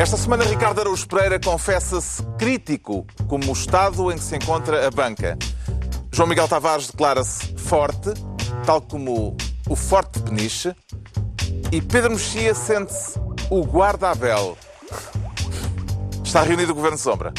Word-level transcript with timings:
Esta 0.00 0.16
semana, 0.16 0.44
Ricardo 0.44 0.80
Araújo 0.80 1.08
Pereira 1.08 1.40
confessa-se 1.40 2.22
crítico 2.38 3.04
como 3.26 3.50
o 3.50 3.52
estado 3.52 4.12
em 4.12 4.14
que 4.14 4.22
se 4.22 4.36
encontra 4.36 4.86
a 4.86 4.90
banca. 4.92 5.36
João 6.12 6.28
Miguel 6.28 6.46
Tavares 6.46 6.86
declara-se 6.86 7.52
forte, 7.56 8.14
tal 8.64 8.80
como 8.80 9.36
o 9.68 9.74
forte 9.74 10.20
Peniche. 10.20 10.72
E 11.72 11.82
Pedro 11.82 12.12
Mexia 12.12 12.54
sente-se 12.54 13.18
o 13.50 13.64
guarda-abel. 13.64 14.56
Está 16.24 16.42
reunido 16.42 16.70
o 16.70 16.74
Governo 16.76 16.96
Sombra. 16.96 17.32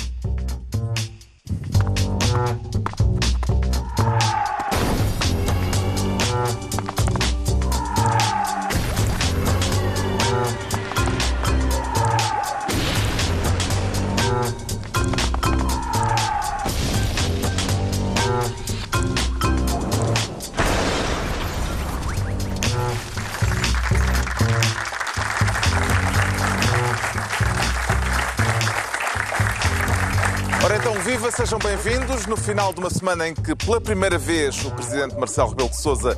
Sejam 31.39 31.57
bem-vindos. 31.57 32.25
No 32.25 32.35
final 32.35 32.73
de 32.73 32.81
uma 32.81 32.89
semana 32.89 33.25
em 33.25 33.34
que, 33.34 33.55
pela 33.55 33.80
primeira 33.80 34.17
vez, 34.17 34.61
o 34.66 34.71
Presidente 34.71 35.16
Marcelo 35.17 35.52
Rebelo 35.52 35.70
de 35.70 35.77
Sousa 35.77 36.17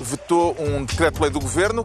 vetou 0.00 0.54
um 0.60 0.84
decreto-lei 0.84 1.28
do 1.28 1.40
Governo 1.40 1.84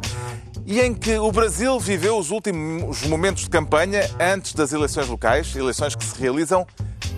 e 0.67 0.79
em 0.79 0.93
que 0.93 1.17
o 1.17 1.31
Brasil 1.31 1.79
viveu 1.79 2.15
os 2.15 2.29
últimos 2.29 3.01
momentos 3.07 3.45
de 3.45 3.49
campanha 3.49 4.01
antes 4.19 4.53
das 4.53 4.71
eleições 4.71 5.07
locais, 5.07 5.55
eleições 5.55 5.95
que 5.95 6.05
se 6.05 6.21
realizam 6.21 6.63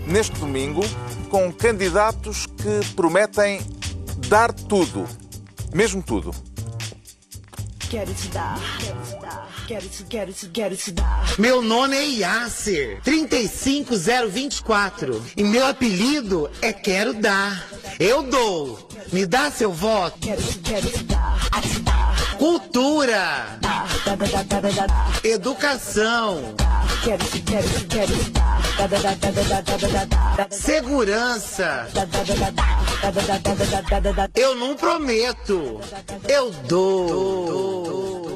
neste 0.06 0.40
domingo, 0.40 0.86
com 1.30 1.52
candidatos 1.52 2.46
que 2.46 2.94
prometem 2.96 3.60
dar 4.30 4.54
tudo, 4.54 5.06
mesmo 5.74 6.02
tudo. 6.02 6.34
Quero 7.90 8.14
te 8.14 8.30
dar, 8.30 8.58
quero 8.80 9.02
te 9.02 9.22
dar, 9.22 9.50
Quero 9.68 9.88
te, 9.90 10.04
dar. 10.94 11.38
Meu 11.38 11.62
nome 11.62 11.98
é 11.98 12.06
Yasser, 12.06 13.02
35024. 13.04 15.22
E 15.36 15.44
meu 15.44 15.68
apelido 15.68 16.50
é 16.62 16.72
Quero 16.72 17.14
Dar. 17.14 17.68
Eu 18.00 18.24
dou. 18.24 18.88
Me 19.12 19.26
dá 19.26 19.52
seu 19.52 19.74
voto. 19.74 20.18
Quero 20.22 20.42
te, 20.42 20.58
dar. 21.04 21.50
Cultura. 22.38 23.60
Educação. 25.22 26.56
Quero 27.04 27.26
te, 27.26 27.42
dar. 27.42 27.62
Segurança. 30.50 31.90
Eu 34.34 34.56
não 34.56 34.78
prometo. 34.78 35.82
Eu 36.26 36.52
dou. 36.70 37.08
dou. 37.08 38.27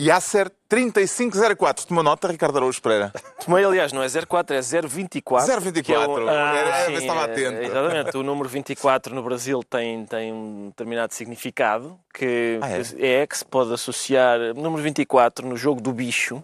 Yasser 0.00 0.50
3504. 0.68 1.86
Toma 1.86 2.02
nota, 2.02 2.26
Ricardo 2.28 2.56
Araújo 2.56 2.82
Pereira. 2.82 3.12
Tomei, 3.44 3.64
aliás, 3.64 3.92
não 3.92 4.02
é 4.02 4.08
04, 4.08 4.56
é 4.56 4.60
024. 4.60 5.46
024. 5.60 5.82
que 5.82 5.92
é 5.92 5.98
o- 6.24 6.28
Era- 6.28 6.70
ver 6.70 6.74
se 6.80 6.86
sim, 6.86 6.94
estava 6.94 7.20
é- 7.20 7.24
atento. 7.24 7.62
Exatamente. 7.62 8.16
O 8.16 8.22
número 8.22 8.48
24 8.48 9.14
no 9.14 9.22
Brasil 9.22 9.62
tem, 9.62 10.04
tem 10.06 10.32
um 10.32 10.66
determinado 10.68 11.14
significado 11.14 11.98
que 12.12 12.58
Ah, 12.60 12.70
é? 12.70 13.20
é? 13.22 13.26
que 13.26 13.38
se 13.38 13.44
pode 13.44 13.72
associar. 13.72 14.38
Número 14.54 14.82
24 14.82 15.46
no 15.46 15.56
jogo 15.56 15.80
do 15.80 15.92
bicho. 15.92 16.42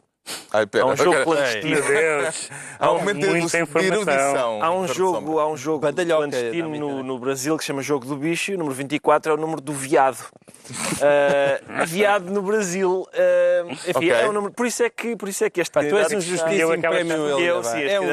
Ai, 0.53 0.67
pera, 0.67 0.85
Há 0.85 0.89
um 0.89 0.97
jogo 0.97 1.23
clandestino. 1.25 1.71
Meu 1.71 1.83
Deus. 1.85 2.51
Há 2.79 2.93
um 2.93 2.99
momento 2.99 3.21
de 3.21 3.27
Muita 3.27 3.57
de 3.57 3.63
informação. 3.63 3.93
erudição. 3.95 4.63
Há 4.63 4.71
um 4.73 4.89
jogo, 4.89 5.39
há 5.39 5.49
um 5.49 5.57
jogo 5.57 5.79
Badalhoca, 5.81 6.29
clandestino 6.29 6.69
no, 6.77 7.03
no 7.03 7.19
Brasil 7.19 7.57
que 7.57 7.63
se 7.63 7.69
chama 7.69 7.83
Jogo 7.83 8.07
do 8.07 8.17
Bicho 8.17 8.51
e 8.53 8.55
o 8.55 8.59
número 8.59 8.75
24 8.75 9.33
é 9.33 9.35
o 9.35 9.39
número 9.39 9.61
do 9.61 9.73
viado. 9.73 10.19
Ah, 11.03 11.85
viado 11.85 12.31
no 12.31 12.43
Brasil. 12.43 13.07
ah, 13.15 13.65
enfim, 13.73 13.91
Ok. 13.97 14.11
é 14.11 14.29
um 14.29 14.33
número, 14.33 14.53
por, 14.53 14.67
isso 14.67 14.83
é 14.83 14.91
que, 14.91 15.17
por 15.17 15.29
isso 15.29 15.43
é 15.43 15.51
que 15.51 15.61
este 15.61 15.73
Pá, 15.73 15.81
tu 15.83 15.97
és 15.97 16.13
um 16.13 16.19
em 16.19 16.79
acabo 16.79 16.95
prémio 16.95 17.63
sim, 17.63 17.83
É 17.89 18.01
um 18.01 18.05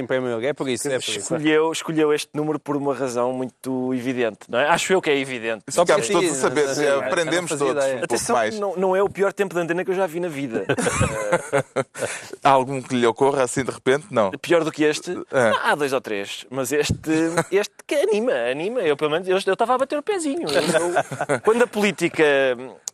em 0.00 0.06
prémio 0.06 0.30
Helga, 0.30 0.48
é 0.48 0.52
por 0.52 0.68
isso, 0.68 0.88
é 0.88 0.98
por 0.98 1.08
isso. 1.08 1.18
escolheu, 1.18 1.70
escolheu 1.70 2.12
este 2.12 2.30
número 2.34 2.58
por 2.58 2.76
uma 2.76 2.94
razão 2.94 3.32
muito 3.32 3.92
evidente. 3.94 4.38
Não 4.48 4.58
é? 4.58 4.68
Acho 4.68 4.92
eu 4.92 5.00
que 5.02 5.10
é 5.10 5.18
evidente. 5.18 5.64
Só 5.68 5.84
ti, 5.84 5.92
todos 6.10 6.30
a 6.30 6.34
saber, 6.34 6.92
aprendemos 7.04 7.50
todos 7.50 7.84
um 7.84 8.02
Atenção, 8.04 8.36
mais. 8.36 8.58
não, 8.58 8.74
não 8.76 8.96
é 8.96 9.02
o 9.02 9.08
pior 9.08 9.32
tempo 9.32 9.54
de 9.54 9.60
antena 9.60 9.84
que 9.84 9.90
eu 9.90 9.94
já 9.94 10.06
vi 10.06 10.18
na 10.18 10.28
vida. 10.28 10.64
Há 12.42 12.50
algum 12.50 12.80
que 12.82 12.94
lhe 12.94 13.06
ocorra 13.06 13.44
assim 13.44 13.64
de 13.64 13.70
repente? 13.70 14.06
Não. 14.10 14.30
Pior 14.32 14.64
do 14.64 14.72
que 14.72 14.84
este, 14.84 15.12
É. 15.32 15.52
há 15.62 15.74
dois 15.74 15.92
ou 15.92 16.00
três. 16.00 16.46
Mas 16.50 16.72
este, 16.72 17.10
este 17.50 17.74
que 17.86 17.94
anima, 17.94 18.32
anima. 18.50 18.80
Eu, 18.80 18.96
pelo 18.96 19.10
menos, 19.10 19.28
eu 19.28 19.38
eu 19.46 19.52
estava 19.54 19.74
a 19.74 19.78
bater 19.78 19.98
o 19.98 20.02
pezinho. 20.02 20.46
Eu- 20.48 21.40
quando 21.42 21.62
a 21.62 21.66
política 21.66 22.22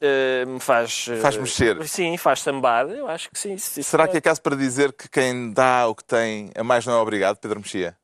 eh, 0.00 0.44
me 0.46 0.60
faz... 0.60 1.06
eh, 1.10 1.16
Faz 1.16 1.36
mexer. 1.36 1.82
Sim, 1.86 2.16
faz 2.16 2.40
sambar, 2.40 2.86
eu 2.88 3.06
acho 3.08 3.30
que 3.30 3.38
sim. 3.38 3.54
Isso 3.54 3.82
Será 3.82 4.04
é- 4.04 4.08
que 4.08 4.16
é 4.16 4.20
caso 4.20 4.40
para 4.40 4.56
dizer 4.56 4.92
que 4.92 5.08
quem 5.08 5.52
dá 5.52 5.86
o 5.88 5.94
que 5.94 6.04
tem 6.04 6.50
a 6.54 6.62
mais 6.64 6.86
não 6.86 6.94
é 6.94 6.96
obrigado, 6.98 7.36
Pedro 7.36 7.60
Mexia? 7.60 7.96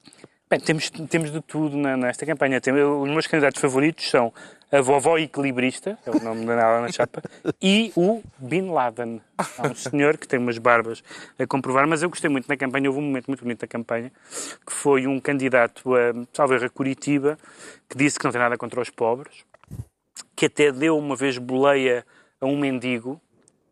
Bem, 0.50 0.60
temos, 0.60 0.90
temos 0.90 1.30
de 1.32 1.40
tudo 1.40 1.76
nesta 1.76 2.26
campanha. 2.26 2.60
Tem- 2.60 2.74
os 2.74 3.08
meus 3.10 3.26
candidatos 3.26 3.58
favoritos 3.60 4.10
são 4.10 4.32
a 4.72 4.80
vovó 4.80 5.18
equilibrista, 5.18 5.98
é 6.06 6.10
o 6.10 6.18
nome 6.18 6.46
da 6.46 6.56
Nala 6.56 6.80
na 6.80 6.90
chapa, 6.90 7.22
e 7.60 7.92
o 7.94 8.22
Bin 8.38 8.70
Laden. 8.70 9.20
Há 9.36 9.68
um 9.68 9.74
senhor 9.74 10.16
que 10.16 10.26
tem 10.26 10.38
umas 10.38 10.56
barbas 10.56 11.04
a 11.38 11.46
comprovar, 11.46 11.86
mas 11.86 12.02
eu 12.02 12.08
gostei 12.08 12.30
muito 12.30 12.48
na 12.48 12.56
campanha. 12.56 12.88
Houve 12.88 13.00
um 13.00 13.04
momento 13.04 13.26
muito 13.26 13.42
bonito 13.42 13.60
na 13.60 13.68
campanha, 13.68 14.10
que 14.66 14.72
foi 14.72 15.06
um 15.06 15.20
candidato 15.20 15.94
a, 15.94 16.12
salvo 16.32 16.54
erro, 16.54 16.64
a 16.64 16.70
Curitiba, 16.70 17.38
que 17.86 17.98
disse 17.98 18.18
que 18.18 18.24
não 18.24 18.32
tem 18.32 18.40
nada 18.40 18.56
contra 18.56 18.80
os 18.80 18.88
pobres, 18.88 19.44
que 20.34 20.46
até 20.46 20.72
deu 20.72 20.96
uma 20.96 21.14
vez 21.14 21.36
boleia 21.36 22.06
a 22.40 22.46
um 22.46 22.58
mendigo, 22.58 23.20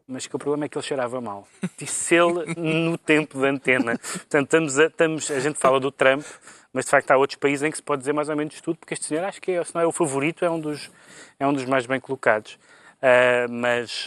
mas 0.06 0.26
que 0.26 0.36
o 0.36 0.38
problema 0.38 0.66
é 0.66 0.68
que 0.68 0.76
ele 0.76 0.84
cheirava 0.84 1.18
mal. 1.18 1.48
Disse 1.78 2.16
ele 2.16 2.54
no 2.56 2.98
tempo 2.98 3.40
da 3.40 3.48
antena. 3.48 3.96
Portanto, 3.98 4.44
estamos 4.44 4.78
a, 4.78 4.86
estamos, 4.86 5.30
a 5.30 5.40
gente 5.40 5.58
fala 5.58 5.80
do 5.80 5.90
Trump, 5.90 6.24
mas 6.72 6.84
de 6.84 6.90
facto 6.90 7.10
há 7.10 7.16
outros 7.16 7.36
países 7.38 7.62
em 7.62 7.70
que 7.70 7.76
se 7.76 7.82
pode 7.82 8.00
dizer 8.00 8.12
mais 8.12 8.28
ou 8.28 8.36
menos 8.36 8.60
tudo, 8.60 8.78
porque 8.78 8.94
este 8.94 9.06
senhor 9.06 9.24
acho 9.24 9.40
que 9.40 9.52
é, 9.52 9.64
se 9.64 9.74
não 9.74 9.82
é 9.82 9.86
o 9.86 9.92
favorito, 9.92 10.44
é 10.44 10.50
um 10.50 10.60
dos, 10.60 10.90
é 11.38 11.46
um 11.46 11.52
dos 11.52 11.64
mais 11.64 11.86
bem 11.86 11.98
colocados. 12.00 12.58
Ah, 13.02 13.46
mas. 13.48 14.06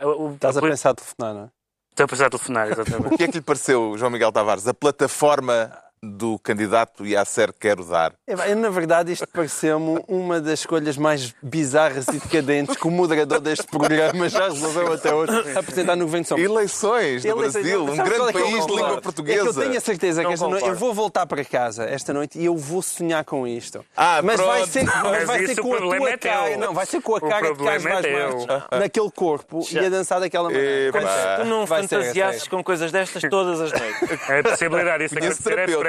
ah, 0.00 0.06
o- 0.06 0.34
Estás 0.34 0.56
a 0.56 0.60
pensar 0.60 0.90
a 0.90 0.94
telefonar, 0.94 1.34
não 1.34 1.44
é? 1.44 1.48
Estou 1.90 2.04
a 2.04 2.08
pensar 2.08 2.26
a 2.26 2.30
telefonar, 2.30 2.66
O 2.68 2.72
exatamente. 2.72 3.16
que 3.16 3.22
é 3.24 3.28
que 3.28 3.38
lhe 3.38 3.44
pareceu, 3.44 3.96
João 3.96 4.10
Miguel 4.10 4.32
Tavares, 4.32 4.66
a 4.66 4.74
plataforma 4.74 5.70
do 6.04 6.38
candidato 6.38 7.06
e 7.06 7.16
a 7.16 7.24
ser 7.24 7.52
quero 7.52 7.84
dar? 7.84 8.12
É, 8.26 8.54
na 8.54 8.68
verdade, 8.70 9.12
isto 9.12 9.26
pareceu-me 9.26 10.02
uma 10.08 10.40
das 10.40 10.60
escolhas 10.60 10.96
mais 10.96 11.34
bizarras 11.42 12.06
e 12.08 12.12
decadentes 12.18 12.76
que 12.76 12.86
o 12.86 12.90
moderador 12.90 13.40
deste 13.40 13.66
programa 13.66 14.28
já 14.28 14.48
resolveu 14.48 14.92
até 14.92 15.12
hoje 15.14 15.32
apresentar 15.56 15.96
no 15.96 16.04
Governo 16.04 16.22
de 16.22 16.28
São 16.28 16.38
Paulo. 16.38 16.52
Eleições 16.52 17.22
do 17.22 17.28
Eleições- 17.28 17.52
Brasil, 17.52 17.82
um 17.84 17.96
grande 17.96 18.28
é 18.28 18.32
que 18.32 18.38
eu 18.38 18.42
país 18.50 18.66
de 18.66 18.72
língua 18.72 18.92
É 18.92 18.94
que 18.96 19.00
portuguesa. 19.02 19.46
eu 19.46 19.54
tenho 19.54 19.76
a 19.76 19.80
certeza 19.80 20.20
que 20.20 20.26
Não 20.26 20.32
esta 20.34 20.48
noite 20.48 20.68
eu 20.68 20.74
vou 20.74 20.94
voltar 20.94 21.26
para 21.26 21.44
casa 21.44 21.84
esta 21.84 22.12
noite 22.12 22.38
e 22.38 22.44
eu 22.44 22.56
vou 22.56 22.82
sonhar 22.82 23.24
com 23.24 23.46
isto. 23.46 23.84
Ah, 23.96 24.20
mas 24.22 24.40
vai 24.40 24.58
pronto. 24.58 24.72
ser, 24.72 24.84
mas 24.84 25.02
Mas 25.02 25.24
vai 25.26 25.46
ser 25.46 25.56
com 25.62 25.72
a 25.74 25.76
problema 25.76 26.04
tua 26.06 26.10
é 26.12 26.16
teu. 26.16 26.30
cara. 26.32 26.56
Não, 26.56 26.74
vai 26.74 26.86
ser 26.86 27.00
com 27.02 27.16
a 27.16 27.20
cara 27.20 27.52
de 27.54 27.64
Carlos 27.64 27.82
Vaz 27.82 27.84
é 27.86 28.02
teu. 28.02 28.46
Marques 28.46 28.46
naquele 28.80 29.10
corpo 29.10 29.66
e 29.70 29.78
a 29.78 29.88
dançar 29.88 30.20
daquela 30.20 30.50
maneira. 30.50 30.92
Quando- 30.92 31.04
Tu 31.40 31.44
não 31.46 31.66
Vai 31.66 31.82
fantasiasses 31.82 32.40
vai 32.42 32.50
com 32.50 32.64
coisas 32.64 32.92
destas 32.92 33.22
todas 33.28 33.60
as 33.60 33.72
noites. 33.72 34.28
É 34.28 34.40
a 34.40 34.42
possibilidade, 34.42 35.04
isso 35.04 35.18
é 35.18 35.20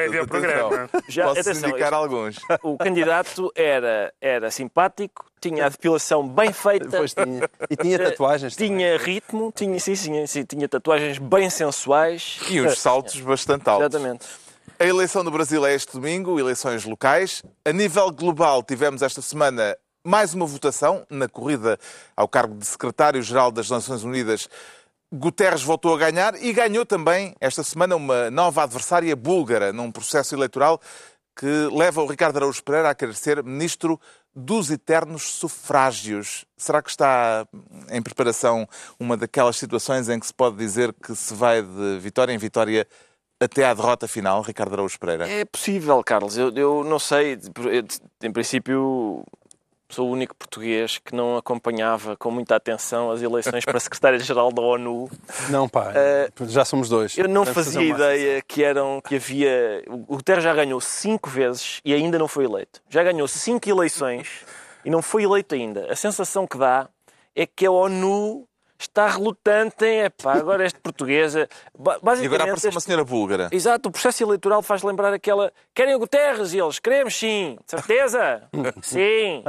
prévio 0.09 0.21
ao 0.21 0.27
programa. 0.27 0.89
Já- 1.07 1.25
Posso 1.25 1.39
atenção, 1.41 1.69
indicar 1.69 1.87
isto- 1.91 1.95
alguns. 1.95 2.37
O 2.63 2.77
candidato 2.77 3.51
era, 3.55 4.13
era 4.21 4.49
simpático, 4.51 5.25
tinha 5.41 5.65
a 5.65 5.69
depilação 5.69 6.27
bem 6.27 6.51
feita, 6.53 6.87
Depois 6.87 7.13
tinha, 7.13 7.49
e 7.69 7.75
tinha 7.75 7.97
tatuagens. 8.11 8.55
também. 8.55 8.69
tinha 8.77 8.97
ritmo, 8.97 9.51
tinha, 9.55 9.79
sim, 9.79 9.95
sim, 9.95 10.25
sim, 10.27 10.43
tinha 10.43 10.67
tatuagens 10.67 11.17
bem 11.17 11.49
sensuais. 11.49 12.39
E 12.49 12.61
uns 12.61 12.79
saltos 12.79 13.19
bastante 13.19 13.69
altos. 13.69 13.87
Exatamente. 13.87 14.25
A 14.79 14.85
eleição 14.85 15.23
no 15.23 15.31
Brasil 15.31 15.65
é 15.65 15.73
este 15.73 15.93
domingo, 15.93 16.39
eleições 16.39 16.83
locais. 16.85 17.43
A 17.63 17.71
nível 17.71 18.11
global, 18.11 18.61
tivemos 18.61 19.01
esta 19.01 19.21
semana 19.21 19.77
mais 20.03 20.33
uma 20.33 20.45
votação 20.45 21.05
na 21.09 21.27
corrida 21.29 21.79
ao 22.15 22.27
cargo 22.27 22.55
de 22.55 22.65
secretário-geral 22.65 23.51
das 23.51 23.69
Nações 23.69 24.03
Unidas. 24.03 24.49
Guterres 25.13 25.61
voltou 25.61 25.93
a 25.93 25.97
ganhar 25.97 26.35
e 26.41 26.51
ganhou 26.51 26.85
também 26.85 27.35
esta 27.39 27.63
semana 27.63 27.95
uma 27.95 28.29
nova 28.31 28.63
adversária 28.63 29.15
búlgara 29.15 29.71
num 29.71 29.91
processo 29.91 30.35
eleitoral 30.35 30.81
que 31.35 31.69
leva 31.71 32.01
o 32.01 32.07
Ricardo 32.07 32.37
Araújo 32.37 32.63
Pereira 32.63 32.89
a 32.89 32.95
querer 32.95 33.13
ser 33.13 33.43
ministro 33.43 33.99
dos 34.33 34.71
eternos 34.71 35.23
sufrágios. 35.23 36.45
Será 36.57 36.81
que 36.81 36.89
está 36.89 37.45
em 37.89 38.01
preparação 38.01 38.67
uma 38.99 39.15
daquelas 39.15 39.57
situações 39.57 40.09
em 40.09 40.19
que 40.19 40.27
se 40.27 40.33
pode 40.33 40.55
dizer 40.57 40.93
que 40.93 41.15
se 41.15 41.33
vai 41.33 41.61
de 41.61 41.99
vitória 41.99 42.33
em 42.33 42.37
vitória 42.37 42.87
até 43.39 43.65
à 43.65 43.73
derrota 43.73 44.07
final, 44.07 44.41
Ricardo 44.41 44.73
Araújo 44.73 44.97
Pereira? 44.97 45.29
É 45.29 45.43
possível, 45.43 46.01
Carlos. 46.03 46.37
Eu, 46.37 46.53
eu 46.55 46.83
não 46.83 46.99
sei. 46.99 47.37
Em 48.23 48.31
princípio, 48.31 49.23
sou 49.95 50.09
o 50.09 50.11
único 50.11 50.35
português 50.35 50.97
que 50.97 51.15
não 51.15 51.37
acompanhava 51.37 52.17
com 52.17 52.29
muita 52.29 52.57
atenção 52.57 53.11
as 53.11 53.21
eleições 53.21 53.63
para 53.63 53.79
secretário-geral 53.79 54.51
da 54.51 54.61
ONU. 54.61 55.09
Não, 55.49 55.69
pá, 55.69 55.93
já 56.47 56.65
somos 56.65 56.89
dois. 56.89 57.17
Eu 57.17 57.29
não 57.29 57.45
fazia 57.45 57.81
ideia 57.81 58.41
que, 58.41 58.61
eram, 58.61 59.01
que 59.01 59.15
havia. 59.15 59.83
O 59.87 60.17
Guterres 60.17 60.43
já 60.43 60.53
ganhou 60.53 60.81
cinco 60.81 61.29
vezes 61.29 61.79
e 61.85 61.93
ainda 61.93 62.19
não 62.19 62.27
foi 62.27 62.43
eleito. 62.43 62.81
Já 62.89 63.03
ganhou 63.03 63.25
cinco 63.25 63.69
eleições 63.69 64.45
e 64.83 64.89
não 64.89 65.01
foi 65.01 65.23
eleito 65.23 65.55
ainda. 65.55 65.89
A 65.89 65.95
sensação 65.95 66.45
que 66.45 66.57
dá 66.57 66.89
é 67.33 67.45
que 67.45 67.65
a 67.65 67.71
ONU 67.71 68.45
está 68.77 69.07
relutante 69.07 69.85
em. 69.85 70.01
Epá, 70.01 70.33
agora 70.33 70.65
este 70.65 70.79
português. 70.79 71.35
é- 71.35 71.47
ba- 71.77 71.99
E 72.21 72.25
agora 72.25 72.43
apareceu 72.43 72.71
uma 72.71 72.79
senhora 72.81 73.03
búlgara. 73.03 73.49
Exato, 73.51 73.89
o 73.89 73.91
processo 73.91 74.23
eleitoral 74.23 74.61
faz 74.61 74.83
lembrar 74.83 75.13
aquela. 75.13 75.51
Querem 75.73 75.95
o 75.95 75.99
Guterres? 75.99 76.53
E 76.53 76.59
eles, 76.59 76.79
queremos 76.79 77.15
sim. 77.17 77.57
Certeza? 77.65 78.43
sim. 78.81 79.43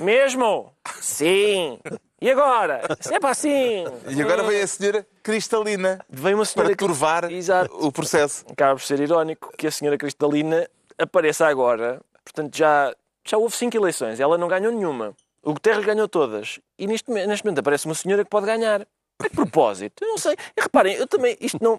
Mesmo? 0.00 0.72
Sim. 1.00 1.78
E 2.20 2.30
agora? 2.30 2.82
Sempre 3.00 3.30
assim. 3.30 3.84
E 4.08 4.20
agora 4.22 4.42
vem 4.42 4.60
a 4.60 4.66
senhora 4.66 5.06
Cristalina 5.22 6.00
Vem 6.08 6.34
uma 6.34 6.44
senhora 6.44 6.70
para 6.70 6.76
turvar 6.76 7.30
Exato. 7.30 7.70
o 7.78 7.92
processo. 7.92 8.44
acaba 8.50 8.74
por 8.74 8.82
ser 8.82 8.98
irónico 9.00 9.52
que 9.56 9.66
a 9.66 9.70
senhora 9.70 9.96
Cristalina 9.96 10.68
apareça 10.98 11.46
agora. 11.46 12.00
Portanto, 12.24 12.56
já, 12.56 12.92
já 13.26 13.38
houve 13.38 13.56
cinco 13.56 13.76
eleições. 13.76 14.18
Ela 14.20 14.36
não 14.36 14.48
ganhou 14.48 14.72
nenhuma. 14.72 15.14
O 15.42 15.52
Guterres 15.52 15.84
ganhou 15.84 16.08
todas. 16.08 16.60
E 16.78 16.86
neste, 16.86 17.10
neste 17.10 17.44
momento 17.44 17.60
aparece 17.60 17.86
uma 17.86 17.94
senhora 17.94 18.24
que 18.24 18.30
pode 18.30 18.46
ganhar. 18.46 18.86
A 19.18 19.24
que 19.24 19.30
propósito? 19.30 20.04
Eu 20.04 20.08
não 20.08 20.18
sei. 20.18 20.36
E 20.56 20.60
reparem, 20.60 20.94
eu 20.94 21.06
também... 21.06 21.36
Isto 21.40 21.58
não... 21.62 21.78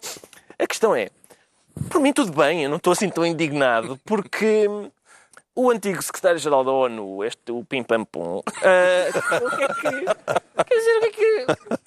A 0.58 0.68
questão 0.68 0.96
é... 0.96 1.10
Por 1.90 2.02
mim 2.02 2.12
tudo 2.12 2.34
bem, 2.34 2.64
eu 2.64 2.70
não 2.70 2.78
estou 2.78 2.92
assim 2.92 3.10
tão 3.10 3.26
indignado, 3.26 3.98
porque 4.04 4.68
o 5.56 5.70
antigo 5.70 6.02
secretário-geral 6.02 6.64
da 6.64 6.72
ONU, 6.72 7.24
este, 7.24 7.52
o 7.52 7.64
Pim 7.64 7.84
Pam 7.84 8.04
Pum, 8.04 8.42
ah, 8.46 9.40
o 9.44 9.56
que 9.56 9.64
é 9.64 9.68
que... 9.68 10.66
Quer 10.66 10.76
dizer, 10.78 10.98
o 10.98 11.00
que 11.00 11.06
é 11.06 11.12
que... 11.12 11.46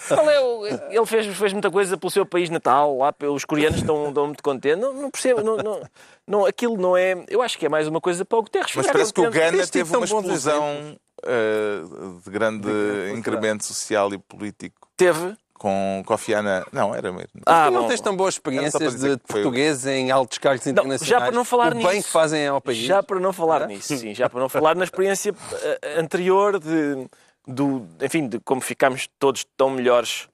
Qual 0.08 0.30
é 0.30 0.40
o... 0.40 0.66
Ele 0.66 1.06
fez, 1.06 1.26
fez 1.36 1.52
muita 1.52 1.70
coisa 1.70 1.96
pelo 1.96 2.10
seu 2.10 2.24
país 2.24 2.48
natal, 2.48 2.96
lá 2.96 3.14
os 3.30 3.44
coreanos 3.44 3.80
estão, 3.80 4.08
estão 4.08 4.26
muito 4.26 4.42
contentes. 4.42 4.78
Não, 4.78 4.94
não 4.94 5.10
percebo, 5.10 5.42
não, 5.42 5.56
não, 5.58 5.82
não, 6.26 6.46
aquilo 6.46 6.76
não 6.76 6.96
é... 6.96 7.24
Eu 7.28 7.42
acho 7.42 7.58
que 7.58 7.66
é 7.66 7.68
mais 7.68 7.86
uma 7.86 8.00
coisa 8.00 8.24
para 8.24 8.38
o 8.38 8.42
Guterres 8.42 8.74
Mas 8.74 8.86
parece 8.86 9.12
que 9.12 9.20
o 9.20 9.30
Tens 9.30 9.50
tido 9.50 9.70
teve 9.70 9.96
uma 9.96 10.04
explosão 10.04 10.96
eh, 11.24 11.82
de 12.24 12.30
grande 12.30 12.68
incremento 13.16 13.64
social 13.64 14.12
e 14.12 14.18
político 14.18 14.88
Teve... 14.96 15.36
com 15.54 16.02
Kofi 16.04 16.34
Annan. 16.34 16.64
Não, 16.72 16.94
era 16.94 17.12
mesmo. 17.12 17.40
Ah, 17.46 17.70
não 17.70 17.82
bom, 17.82 17.88
tens 17.88 18.00
tão 18.00 18.16
boas 18.16 18.34
experiências 18.34 18.96
de 19.00 19.16
portugueses 19.18 19.86
em 19.86 20.10
altos 20.10 20.38
cargos 20.38 20.66
internacionais. 20.66 21.08
já 21.08 21.20
para 21.20 21.30
não 21.30 21.44
falar 21.44 21.72
o 21.72 21.76
nisso. 21.76 21.88
bem 21.88 22.02
que 22.02 22.08
fazem 22.08 22.46
ao 22.46 22.60
país. 22.60 22.78
Já 22.78 23.02
para 23.02 23.20
não 23.20 23.32
falar 23.32 23.66
nisso, 23.66 23.96
sim, 23.96 24.14
já 24.14 24.28
para 24.28 24.40
não 24.40 24.48
falar 24.48 24.74
na 24.74 24.84
experiência 24.84 25.34
eh, 25.62 26.00
anterior 26.00 26.58
de, 26.58 27.06
do, 27.46 27.86
enfim, 28.00 28.28
de 28.28 28.38
como 28.40 28.60
ficámos 28.60 29.08
todos 29.18 29.44
tão 29.56 29.70
melhores 29.70 30.28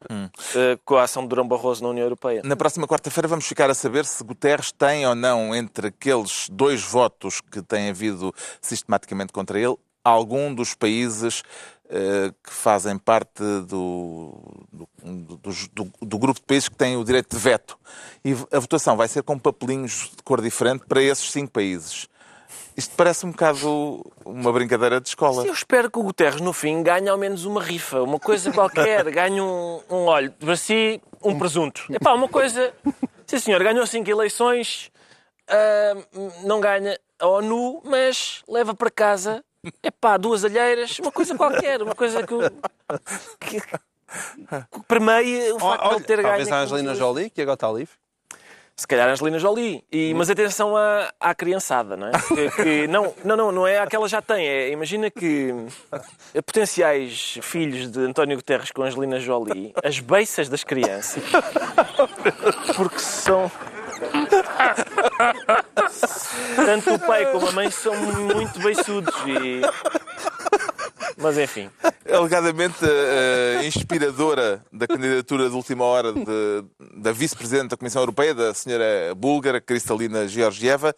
eh, 0.54 0.78
com 0.84 0.96
a 0.96 1.04
ação 1.04 1.22
de 1.22 1.28
Durão 1.28 1.46
Barroso 1.46 1.82
na 1.82 1.88
União 1.88 2.04
Europeia. 2.04 2.42
Na 2.44 2.56
próxima 2.56 2.86
quarta-feira 2.86 3.26
vamos 3.26 3.46
ficar 3.46 3.70
a 3.70 3.74
saber 3.74 4.04
se 4.04 4.22
Guterres 4.22 4.72
tem 4.72 5.06
ou 5.06 5.14
não, 5.14 5.54
entre 5.54 5.88
aqueles 5.88 6.48
dois 6.50 6.82
votos 6.82 7.40
que 7.40 7.62
têm 7.62 7.90
havido 7.90 8.34
sistematicamente 8.60 9.32
contra 9.32 9.58
ele, 9.58 9.76
algum 10.08 10.54
dos 10.54 10.74
países 10.74 11.42
eh, 11.90 12.32
que 12.44 12.52
fazem 12.52 12.98
parte 12.98 13.42
do, 13.66 14.34
do, 14.72 14.88
do- 15.02 15.40
do- 15.72 15.92
do 16.02 16.18
grupo 16.18 16.40
de 16.40 16.46
países 16.46 16.68
que 16.68 16.76
têm 16.76 16.96
o 16.96 17.04
direito 17.04 17.34
de 17.36 17.42
veto. 17.42 17.78
E 18.24 18.32
a 18.52 18.58
votação 18.58 18.96
vai 18.96 19.08
ser 19.08 19.22
com 19.22 19.38
papelinhos 19.38 20.10
de 20.16 20.22
cor 20.22 20.40
diferente 20.42 20.84
para 20.86 21.02
esses 21.02 21.30
cinco 21.30 21.50
países. 21.52 22.08
Isto 22.76 22.94
parece 22.96 23.26
um 23.26 23.30
bocado 23.32 24.04
uma 24.24 24.52
brincadeira 24.52 25.00
de 25.00 25.08
escola. 25.08 25.44
Eu 25.44 25.52
espero 25.52 25.90
que 25.90 25.98
o 25.98 26.02
Guterres, 26.02 26.40
no 26.40 26.52
fim, 26.52 26.80
ganhe 26.82 27.08
ao 27.08 27.18
menos 27.18 27.44
uma 27.44 27.60
rifa, 27.62 28.02
uma 28.02 28.20
coisa 28.20 28.52
qualquer, 28.52 29.04
ganhe 29.10 29.40
um, 29.40 29.80
um 29.90 30.04
olho, 30.06 30.30
para 30.32 30.54
si, 30.56 31.00
um 31.24 31.36
presunto. 31.38 31.84
Epá, 31.90 32.12
uma 32.14 32.28
coisa... 32.28 32.72
Sim, 33.26 33.38
senhor, 33.40 33.62
ganhou 33.62 33.84
cinco 33.86 34.08
eleições, 34.08 34.90
ah, 35.48 35.96
não 36.44 36.60
ganha 36.60 36.98
a 37.18 37.26
ONU, 37.26 37.82
mas 37.84 38.42
leva 38.48 38.74
para 38.74 38.90
casa, 38.90 39.44
epá, 39.82 40.16
duas 40.16 40.44
alheiras, 40.44 40.98
uma 40.98 41.12
coisa 41.12 41.34
qualquer, 41.36 41.82
uma 41.82 41.94
coisa 41.94 42.22
que... 42.26 42.34
que, 43.40 43.60
que 43.60 44.80
permeie 44.86 45.52
o 45.52 45.58
facto 45.58 45.82
de 45.82 45.88
Olha, 45.88 45.96
ele 45.96 46.04
ter 46.04 46.16
ganho. 46.16 46.28
talvez 46.28 46.52
a 46.52 46.60
Angelina 46.60 46.94
Jolie, 46.94 47.30
que 47.30 47.42
agora 47.42 47.54
está 47.54 47.70
livre. 47.70 47.94
Se 48.74 48.86
calhar 48.86 49.08
a 49.08 49.12
Angelina 49.12 49.40
Jolie. 49.40 49.84
E, 49.90 50.14
mas 50.14 50.30
atenção 50.30 50.76
à, 50.76 51.12
à 51.18 51.34
criançada, 51.34 51.96
não 51.96 52.06
é? 52.06 52.12
Que, 52.12 52.50
que- 52.62 52.86
não, 52.88 53.12
não, 53.24 53.36
não, 53.36 53.50
não 53.52 53.66
é 53.66 53.80
aquela 53.80 54.08
já 54.08 54.22
tem. 54.22 54.46
É, 54.46 54.70
imagina 54.70 55.10
que 55.10 55.52
potenciais 56.46 57.38
filhos 57.42 57.90
de 57.90 57.98
António 58.00 58.36
Guterres 58.36 58.70
com 58.70 58.82
Angelina 58.82 59.18
Jolie, 59.18 59.72
as 59.82 59.98
beiças 59.98 60.48
das 60.48 60.62
crianças, 60.62 61.22
porque 62.76 63.00
são. 63.00 63.50
Tanto 66.56 66.94
o 66.94 66.98
pai 66.98 67.30
como 67.32 67.48
a 67.48 67.52
mãe 67.52 67.70
são 67.70 67.94
muito 67.96 68.58
beiçudos. 68.60 69.14
E... 69.26 69.60
Mas 71.16 71.36
enfim. 71.36 71.68
alegadamente 72.12 72.76
eh, 72.84 73.62
inspiradora 73.66 74.64
da 74.72 74.86
candidatura 74.86 75.48
de 75.50 75.54
última 75.56 75.84
hora 75.84 76.12
de- 76.12 76.64
da 76.96 77.10
vice-presidente 77.10 77.70
da 77.70 77.76
Comissão 77.76 78.00
Europeia, 78.02 78.32
da 78.34 78.54
senhora 78.54 79.12
búlgara 79.16 79.60
Kristalina 79.60 80.28
Georgieva. 80.28 80.94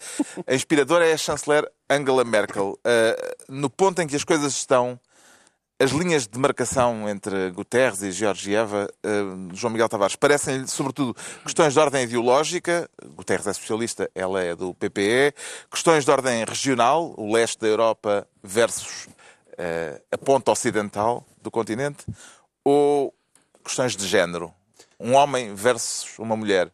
A 0.46 0.55
inspiradora 0.55 1.06
é 1.06 1.14
a 1.14 1.16
chanceler 1.16 1.66
Angela 1.88 2.23
Merkel. 2.25 2.78
Eh, 2.84 3.34
no 3.49 3.70
ponto 3.70 4.02
em 4.02 4.06
que 4.06 4.14
as 4.16 4.25
coisas 4.25 4.52
estão, 4.52 5.00
as 5.81 5.93
linhas 5.93 6.25
de 6.25 6.29
demarcação 6.29 7.09
entre 7.09 7.50
Guterres 7.53 8.03
e 8.03 8.12
Georgieva, 8.12 8.87
eh, 9.03 9.09
João 9.55 9.73
Miguel 9.73 9.88
Tavares, 9.88 10.15
parecem-lhe, 10.15 10.69
sobretudo, 10.69 11.17
questões 11.43 11.73
de 11.73 11.81
ordem 11.81 12.05
ideológica. 12.05 12.87
Guterres 13.17 13.47
é 13.47 13.53
socialista, 13.55 14.11
ela 14.15 14.43
é 14.43 14.55
do 14.55 14.75
PPE. 14.75 15.32
Questões 15.71 16.05
de 16.05 16.11
ordem 16.11 16.44
regional, 16.44 17.15
o 17.17 17.32
leste 17.32 17.59
da 17.61 17.67
Europa 17.67 18.29
versus 18.43 19.09
eh, 19.56 20.03
a 20.12 20.19
ponta 20.19 20.50
ocidental 20.50 21.25
do 21.43 21.50
continente, 21.50 22.05
ou 22.62 23.15
questões 23.65 23.97
de 23.97 24.06
género? 24.06 24.53
Um 24.99 25.15
homem 25.15 25.55
versus 25.55 26.19
uma 26.19 26.37
mulher. 26.37 26.71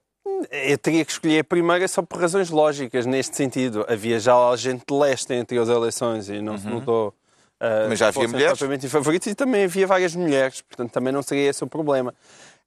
Eu 0.50 0.78
teria 0.78 1.04
que 1.04 1.12
escolher 1.12 1.38
a 1.38 1.44
primeira 1.44 1.86
só 1.86 2.02
por 2.02 2.20
razões 2.20 2.50
lógicas, 2.50 3.06
neste 3.06 3.36
sentido. 3.36 3.86
Havia 3.88 4.18
já 4.18 4.34
gente 4.56 4.82
de 4.84 4.92
leste 4.92 5.32
entre 5.32 5.56
as 5.60 5.68
eleições 5.68 6.28
e 6.28 6.42
não 6.42 6.58
se 6.58 6.66
notou. 6.66 7.14
Uh, 7.60 7.88
Mas 7.88 7.98
já 7.98 8.08
havia 8.08 8.28
mulheres? 8.28 8.58
propriamente 8.58 8.88
favoritos 8.88 9.26
e 9.28 9.34
também 9.34 9.64
havia 9.64 9.86
várias 9.86 10.14
mulheres, 10.14 10.60
portanto 10.60 10.92
também 10.92 11.12
não 11.12 11.22
seria 11.22 11.48
esse 11.48 11.64
o 11.64 11.66
problema. 11.66 12.14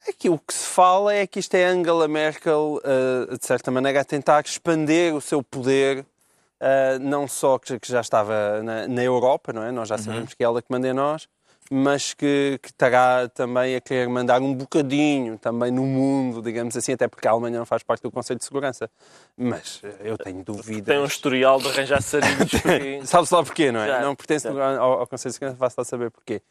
Aqui 0.07 0.29
o 0.29 0.39
que 0.39 0.53
se 0.53 0.65
fala 0.65 1.13
é 1.13 1.27
que 1.27 1.39
isto 1.39 1.53
é 1.55 1.65
Angela 1.65 2.07
Merkel, 2.07 2.79
uh, 2.83 3.37
de 3.37 3.45
certa 3.45 3.69
maneira, 3.69 4.01
a 4.01 4.03
tentar 4.03 4.43
expandir 4.43 5.13
o 5.13 5.21
seu 5.21 5.43
poder, 5.43 5.99
uh, 5.99 6.99
não 7.01 7.27
só 7.27 7.59
que, 7.59 7.77
que 7.79 7.91
já 7.91 8.01
estava 8.01 8.63
na, 8.63 8.87
na 8.87 9.03
Europa, 9.03 9.53
não 9.53 9.61
é? 9.61 9.71
Nós 9.71 9.89
já 9.89 9.97
sabemos 9.97 10.33
que 10.33 10.43
é 10.43 10.45
ela 10.45 10.61
que 10.61 10.71
manda 10.71 10.87
em 10.87 10.93
nós, 10.93 11.27
mas 11.69 12.13
que, 12.13 12.59
que 12.63 12.69
estará 12.69 13.29
também 13.29 13.75
a 13.75 13.81
querer 13.81 14.09
mandar 14.09 14.41
um 14.41 14.53
bocadinho 14.53 15.37
também 15.37 15.69
no 15.71 15.83
mundo, 15.83 16.41
digamos 16.41 16.75
assim, 16.75 16.93
até 16.93 17.07
porque 17.07 17.27
a 17.27 17.31
Alemanha 17.31 17.59
não 17.59 17.65
faz 17.65 17.83
parte 17.83 18.01
do 18.01 18.09
Conselho 18.11 18.39
de 18.39 18.45
Segurança. 18.45 18.89
Mas 19.37 19.77
uh, 19.83 19.87
eu 20.03 20.17
tenho 20.17 20.43
dúvidas. 20.43 20.85
Tem 20.85 20.99
um 20.99 21.05
historial 21.05 21.59
de 21.59 21.67
arranjar 21.67 22.01
sarilhos. 22.03 22.49
que- 22.51 23.05
Sabe-se 23.05 23.33
lá 23.33 23.43
porquê, 23.43 23.71
não 23.71 23.81
é? 23.81 23.87
Já, 23.87 24.01
não 24.01 24.15
pertence 24.15 24.47
ao, 24.47 24.59
ao 24.59 25.07
Conselho 25.07 25.31
de 25.31 25.33
Segurança, 25.35 25.57
vai-se 25.59 25.75
lá 25.77 25.83
saber 25.85 26.09
porquê. 26.09 26.41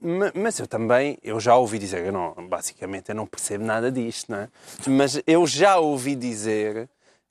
Ma- 0.00 0.32
mas 0.34 0.58
eu 0.58 0.66
também, 0.66 1.16
eu 1.22 1.38
já 1.38 1.54
ouvi 1.56 1.78
dizer, 1.78 2.04
eu 2.04 2.12
não, 2.12 2.34
basicamente 2.48 3.10
eu 3.10 3.14
não 3.14 3.26
percebo 3.26 3.64
nada 3.64 3.90
disto, 3.92 4.30
não 4.32 4.38
é? 4.38 4.48
Mas 4.88 5.22
eu 5.26 5.46
já 5.46 5.76
ouvi 5.78 6.14
dizer 6.16 6.88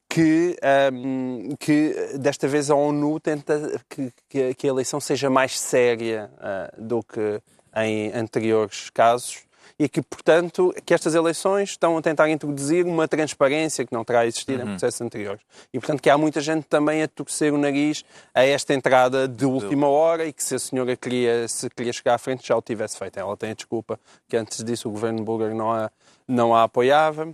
que, 0.09 0.57
ahm, 0.63 1.55
que 1.59 1.93
desta 2.17 2.47
vez 2.47 2.69
a 2.71 2.75
ONU 2.75 3.19
tenta 3.19 3.79
que, 3.87 4.11
que 4.27 4.43
a- 4.43 4.53
que 4.55 4.67
a 4.67 4.69
eleição 4.71 4.99
seja 4.99 5.29
mais 5.29 5.59
séria 5.59 6.31
ah, 6.39 6.73
do 6.77 7.03
que 7.03 7.39
em 7.75 8.11
anteriores 8.13 8.89
casos 8.89 9.43
e 9.77 9.87
que, 9.87 10.01
portanto, 10.01 10.73
que 10.85 10.93
estas 10.93 11.13
eleições 11.15 11.69
estão 11.69 11.95
a 11.97 12.01
tentar 12.01 12.27
introduzir 12.29 12.85
uma 12.85 13.07
transparência 13.07 13.85
que 13.85 13.93
não 13.93 14.03
terá 14.03 14.25
existido 14.25 14.61
em 14.63 14.65
processos 14.71 14.99
anteriores. 14.99 15.41
E, 15.73 15.79
portanto, 15.79 16.01
que 16.01 16.09
há 16.09 16.17
muita 16.17 16.41
gente 16.41 16.65
também 16.65 17.01
a 17.01 17.07
torcer 17.07 17.53
o 17.53 17.57
nariz 17.57 18.03
a 18.33 18.43
esta 18.43 18.73
entrada 18.73 19.25
de 19.27 19.45
última 19.45 19.87
hora 19.87 20.25
e 20.25 20.33
que 20.33 20.43
se 20.43 20.55
a 20.55 20.59
senhora 20.59 20.97
queria, 20.97 21.47
se 21.47 21.69
queria 21.69 21.93
chegar 21.93 22.15
à 22.15 22.17
frente 22.17 22.45
já 22.45 22.57
o 22.57 22.61
tivesse 22.61 22.97
feito. 22.97 23.17
Ela 23.19 23.37
tem 23.37 23.51
a 23.51 23.53
desculpa 23.53 23.97
que 24.27 24.35
antes 24.35 24.61
disso 24.65 24.89
o 24.89 24.91
governo 24.91 25.23
búlgaro 25.23 25.55
não 25.55 25.71
a, 25.71 25.89
não 26.27 26.53
a 26.53 26.63
apoiava. 26.63 27.29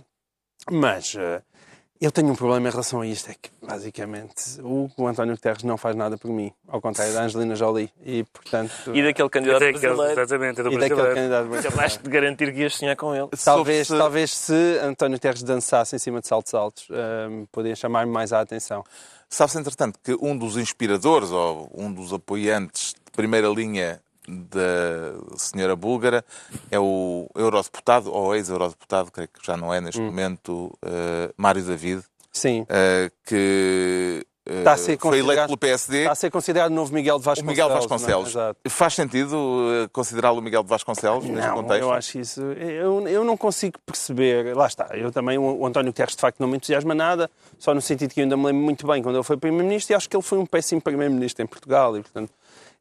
Mas, 0.70 1.16
eh, 1.18 1.42
Eu 1.98 2.12
tenho 2.12 2.28
um 2.30 2.34
problema 2.36 2.68
em 2.68 2.70
relação 2.70 3.00
a 3.00 3.06
isto, 3.06 3.30
é 3.30 3.34
que, 3.34 3.48
basicamente, 3.66 4.60
o, 4.60 4.90
o 4.98 5.06
António 5.06 5.34
Guterres 5.34 5.62
não 5.62 5.78
faz 5.78 5.96
nada 5.96 6.18
por 6.18 6.30
mim, 6.30 6.52
ao 6.68 6.78
contrário 6.78 7.14
da 7.14 7.22
Angelina 7.22 7.56
Jolie. 7.56 7.90
E, 8.04 8.22
portanto, 8.24 8.70
E 8.94 9.02
daquele 9.02 9.28
candidato 9.30 9.56
Até 9.56 9.68
aquele- 9.70 9.80
brasileiro. 9.94 10.20
exatamente, 10.20 10.60
é 10.60 10.62
do 10.62 10.68
e 10.68 10.72
daquele 10.74 10.88
brasileiro. 10.88 11.14
candidato 11.14 11.48
brasileiro. 11.48 11.68
Acabaste 11.68 12.02
de 12.02 12.10
garantir 12.10 12.52
que 12.52 12.60
ias 12.60 12.74
sonhar 12.74 12.96
com 12.96 13.14
ele. 13.14 13.28
Talvez, 13.42 13.86
se- 13.88 13.96
talvez 13.96 14.30
se 14.30 14.78
António 14.82 15.16
Guterres 15.16 15.42
dançasse 15.42 15.96
em 15.96 15.98
cima 15.98 16.20
de 16.20 16.28
saltos 16.28 16.52
altos, 16.52 16.86
hum, 16.90 17.46
poderia 17.50 17.74
chamar-me 17.74 18.12
mais 18.12 18.30
a 18.30 18.40
atenção. 18.42 18.84
Sabe-se, 19.30 19.58
entretanto, 19.58 19.98
que 20.04 20.14
um 20.20 20.36
dos 20.36 20.58
inspiradores 20.58 21.30
ou 21.30 21.70
um 21.74 21.90
dos 21.90 22.12
apoiantes 22.12 22.92
de 22.92 23.10
primeira 23.12 23.48
linha 23.48 24.00
da 24.28 25.14
senhora 25.36 25.76
búlgara 25.76 26.24
é 26.70 26.78
o 26.78 27.28
eurodeputado, 27.34 28.12
ou 28.12 28.34
ex-eurodeputado, 28.34 29.10
creio 29.10 29.28
que 29.28 29.44
já 29.46 29.56
não 29.56 29.72
é 29.72 29.80
neste 29.80 30.00
momento, 30.00 30.76
eh, 30.84 31.32
Mário 31.36 31.62
David, 31.62 32.02
Sim. 32.32 32.66
eh, 32.68 33.10
que 33.24 34.26
eh, 34.44 34.58
Está 34.58 34.74
a 34.74 34.76
ser 34.76 34.96
foi 34.98 35.18
eleito 35.18 35.44
pelo 35.46 35.56
PSD. 35.56 35.98
Está 36.00 36.12
a 36.12 36.14
ser 36.14 36.30
considerado 36.30 36.70
o 36.70 36.74
novo 36.74 36.94
Miguel 36.94 37.16
de 37.16 37.22
O 37.22 37.24
Vasconcelos. 37.24 37.50
Miguel 37.50 37.68
não 37.68 37.76
é? 37.76 37.78
Vasconcelos. 37.80 38.34
Faz 38.68 38.94
sentido 38.94 39.88
considerá-lo 39.92 40.40
Miguel 40.40 40.62
de 40.62 40.68
Vasconcelos 40.68 41.24
neste 41.24 41.48
Não, 41.48 41.56
contexto? 41.56 41.82
eu 41.82 41.92
acho 41.92 42.18
isso. 42.20 42.40
Eu, 42.40 43.08
eu 43.08 43.24
não 43.24 43.36
consigo 43.36 43.76
perceber. 43.84 44.54
Lá 44.54 44.68
está. 44.68 44.88
Eu 44.96 45.10
também, 45.10 45.36
o, 45.36 45.42
o 45.42 45.66
António 45.66 45.90
Guterres, 45.90 46.14
de 46.14 46.20
facto, 46.20 46.38
não 46.38 46.46
me 46.46 46.56
entusiasma 46.58 46.94
nada, 46.94 47.28
só 47.58 47.74
no 47.74 47.80
sentido 47.80 48.14
que 48.14 48.20
eu 48.20 48.22
ainda 48.22 48.36
me 48.36 48.44
lembro 48.46 48.62
muito 48.62 48.86
bem 48.86 49.02
quando 49.02 49.16
ele 49.16 49.24
foi 49.24 49.36
Primeiro-Ministro 49.36 49.92
e 49.92 49.96
acho 49.96 50.08
que 50.08 50.16
ele 50.16 50.22
foi 50.22 50.38
um 50.38 50.46
péssimo 50.46 50.80
Primeiro-Ministro 50.80 51.42
em 51.42 51.46
Portugal. 51.48 51.96
E, 51.96 52.02
portanto, 52.02 52.30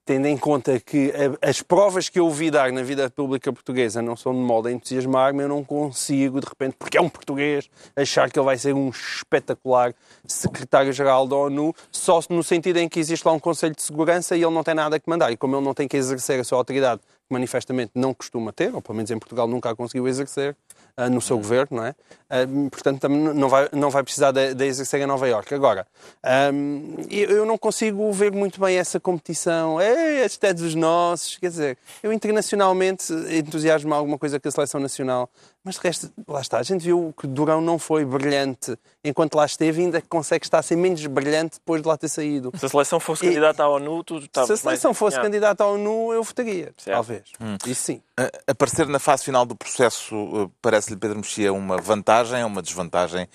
tendo 0.05 0.27
em 0.27 0.37
conta 0.37 0.79
que 0.79 1.11
as 1.41 1.61
provas 1.63 2.07
que 2.07 2.19
eu 2.19 2.25
ouvi 2.25 2.51
dar 2.51 2.71
na 2.71 2.83
vida 2.83 3.09
pública 3.09 3.51
portuguesa 3.51 4.01
não 4.01 4.15
são 4.15 4.33
de 4.33 4.39
modo 4.39 4.67
a 4.67 4.71
entusiasmar-me, 4.71 5.43
eu 5.43 5.49
não 5.49 5.63
consigo, 5.63 6.39
de 6.39 6.47
repente, 6.47 6.75
porque 6.77 6.97
é 6.97 7.01
um 7.01 7.09
português, 7.09 7.69
achar 7.95 8.29
que 8.29 8.37
ele 8.37 8.45
vai 8.45 8.57
ser 8.57 8.73
um 8.75 8.89
espetacular 8.89 9.95
secretário-geral 10.27 11.27
da 11.27 11.35
ONU, 11.35 11.73
só 11.91 12.19
no 12.29 12.43
sentido 12.43 12.77
em 12.77 12.87
que 12.87 12.99
existe 12.99 13.25
lá 13.25 13.33
um 13.33 13.39
Conselho 13.39 13.75
de 13.75 13.81
Segurança 13.81 14.35
e 14.37 14.43
ele 14.43 14.53
não 14.53 14.63
tem 14.63 14.75
nada 14.75 14.99
que 14.99 15.09
mandar. 15.09 15.31
E 15.31 15.37
como 15.37 15.55
ele 15.55 15.65
não 15.65 15.73
tem 15.73 15.87
que 15.87 15.97
exercer 15.97 16.39
a 16.39 16.43
sua 16.43 16.59
autoridade, 16.59 17.01
que 17.01 17.33
manifestamente 17.33 17.91
não 17.95 18.13
costuma 18.13 18.53
ter, 18.53 18.73
ou 18.75 18.81
pelo 18.81 18.95
menos 18.95 19.09
em 19.09 19.17
Portugal 19.17 19.47
nunca 19.47 19.71
a 19.71 19.75
conseguiu 19.75 20.07
exercer, 20.07 20.55
ah, 20.97 21.09
no 21.09 21.21
seu 21.21 21.37
governo, 21.37 21.77
não 21.77 21.85
é? 21.85 21.95
Ah, 22.29 22.47
portanto, 22.71 23.01
também 23.01 23.19
não 23.19 23.49
vai, 23.49 23.69
não 23.73 23.89
vai 23.89 24.03
precisar 24.03 24.31
de 24.31 24.65
exercer 24.65 25.01
em 25.01 25.05
Nova 25.05 25.27
Iorque. 25.27 25.53
Agora, 25.53 25.85
ahm, 26.23 26.95
eu, 27.09 27.45
não 27.45 27.57
consigo 27.57 28.11
ver 28.11 28.31
muito 28.31 28.59
bem 28.59 28.77
essa 28.77 28.99
competição. 28.99 29.79
É, 29.79 30.25
este 30.25 30.47
é 30.47 30.53
dos 30.53 30.73
nossos. 30.73 31.37
Quer 31.37 31.49
dizer, 31.49 31.77
eu 32.01 32.13
internacionalmente 32.13 33.11
entusiasmo 33.13 33.93
alguma 33.93 34.17
coisa 34.17 34.39
com 34.39 34.47
a 34.47 34.51
seleção 34.51 34.79
nacional, 34.79 35.29
mas 35.65 35.75
de 35.75 35.81
resto, 35.81 36.11
lá 36.27 36.39
está. 36.39 36.59
A 36.59 36.63
gente 36.63 36.83
viu 36.83 37.13
que 37.19 37.25
Durão 37.27 37.59
não 37.59 37.77
foi 37.79 38.05
brilhante 38.05 38.77
enquanto 39.03 39.35
lá 39.35 39.45
esteve, 39.45 39.81
ainda 39.81 40.01
consegue 40.01 40.45
estar 40.45 40.59
a 40.59 40.61
ser 40.61 40.75
menos 40.75 41.05
brilhante 41.07 41.57
depois 41.57 41.81
de 41.81 41.87
lá 41.87 41.97
ter 41.97 42.07
saído. 42.07 42.51
Se 42.55 42.67
a 42.67 42.69
seleção 42.69 42.99
fosse 42.99 43.25
E- 43.25 43.29
candidata 43.29 43.63
à 43.63 43.67
ONU, 43.67 44.03
tu 44.03 44.17
estavas 44.19 44.47
Se 44.47 44.53
a 44.53 44.57
seleção 44.57 44.91
mais 44.91 44.97
fosse 44.99 45.19
candidata 45.19 45.63
à 45.63 45.67
ONU, 45.67 46.13
eu 46.13 46.23
votaria, 46.23 46.71
Certo. 46.77 46.95
talvez. 46.95 47.23
Isso 47.65 47.81
sim. 47.81 48.01
A- 48.15 48.31
Aparecer 48.51 48.87
na 48.87 48.99
fase 48.99 49.23
final 49.25 49.45
do 49.45 49.55
processo 49.55 50.15
eh, 50.15 50.49
parece-lhe, 50.61 50.95
Pedro 50.95 51.17
Mexia, 51.17 51.51
uma 51.51 51.77
vantagem 51.77 52.41
ou 52.43 52.47
uma 52.47 52.61
desvantagem 52.61 53.27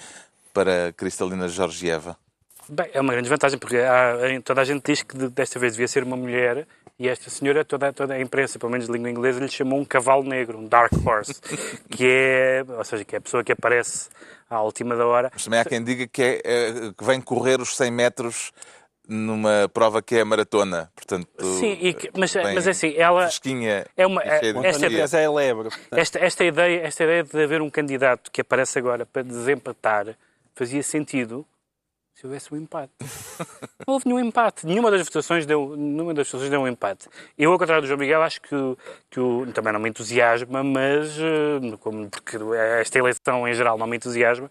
para 0.55 0.93
Cristalina 0.97 1.49
Georgieva? 1.49 2.17
Bem, 2.69 2.89
é 2.93 3.01
uma 3.01 3.13
grande 3.13 3.29
vantagem, 3.29 3.59
porque 3.59 3.79
há- 3.79 4.17
toda 4.45 4.61
a 4.61 4.65
gente 4.65 4.85
diz 4.85 5.03
que 5.03 5.17
de- 5.19 5.29
desta 5.29 5.59
vez 5.59 5.73
devia 5.73 5.89
ser 5.89 6.05
uma 6.05 6.17
mulher 6.17 6.69
e 7.00 7.09
esta 7.09 7.30
senhora, 7.30 7.64
toda, 7.64 7.90
toda 7.95 8.12
a 8.12 8.21
imprensa, 8.21 8.59
pelo 8.59 8.71
menos 8.71 8.87
de 8.87 8.92
língua 8.92 9.09
inglesa, 9.09 9.40
lhe 9.40 9.49
chamou 9.49 9.78
um 9.80 9.85
cavalo 9.87 10.23
negro, 10.23 10.59
um 10.59 10.69
dark 10.69 10.92
horse, 11.04 11.40
que 11.90 12.07
é, 12.07 12.62
ou 12.76 12.85
seja, 12.85 13.04
que 13.07 13.16
é 13.16 13.19
a 13.19 13.21
pessoa 13.23 13.42
que 13.42 13.52
aparece 13.52 14.11
à 14.50 14.61
última 14.61 14.95
da 14.95 15.07
hora. 15.07 15.30
Mas 15.33 15.45
também 15.45 15.61
há 15.61 15.64
quem 15.64 15.83
diga 15.83 16.07
que, 16.07 16.23
é, 16.23 16.40
eh, 16.45 16.73
que 16.97 17.02
vem 17.02 17.19
correr 17.23 17.59
os 17.59 17.75
100 17.75 17.90
metros 17.90 18.52
numa 19.09 19.66
prova 19.73 20.02
que 20.02 20.14
é 20.16 20.21
a 20.21 20.25
maratona. 20.26 20.92
Portanto, 20.95 21.26
Sim, 21.59 21.73
e 21.80 21.95
que- 21.95 22.11
mas, 22.16 22.35
mas 22.35 22.66
é 22.66 22.71
assim, 22.71 22.95
ela... 22.97 23.23
fresquinha 23.23 23.87
é 23.97 24.07
uma- 24.07 24.23
e 24.23 24.28
é- 24.28 24.35
esta-. 24.35 24.52
Guterres 24.52 25.14
é 25.14 25.28
lebre. 25.28 25.69
Esta, 25.92 26.19
esta, 26.19 26.45
ideia, 26.45 26.83
esta 26.83 27.02
ideia 27.04 27.25
de 27.25 27.42
haver 27.42 27.62
um 27.62 27.71
candidato 27.71 28.30
que 28.30 28.42
aparece 28.42 28.78
agora 28.78 29.07
para 29.07 29.23
desempatar 29.23 30.14
fazia 30.54 30.83
sentido 30.83 31.47
se 32.21 32.27
houvesse 32.27 32.53
um 32.53 32.59
empate. 32.59 32.93
Não 33.87 33.95
houve 33.95 34.07
nenhum 34.07 34.21
empate. 34.21 34.67
Nenhuma 34.67 34.91
das 34.91 35.03
votações 35.07 35.47
deu, 35.47 35.75
nenhuma 35.75 36.12
das 36.12 36.27
votações 36.27 36.50
deu 36.50 36.61
um 36.61 36.69
empate. 36.69 37.09
Eu, 37.39 37.50
ao 37.50 37.59
contrário 37.59 37.81
do 37.81 37.89
João 37.89 37.99
Miguel, 37.99 38.23
acho 38.23 38.43
que, 38.43 38.77
que 39.09 39.19
o, 39.19 39.50
também 39.55 39.73
não 39.73 39.81
me 39.81 39.89
entusiasma, 39.89 40.62
mas 40.62 41.19
eh, 41.19 41.77
como, 41.81 42.11
porque 42.11 42.37
esta 42.79 42.99
eleição 42.99 43.49
em 43.49 43.55
geral 43.55 43.79
não 43.79 43.87
me 43.87 43.97
entusiasma, 43.97 44.50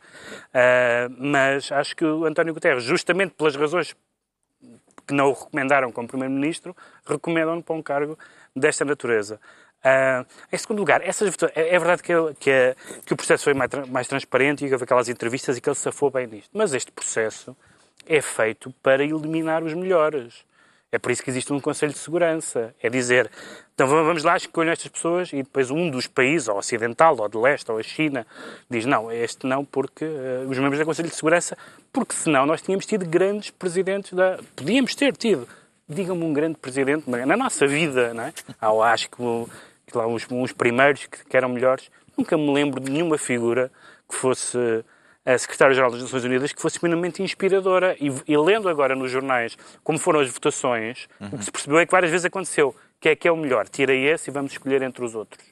eh, 0.52 1.08
mas 1.16 1.72
acho 1.72 1.96
que 1.96 2.04
o 2.04 2.26
António 2.26 2.56
Guterres, 2.56 2.84
justamente 2.84 3.36
pelas 3.36 3.56
razões 3.56 3.96
que 5.06 5.14
não 5.14 5.30
o 5.30 5.34
recomendaram 5.34 5.92
como 5.92 6.08
Primeiro-Ministro, 6.08 6.76
recomendam-no 7.06 7.62
para 7.62 7.76
um 7.76 7.84
cargo 7.84 8.18
desta 8.56 8.84
natureza. 8.84 9.40
Ah, 9.84 10.26
em 10.52 10.58
segundo 10.58 10.80
lugar, 10.80 11.02
essas 11.08 11.34
é 11.56 11.76
é 11.76 11.80
verdade 11.80 12.04
que, 12.04 12.14
que, 12.40 12.76
que 13.06 13.14
o 13.14 13.16
processo 13.16 13.44
foi 13.46 13.54
mais, 13.54 13.70
mais 13.90 14.08
transparente 14.08 14.66
e 14.66 14.68
que 14.68 14.74
houve 14.74 14.84
aquelas 14.84 15.08
entrevistas 15.10 15.58
e 15.58 15.62
que 15.62 15.70
ele 15.70 15.76
safou 15.76 16.10
bem 16.12 16.28
nisto. 16.28 16.50
Mas 16.54 16.74
este 16.74 16.92
processo 16.92 17.56
é 18.08 18.22
feito 18.22 18.74
para 18.84 19.04
eliminar 19.04 19.64
os 19.64 19.74
melhores. 19.74 20.48
É 20.92 20.98
por 20.98 21.12
isso 21.12 21.22
que 21.24 21.30
existe 21.30 21.54
um 21.54 21.60
Conselho 21.60 21.94
de 21.94 22.00
Segurança. 22.00 22.74
É 22.82 22.90
dizer, 22.90 23.30
então 23.76 23.88
va- 23.88 24.02
vamos 24.02 24.24
lá, 24.24 24.36
escolham 24.36 24.72
estas 24.72 24.88
pessoas 24.88 25.32
e 25.32 25.38
depois 25.44 25.70
um 25.70 25.90
dos 25.90 26.08
países, 26.08 26.48
ou 26.48 26.58
ocidental, 26.58 27.16
ou 27.20 27.30
de 27.30 27.38
leste, 27.38 27.72
ou 27.72 27.78
a 27.78 27.84
China, 27.84 28.26
diz 28.70 28.86
não, 28.88 29.12
este 29.12 29.46
não, 29.46 29.64
porque 29.64 30.04
eh, 30.04 30.46
os 30.50 30.58
membros 30.58 30.80
do 30.80 30.86
Conselho 30.86 31.08
de 31.10 31.16
Segurança, 31.16 31.56
porque 31.94 32.16
senão 32.16 32.46
nós 32.48 32.62
tínhamos 32.64 32.88
tido 32.88 33.06
grandes 33.06 33.52
presidentes 33.52 34.14
da. 34.14 34.40
Podíamos 34.56 34.96
ter 34.96 35.16
tido. 35.16 35.48
Digam-me 35.88 36.24
um 36.24 36.34
grande 36.34 36.56
presidente 36.58 37.10
na 37.10 37.38
nossa 37.38 37.66
vida, 37.68 38.14
não 38.14 38.24
é? 38.24 38.34
Ah, 38.60 38.72
acho 38.92 39.10
que 39.10 39.22
lá 39.98 40.08
uns, 40.08 40.26
uns 40.32 40.52
primeiros 40.52 41.06
que, 41.06 41.26
que 41.26 41.38
eram 41.38 41.50
melhores. 41.50 41.90
Nunca 42.18 42.38
me 42.38 42.52
lembro 42.54 42.80
de 42.80 42.92
nenhuma 42.92 43.18
figura 43.18 43.72
que 44.10 44.16
fosse 44.16 44.58
a 45.26 45.38
secretária-geral 45.38 45.92
das 45.92 46.02
Nações 46.02 46.24
Unidas 46.24 46.52
que 46.52 46.62
fosse 46.62 46.80
minimamente 46.82 47.22
inspiradora. 47.22 47.96
E, 48.00 48.12
e 48.28 48.38
lendo 48.38 48.68
agora 48.70 48.96
nos 48.96 49.12
jornais 49.12 49.58
como 49.84 49.98
foram 50.00 50.20
as 50.20 50.30
votações, 50.30 51.08
o 51.32 51.38
que 51.38 51.46
se 51.46 51.52
percebeu 51.52 51.80
é 51.80 51.86
que 51.86 51.92
várias 51.92 52.12
vezes 52.12 52.26
aconteceu. 52.26 52.76
Que 53.00 53.10
é 53.10 53.16
que 53.16 53.28
é 53.28 53.32
o 53.32 53.38
melhor? 53.38 53.68
Tira 53.70 53.94
esse 53.94 54.30
e 54.30 54.34
vamos 54.34 54.52
escolher 54.52 54.82
entre 54.82 55.04
os 55.06 55.16
outros. 55.16 55.44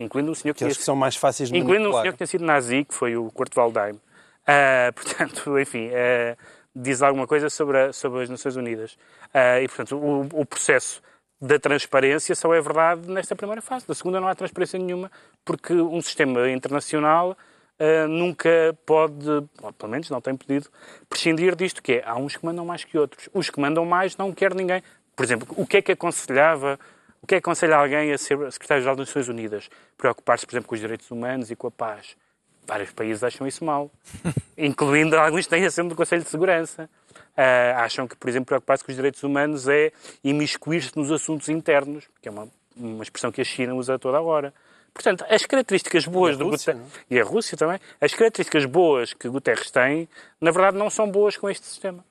Incluindo 0.00 0.30
um 0.30 0.34
senhor 0.34 0.52
que, 0.54 0.58
Aqueles 0.64 0.74
tinha- 0.76 0.80
que 0.82 0.84
são 0.84 0.96
mais 0.96 1.16
fáceis 1.16 1.48
de 1.50 1.56
incluindo 1.56 1.80
um 1.82 1.92
manipular. 1.92 2.02
senhor 2.02 2.12
que 2.12 2.16
tinha 2.18 2.26
sido 2.26 2.44
nazi, 2.44 2.84
que 2.84 2.92
foi 2.94 3.16
o 3.16 3.30
Kurt 3.30 3.54
Waldheim. 3.54 4.00
Ah, 4.46 4.90
portanto, 4.96 5.58
enfim, 5.58 5.88
ah, 5.94 6.36
diz 6.74 7.00
alguma 7.02 7.26
coisa 7.26 7.48
sobre, 7.48 7.78
a- 7.78 7.92
sobre 7.92 8.22
as 8.22 8.28
Nações 8.28 8.56
Unidas. 8.56 8.98
Ah, 9.32 9.60
e, 9.60 9.68
portanto, 9.68 9.96
o, 9.96 10.28
o 10.40 10.44
processo 10.44 11.00
da 11.40 11.58
transparência 11.58 12.34
só 12.34 12.54
é 12.54 12.60
verdade 12.60 13.10
nesta 13.10 13.36
primeira 13.36 13.60
fase. 13.60 13.86
Da 13.86 13.94
segunda 13.94 14.20
não 14.20 14.28
há 14.28 14.34
transparência 14.34 14.78
nenhuma, 14.78 15.10
porque 15.44 15.72
um 15.72 16.00
sistema 16.00 16.50
internacional 16.50 17.36
ah, 17.78 18.08
nunca 18.08 18.76
pode, 18.86 19.28
ou 19.28 19.72
pelo 19.72 19.92
menos 19.92 20.08
não 20.08 20.20
tem 20.20 20.34
podido, 20.34 20.68
prescindir 21.08 21.54
disto, 21.54 21.82
que 21.82 21.94
é, 21.94 22.02
há 22.06 22.16
uns 22.16 22.36
que 22.36 22.44
mandam 22.44 22.64
mais 22.64 22.84
que 22.84 22.96
outros. 22.96 23.28
Os 23.34 23.50
que 23.50 23.60
mandam 23.60 23.84
mais 23.84 24.16
não 24.16 24.32
quer 24.32 24.54
ninguém. 24.54 24.82
Por 25.14 25.24
exemplo, 25.24 25.46
o 25.56 25.66
que 25.66 25.78
é 25.78 25.82
que 25.82 25.92
aconselhava, 25.92 26.78
o 27.22 27.26
que 27.26 27.34
é 27.34 27.40
que 27.40 27.44
aconselha 27.44 27.76
alguém 27.76 28.12
a 28.12 28.18
ser 28.18 28.50
secretário-geral 28.50 28.96
das 28.96 29.08
Nações 29.08 29.28
Unidas? 29.28 29.68
Preocupar-se, 29.96 30.46
por 30.46 30.52
exemplo, 30.52 30.68
com 30.68 30.74
os 30.74 30.80
direitos 30.80 31.10
humanos 31.10 31.50
e 31.50 31.56
com 31.56 31.66
a 31.66 31.70
paz. 31.70 32.16
Vários 32.66 32.90
países 32.92 33.22
acham 33.22 33.46
isso 33.46 33.64
mal, 33.64 33.90
incluindo 34.56 35.16
alguns 35.16 35.44
que 35.44 35.50
têm 35.50 35.64
assento 35.64 35.90
do 35.90 35.94
Conselho 35.94 36.22
de 36.22 36.28
Segurança. 36.28 36.88
Ah, 37.36 37.84
acham 37.84 38.08
que, 38.08 38.16
por 38.16 38.28
exemplo, 38.28 38.46
preocupar-se 38.46 38.82
com 38.82 38.90
os 38.90 38.96
direitos 38.96 39.22
humanos 39.22 39.68
é 39.68 39.92
imiscuir-se 40.24 40.96
nos 40.96 41.12
assuntos 41.12 41.48
internos, 41.48 42.04
que 42.22 42.28
é 42.28 42.32
uma, 42.32 42.48
uma 42.76 43.02
expressão 43.02 43.30
que 43.30 43.40
a 43.40 43.44
China 43.44 43.74
usa 43.74 43.98
toda 43.98 44.18
a 44.18 44.22
hora. 44.22 44.54
Portanto, 44.94 45.26
as 45.28 45.44
características 45.44 46.06
boas 46.06 46.38
do 46.38 46.48
Rússia, 46.48 46.72
Guterres, 46.72 47.04
e 47.10 47.20
a 47.20 47.24
Rússia 47.24 47.56
também, 47.58 47.78
as 48.00 48.14
características 48.14 48.64
boas 48.64 49.12
que 49.12 49.28
Guterres 49.28 49.70
tem, 49.70 50.08
na 50.40 50.50
verdade, 50.50 50.78
não 50.78 50.88
são 50.88 51.10
boas 51.10 51.36
com 51.36 51.50
este 51.50 51.66
sistema. 51.66 52.02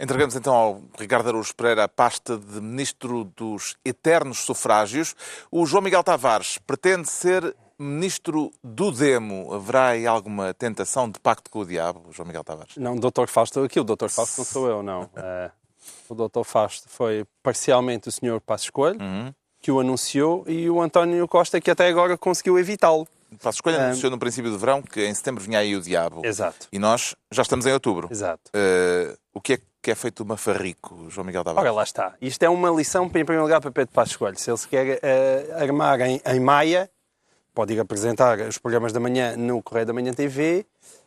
Entregamos 0.00 0.34
então 0.34 0.52
ao 0.52 0.82
Ricardo 0.98 1.28
Araújo 1.28 1.54
Pereira 1.54 1.84
a 1.84 1.88
pasta 1.88 2.36
de 2.36 2.60
Ministro 2.60 3.22
dos 3.36 3.76
Eternos 3.84 4.38
Sufrágios. 4.38 5.14
O 5.48 5.64
João 5.64 5.80
Miguel 5.80 6.02
Tavares 6.02 6.58
pretende 6.58 7.08
ser 7.08 7.54
Ministro 7.82 8.50
do 8.62 8.92
Demo. 8.92 9.52
Haverá 9.52 9.88
aí 9.88 10.06
alguma 10.06 10.54
tentação 10.54 11.10
de 11.10 11.18
pacto 11.20 11.50
com 11.50 11.60
o 11.60 11.66
diabo, 11.66 12.04
João 12.12 12.26
Miguel 12.26 12.44
Tavares? 12.44 12.76
Não, 12.76 12.94
Dr. 12.96 13.26
Fausto, 13.26 13.60
aqui 13.62 13.78
o 13.80 13.84
Dr. 13.84 14.08
Fausto 14.08 14.38
não 14.38 14.44
sou 14.44 14.68
eu, 14.68 14.82
não. 14.82 15.08
Eh, 15.16 15.50
o 16.08 16.14
Dr. 16.14 16.44
Fausto 16.44 16.88
foi 16.88 17.24
parcialmente 17.42 18.08
o 18.08 18.12
Sr. 18.12 18.40
Passos 18.44 18.70
Coelho, 18.70 18.98
que 19.60 19.70
o 19.72 19.80
anunciou, 19.80 20.44
e 20.46 20.70
o 20.70 20.80
António 20.80 21.26
Costa, 21.26 21.60
que 21.60 21.70
até 21.72 21.88
agora 21.88 22.16
conseguiu 22.16 22.56
evitá-lo. 22.58 23.06
Passo 23.42 23.56
Escolha 23.56 23.78
Ah. 23.80 23.86
anunciou 23.86 24.10
no 24.10 24.18
princípio 24.18 24.50
do 24.50 24.58
verão 24.58 24.80
que 24.82 25.04
em 25.04 25.12
setembro 25.14 25.42
vinha 25.42 25.58
aí 25.58 25.74
o 25.74 25.80
diabo. 25.80 26.20
Exato. 26.24 26.68
E 26.70 26.78
nós 26.78 27.16
já 27.32 27.42
estamos 27.42 27.66
em 27.66 27.72
outubro. 27.72 28.08
Exato. 28.10 28.50
Eh, 28.54 29.16
o 29.34 29.40
que 29.40 29.54
é 29.54 29.58
que 29.82 29.90
é 29.90 29.94
feito 29.96 30.20
o 30.22 30.26
mafarrico, 30.26 31.06
João 31.10 31.24
Miguel 31.26 31.42
Tavares? 31.42 31.68
Ora, 31.68 31.74
lá 31.74 31.82
está. 31.82 32.14
Isto 32.20 32.42
é 32.44 32.48
uma 32.48 32.70
lição, 32.70 33.06
em 33.06 33.08
primeiro 33.08 33.42
lugar, 33.42 33.60
para 33.60 33.72
Pedro 33.72 33.92
Passos 33.92 34.14
Coelho. 34.16 34.38
Se 34.38 34.48
ele 34.50 34.58
se 34.58 34.68
quer 34.68 35.00
eh, 35.02 35.56
armar 35.58 36.00
em, 36.02 36.20
em 36.24 36.38
Maia, 36.38 36.88
pode 37.54 37.74
ir 37.74 37.80
apresentar 37.80 38.38
os 38.40 38.58
programas 38.58 38.92
da 38.92 39.00
manhã 39.00 39.36
no 39.36 39.62
Correio 39.62 39.86
da 39.86 39.92
Manhã 39.92 40.12
TV, 40.12 40.66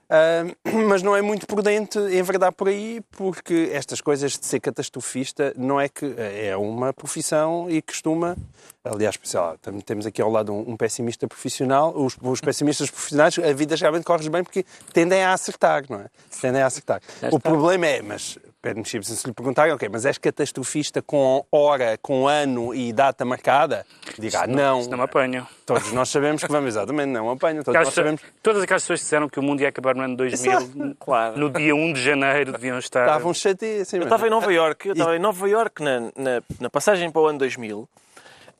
Ah, 0.09 0.43
mas 0.87 1.01
não 1.01 1.15
é 1.15 1.21
muito 1.21 1.47
prudente 1.47 1.97
enverdar 1.97 2.51
por 2.51 2.67
aí, 2.67 3.01
porque 3.11 3.69
estas 3.73 4.01
coisas 4.01 4.37
de 4.37 4.45
ser 4.45 4.59
catastrofista 4.59 5.53
não 5.57 5.81
é 5.81 5.89
que 5.89 6.13
é 6.17 6.55
uma 6.55 6.93
profissão 6.93 7.69
e 7.69 7.81
costuma. 7.81 8.35
Aliás, 8.83 9.17
sei 9.23 9.39
lá, 9.39 9.55
temos 9.83 10.05
aqui 10.05 10.21
ao 10.21 10.29
lado 10.29 10.53
um, 10.53 10.71
um 10.71 10.77
pessimista 10.77 11.27
profissional. 11.27 11.91
Os, 11.95 12.15
os 12.21 12.39
pessimistas 12.39 12.89
profissionais, 12.91 13.37
a 13.39 13.51
vida 13.53 13.75
geralmente 13.75 14.03
corre 14.03 14.29
bem 14.29 14.43
porque 14.43 14.63
tendem 14.93 15.23
a 15.23 15.33
acertar, 15.33 15.83
não 15.89 15.99
é? 16.01 16.05
Tendem 16.39 16.61
a 16.61 16.67
acertar. 16.67 17.01
O 17.31 17.39
problema 17.39 17.87
é, 17.87 18.01
mas 18.03 18.37
Pedro 18.65 18.83
Chips, 18.83 19.09
se 19.09 19.27
lhe 19.27 19.33
perguntarem, 19.33 19.71
ok, 19.71 19.87
mas 19.91 20.07
és 20.07 20.17
catastrofista 20.17 20.99
com 20.99 21.45
hora, 21.51 21.99
com 22.01 22.27
ano 22.27 22.73
e 22.73 22.91
data 22.91 23.23
marcada? 23.23 23.85
Dirá, 24.17 24.47
não. 24.47 24.79
Isso 24.79 24.89
não 24.89 24.97
me 24.97 25.03
apanho. 25.03 25.47
Todos 25.67 25.91
nós 25.91 26.09
sabemos 26.09 26.41
que 26.43 26.51
vamos, 26.51 26.69
exatamente, 26.69 27.11
não 27.11 27.29
apanho. 27.29 27.57
Todos 27.63 27.67
Aquelas 27.69 27.87
nós 27.89 27.93
sabemos. 27.93 28.21
Todas 28.41 28.63
aquelas 28.63 28.81
pessoas 28.81 29.01
que 29.01 29.03
disseram 29.03 29.29
que 29.29 29.39
o 29.39 29.43
mundo 29.43 29.61
ia 29.61 29.69
acabar 29.69 29.93
no 29.93 30.01
ano 30.01 30.17
2000, 30.17 30.95
Claro. 30.99 31.37
no 31.37 31.51
dia 31.51 31.75
1 31.75 31.93
de 31.93 32.01
janeiro 32.01 32.53
deviam 32.53 32.79
estar. 32.79 33.05
Estavam 33.05 33.35
chateados. 33.35 33.93
Eu 33.93 34.01
estava 34.01 34.25
em 34.25 34.31
Nova 34.31 34.51
Iorque, 34.51 34.87
eu 34.87 34.93
estava 34.93 35.15
em 35.15 35.19
Nova 35.19 35.47
Iorque 35.47 35.83
na, 35.83 35.99
na, 35.99 36.41
na 36.59 36.69
passagem 36.71 37.11
para 37.11 37.21
o 37.21 37.27
ano 37.27 37.37
2000 37.37 37.87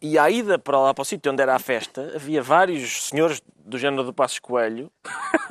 e 0.01 0.17
à 0.17 0.29
ida 0.29 0.57
para 0.57 0.79
lá 0.79 0.93
para 0.93 1.01
o 1.01 1.05
sítio 1.05 1.31
onde 1.31 1.41
era 1.41 1.55
a 1.55 1.59
festa 1.59 2.13
havia 2.15 2.41
vários 2.41 3.07
senhores 3.07 3.41
do 3.65 3.77
género 3.77 4.03
do 4.03 4.13
Passos 4.13 4.39
Coelho 4.39 4.91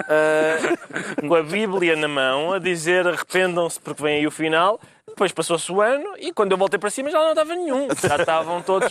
ah, 0.08 1.20
com 1.20 1.34
a 1.34 1.42
Bíblia 1.42 1.96
na 1.96 2.08
mão 2.08 2.52
a 2.52 2.58
dizer 2.58 3.06
arrependam-se 3.06 3.80
porque 3.80 4.02
vem 4.02 4.16
aí 4.18 4.26
o 4.26 4.30
final. 4.30 4.80
Depois 5.06 5.30
passou-se 5.32 5.70
o 5.70 5.80
ano 5.80 6.14
e 6.18 6.32
quando 6.32 6.52
eu 6.52 6.58
voltei 6.58 6.78
para 6.78 6.90
cima 6.90 7.10
já 7.10 7.18
não 7.18 7.30
estava 7.30 7.54
nenhum. 7.54 7.88
Já 8.02 8.16
estavam 8.16 8.62
todos 8.62 8.90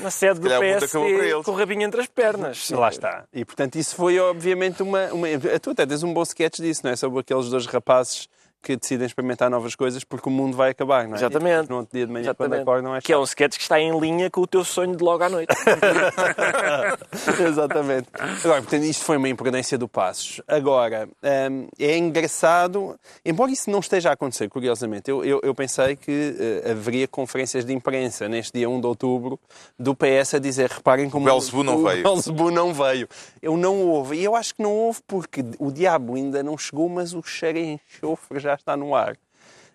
na 0.00 0.10
sede 0.10 0.40
do 0.40 0.48
PSD 0.48 0.98
eles. 0.98 1.44
com 1.44 1.50
o 1.50 1.54
rabinho 1.54 1.82
entre 1.82 2.00
as 2.00 2.06
pernas. 2.06 2.70
Lá 2.70 2.88
está. 2.88 3.24
E 3.32 3.44
portanto, 3.44 3.76
isso 3.76 3.96
foi 3.96 4.18
obviamente 4.20 4.82
uma. 4.82 5.06
uma... 5.12 5.26
Tu 5.60 5.70
até 5.70 5.86
tens 5.86 6.02
um 6.02 6.12
bom 6.12 6.22
sketch 6.22 6.58
disso, 6.60 6.82
não 6.84 6.92
é? 6.92 6.96
Sobre 6.96 7.20
aqueles 7.20 7.48
dois 7.48 7.66
rapazes 7.66 8.28
que 8.62 8.76
decidem 8.76 9.06
experimentar 9.06 9.50
novas 9.50 9.74
coisas 9.74 10.04
porque 10.04 10.28
o 10.28 10.32
mundo 10.32 10.56
vai 10.56 10.70
acabar, 10.70 11.06
não 11.06 11.14
é? 11.14 11.18
Exatamente. 11.18 11.50
E 11.50 11.52
depois, 11.52 11.68
no 11.68 11.76
outro 11.76 11.96
dia 11.96 12.06
de 12.06 12.12
manhã, 12.12 12.34
quando 12.34 12.52
Exatamente. 12.54 12.62
acordam, 12.62 12.96
é 12.96 13.00
Que 13.00 13.12
é 13.12 13.18
um 13.18 13.24
sketch 13.24 13.56
que 13.56 13.62
está 13.62 13.80
em 13.80 13.98
linha 13.98 14.30
com 14.30 14.42
o 14.42 14.46
teu 14.46 14.64
sonho 14.64 14.94
de 14.94 15.02
logo 15.02 15.22
à 15.24 15.28
noite. 15.28 15.54
Exatamente. 17.40 18.08
Agora, 18.44 18.62
portanto, 18.62 18.84
isto 18.84 19.04
foi 19.04 19.16
uma 19.16 19.28
imprudência 19.28 19.78
do 19.78 19.88
Passos. 19.88 20.40
Agora, 20.46 21.08
hum, 21.50 21.68
é 21.78 21.96
engraçado, 21.96 22.98
embora 23.24 23.50
isso 23.50 23.70
não 23.70 23.80
esteja 23.80 24.10
a 24.10 24.12
acontecer, 24.12 24.48
curiosamente, 24.48 25.10
eu, 25.10 25.24
eu, 25.24 25.40
eu 25.42 25.54
pensei 25.54 25.96
que 25.96 26.36
eh, 26.64 26.70
haveria 26.70 27.08
conferências 27.08 27.64
de 27.64 27.72
imprensa 27.72 28.28
neste 28.28 28.58
dia 28.58 28.68
1 28.68 28.80
de 28.80 28.86
outubro 28.86 29.38
do 29.78 29.94
PS 29.94 30.34
a 30.34 30.38
dizer, 30.38 30.70
reparem 30.70 31.08
como... 31.08 31.26
O 31.26 31.30
Belzebu 31.30 31.62
não 31.64 31.76
o 31.76 31.82
veio. 31.84 32.02
Belzebu 32.02 32.50
não 32.50 32.74
veio. 32.74 33.08
Eu 33.40 33.56
não 33.56 33.80
houve. 33.82 34.16
E 34.16 34.24
eu 34.24 34.34
acho 34.36 34.54
que 34.54 34.62
não 34.62 34.72
houve 34.72 35.00
porque 35.06 35.44
o 35.58 35.70
diabo 35.70 36.14
ainda 36.14 36.42
não 36.42 36.56
chegou, 36.58 36.88
mas 36.88 37.14
o 37.14 37.22
cheiro 37.22 37.58
enxofre 37.58 38.38
já 38.38 38.49
está 38.54 38.76
no 38.76 38.94
ar. 38.94 39.16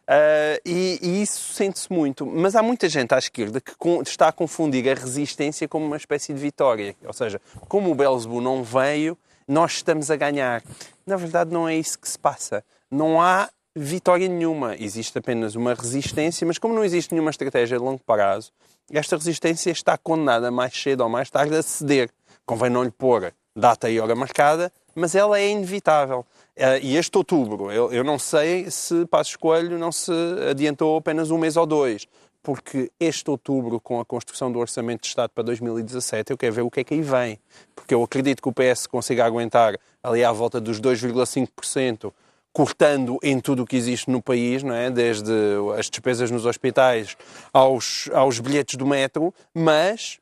Ah, 0.07 0.59
e, 0.65 0.99
e 1.01 1.21
isso 1.21 1.53
sente-se 1.53 1.91
muito. 1.91 2.25
Mas 2.25 2.55
há 2.55 2.61
muita 2.61 2.87
gente 2.87 3.13
à 3.13 3.17
esquerda 3.17 3.59
que 3.59 3.75
con- 3.75 4.01
está 4.01 4.27
a 4.27 4.31
confundir 4.31 4.87
a 4.89 4.93
resistência 4.93 5.67
como 5.67 5.85
uma 5.85 5.97
espécie 5.97 6.33
de 6.33 6.39
vitória. 6.39 6.95
Ou 7.05 7.13
seja, 7.13 7.41
como 7.67 7.91
o 7.91 7.95
Belzebu 7.95 8.39
não 8.39 8.63
veio, 8.63 9.17
nós 9.47 9.73
estamos 9.73 10.11
a 10.11 10.15
ganhar. 10.15 10.61
Na 11.05 11.15
verdade, 11.15 11.51
não 11.51 11.67
é 11.67 11.75
isso 11.75 11.97
que 11.97 12.07
se 12.07 12.19
passa. 12.19 12.63
Não 12.89 13.19
há 13.21 13.49
vitória 13.75 14.27
nenhuma. 14.27 14.75
Existe 14.77 15.17
apenas 15.17 15.55
uma 15.55 15.73
resistência, 15.73 16.45
mas 16.45 16.57
como 16.57 16.73
não 16.73 16.83
existe 16.83 17.11
nenhuma 17.11 17.31
estratégia 17.31 17.77
de 17.77 17.83
longo 17.83 18.01
prazo, 18.05 18.51
esta 18.91 19.17
resistência 19.17 19.71
está 19.71 19.97
condenada 19.97 20.51
mais 20.51 20.73
cedo 20.79 21.01
ou 21.01 21.09
mais 21.09 21.29
tarde 21.29 21.55
a 21.55 21.63
ceder. 21.63 22.09
Convém 22.45 22.69
não 22.69 22.83
lhe 22.83 22.91
pôr 22.91 23.33
data 23.55 23.89
e 23.89 23.99
hora 23.99 24.13
marcada, 24.15 24.71
mas 24.93 25.15
ela 25.15 25.39
é 25.39 25.49
inevitável. 25.49 26.23
Eh, 26.55 26.79
E 26.81 26.97
este 26.97 27.17
outubro, 27.17 27.71
eu, 27.71 27.91
eu 27.91 28.03
não 28.03 28.17
sei 28.17 28.69
se 28.71 29.05
Passos 29.07 29.35
Coelho 29.35 29.77
não 29.77 29.91
se 29.91 30.11
adiantou 30.49 30.97
apenas 30.97 31.29
um 31.29 31.37
mês 31.37 31.57
ou 31.57 31.65
dois, 31.65 32.07
porque 32.41 32.91
este 32.99 33.29
outubro, 33.29 33.79
com 33.79 33.99
a 33.99 34.05
construção 34.05 34.51
do 34.51 34.59
Orçamento 34.59 35.01
de 35.01 35.07
Estado 35.07 35.31
para 35.31 35.43
2017, 35.43 36.31
eu 36.31 36.37
quero 36.37 36.53
ver 36.53 36.61
o 36.61 36.71
que 36.71 36.79
é 36.79 36.83
que 36.83 36.93
aí 36.93 37.01
vem. 37.01 37.39
Porque 37.75 37.93
eu 37.93 38.03
acredito 38.03 38.41
que 38.41 38.47
o 38.47 38.53
PS 38.53 38.87
consiga 38.87 39.25
aguentar 39.25 39.75
ali 40.01 40.23
à 40.23 40.31
volta 40.31 40.61
dos 40.61 40.79
2,5%, 40.79 42.13
cortando 42.53 43.17
em 43.21 43.39
tudo 43.39 43.63
o 43.63 43.65
que 43.65 43.75
existe 43.75 44.09
no 44.09 44.21
país, 44.21 44.63
não 44.63 44.73
é? 44.73 44.89
desde 44.89 45.31
as 45.77 45.89
despesas 45.89 46.31
nos 46.31 46.45
hospitais 46.45 47.17
aos, 47.51 48.09
aos 48.13 48.39
bilhetes 48.39 48.77
do 48.77 48.85
metro, 48.85 49.33
mas 49.53 50.19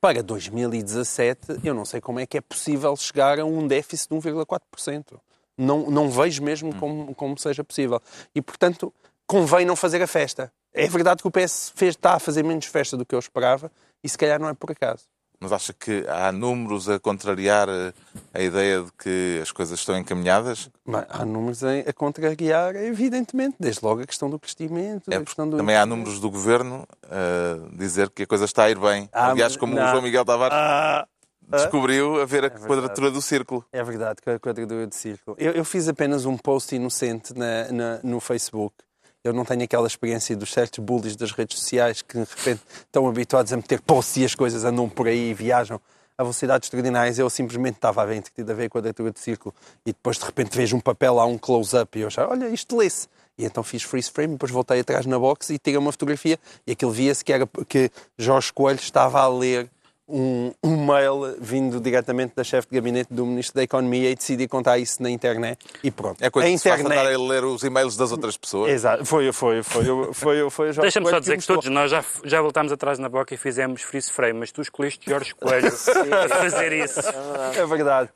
para 0.00 0.22
2017 0.22 1.60
eu 1.62 1.74
não 1.74 1.84
sei 1.84 2.00
como 2.00 2.20
é 2.20 2.26
que 2.26 2.38
é 2.38 2.40
possível 2.40 2.96
chegar 2.96 3.38
a 3.38 3.44
um 3.44 3.66
déficit 3.66 4.08
de 4.08 4.16
1,4%. 4.30 5.18
Não, 5.62 5.90
não 5.90 6.10
vejo 6.10 6.42
mesmo 6.42 6.74
como, 6.76 7.14
como 7.14 7.38
seja 7.38 7.62
possível. 7.64 8.00
E, 8.34 8.42
portanto, 8.42 8.92
convém 9.26 9.64
não 9.64 9.76
fazer 9.76 10.02
a 10.02 10.06
festa. 10.06 10.52
É 10.74 10.86
verdade 10.88 11.22
que 11.22 11.28
o 11.28 11.30
PS 11.30 11.72
fez, 11.74 11.94
está 11.94 12.14
a 12.14 12.18
fazer 12.18 12.42
menos 12.42 12.64
festa 12.66 12.96
do 12.96 13.04
que 13.04 13.14
eu 13.14 13.18
esperava 13.18 13.70
e 14.02 14.08
se 14.08 14.16
calhar 14.16 14.40
não 14.40 14.48
é 14.48 14.54
por 14.54 14.70
acaso. 14.70 15.04
Mas 15.38 15.50
acha 15.52 15.72
que 15.72 16.04
há 16.08 16.30
números 16.30 16.88
a 16.88 17.00
contrariar 17.00 17.68
eh, 17.68 17.92
a 18.32 18.40
ideia 18.40 18.80
de 18.82 18.92
que 18.92 19.40
as 19.42 19.50
coisas 19.50 19.76
estão 19.80 19.98
encaminhadas? 19.98 20.70
Mas 20.84 21.04
há 21.08 21.24
números 21.24 21.64
a, 21.64 21.92
contrariar, 21.92 22.76
evidentemente, 22.76 23.56
desde 23.58 23.84
logo 23.84 24.02
a 24.02 24.06
questão 24.06 24.30
do 24.30 24.38
crescimento, 24.38 25.12
É 25.12 25.18
questão 25.18 25.50
do... 25.50 25.56
também 25.56 25.74
há 25.74 25.84
números 25.84 26.20
do 26.20 26.30
governo 26.30 26.86
a 27.10 27.76
dizer 27.76 28.08
que 28.10 28.22
a 28.22 28.26
coisa 28.26 28.44
está 28.44 28.64
a 28.64 28.70
ir 28.70 28.78
bem. 28.78 29.08
Ah, 29.12 29.30
Aliás, 29.30 29.56
como 29.56 29.74
não. 29.74 29.84
o 29.84 29.88
João 29.88 30.02
Miguel 30.02 30.24
Tavares 30.24 30.56
Ah, 30.56 31.08
descobriu 31.48 32.20
a 32.20 32.24
ver 32.24 32.44
a 32.44 32.48
verdade. 32.48 32.66
quadratura 32.66 33.10
do 33.10 33.20
círculo. 33.22 33.64
É 33.72 33.82
verdade, 33.82 34.18
a 34.26 34.38
quadradura 34.38 34.86
de 34.86 34.94
círculo. 34.94 35.36
Eu, 35.38 35.52
eu 35.52 35.64
fiz 35.64 35.88
apenas 35.88 36.24
um 36.24 36.36
post 36.36 36.74
inocente 36.74 37.34
na- 37.36 37.70
na- 37.72 38.00
no 38.02 38.20
Facebook. 38.20 38.74
Eu 39.24 39.32
não 39.32 39.44
tenho 39.44 39.62
aquela 39.62 39.86
experiência 39.86 40.36
dos 40.36 40.52
certos 40.52 40.78
bullies 40.80 41.14
das 41.14 41.30
redes 41.30 41.58
sociais 41.58 42.02
que 42.02 42.14
de 42.18 42.24
repente 42.36 42.60
estão 42.80 43.06
habituados 43.06 43.52
a 43.52 43.56
meter 43.56 43.80
posts 43.80 44.16
e 44.16 44.24
as 44.24 44.34
coisas 44.34 44.64
andam 44.64 44.88
por 44.88 45.06
aí 45.06 45.30
e 45.30 45.34
viajam 45.34 45.80
a 46.18 46.22
velocidades 46.24 46.66
extraordinárias. 46.66 47.18
Eu 47.18 47.30
simplesmente 47.30 47.76
estava 47.76 48.02
a 48.02 48.06
ver 48.06 48.22
a 48.38 48.52
ver 48.52 48.64
a 48.64 48.68
quadratura 48.68 49.12
de 49.12 49.20
círculo 49.20 49.54
e 49.86 49.92
depois 49.92 50.18
de 50.18 50.24
repente 50.24 50.56
vejo 50.56 50.76
um 50.76 50.80
papel 50.80 51.14
lá, 51.14 51.24
um 51.24 51.38
close-up 51.38 51.96
e 51.96 52.02
eu 52.02 52.08
achava, 52.08 52.32
olha, 52.32 52.48
isto 52.48 52.76
lê-se. 52.76 53.06
E 53.38 53.44
então 53.44 53.62
fiz 53.62 53.82
freeze 53.84 54.10
frame, 54.10 54.32
depois 54.34 54.50
voltei 54.50 54.80
atrás 54.80 55.06
na 55.06 55.18
box 55.18 55.50
e 55.50 55.58
tirei 55.58 55.78
uma 55.78 55.92
fotografia 55.92 56.38
e 56.66 56.72
aquilo 56.72 56.90
via-se 56.90 57.24
que, 57.24 57.32
era, 57.32 57.48
que 57.68 57.90
Jorge 58.18 58.52
Coelho 58.52 58.78
estava 58.80 59.20
a 59.20 59.28
ler 59.28 59.70
um, 60.12 60.52
um 60.62 60.86
mail 60.86 61.36
vindo 61.40 61.80
diretamente 61.80 62.34
da 62.36 62.44
chefe 62.44 62.68
de 62.68 62.74
gabinete 62.74 63.12
do 63.12 63.24
Ministro 63.24 63.56
da 63.56 63.62
Economia 63.62 64.10
e 64.10 64.14
decidi 64.14 64.46
contar 64.46 64.78
isso 64.78 65.02
na 65.02 65.10
internet 65.10 65.64
e 65.82 65.90
pronto. 65.90 66.22
É 66.22 66.28
coisa 66.28 66.48
a 66.48 66.52
que 66.52 66.58
se 66.58 66.68
faz 66.68 66.80
internet... 66.80 67.00
andar 67.00 67.14
a 67.14 67.18
ler 67.18 67.44
os 67.44 67.62
e-mails 67.62 67.96
das 67.96 68.12
outras 68.12 68.36
pessoas. 68.36 68.70
Exato, 68.70 69.04
foi, 69.06 69.32
foi, 69.32 69.62
foi, 69.62 69.84
foi, 69.84 70.12
foi, 70.12 70.50
foi 70.50 70.70
o 70.70 70.72
Jorge 70.72 70.80
Deixa-me 70.82 71.08
só 71.08 71.18
dizer 71.18 71.32
que 71.32 71.38
mostrou. 71.38 71.58
todos 71.58 71.70
nós 71.70 71.90
já, 71.90 72.04
já 72.24 72.42
voltámos 72.42 72.72
atrás 72.72 72.98
na 72.98 73.08
boca 73.08 73.34
e 73.34 73.36
fizemos 73.38 73.82
freeze 73.82 74.12
frame, 74.12 74.38
mas 74.38 74.52
tu 74.52 74.60
escolheste 74.60 75.08
Jorge 75.08 75.34
Coelho 75.34 75.68
a 75.68 76.28
fazer 76.28 76.72
isso. 76.72 77.00
É 77.56 77.66
verdade. 77.66 78.10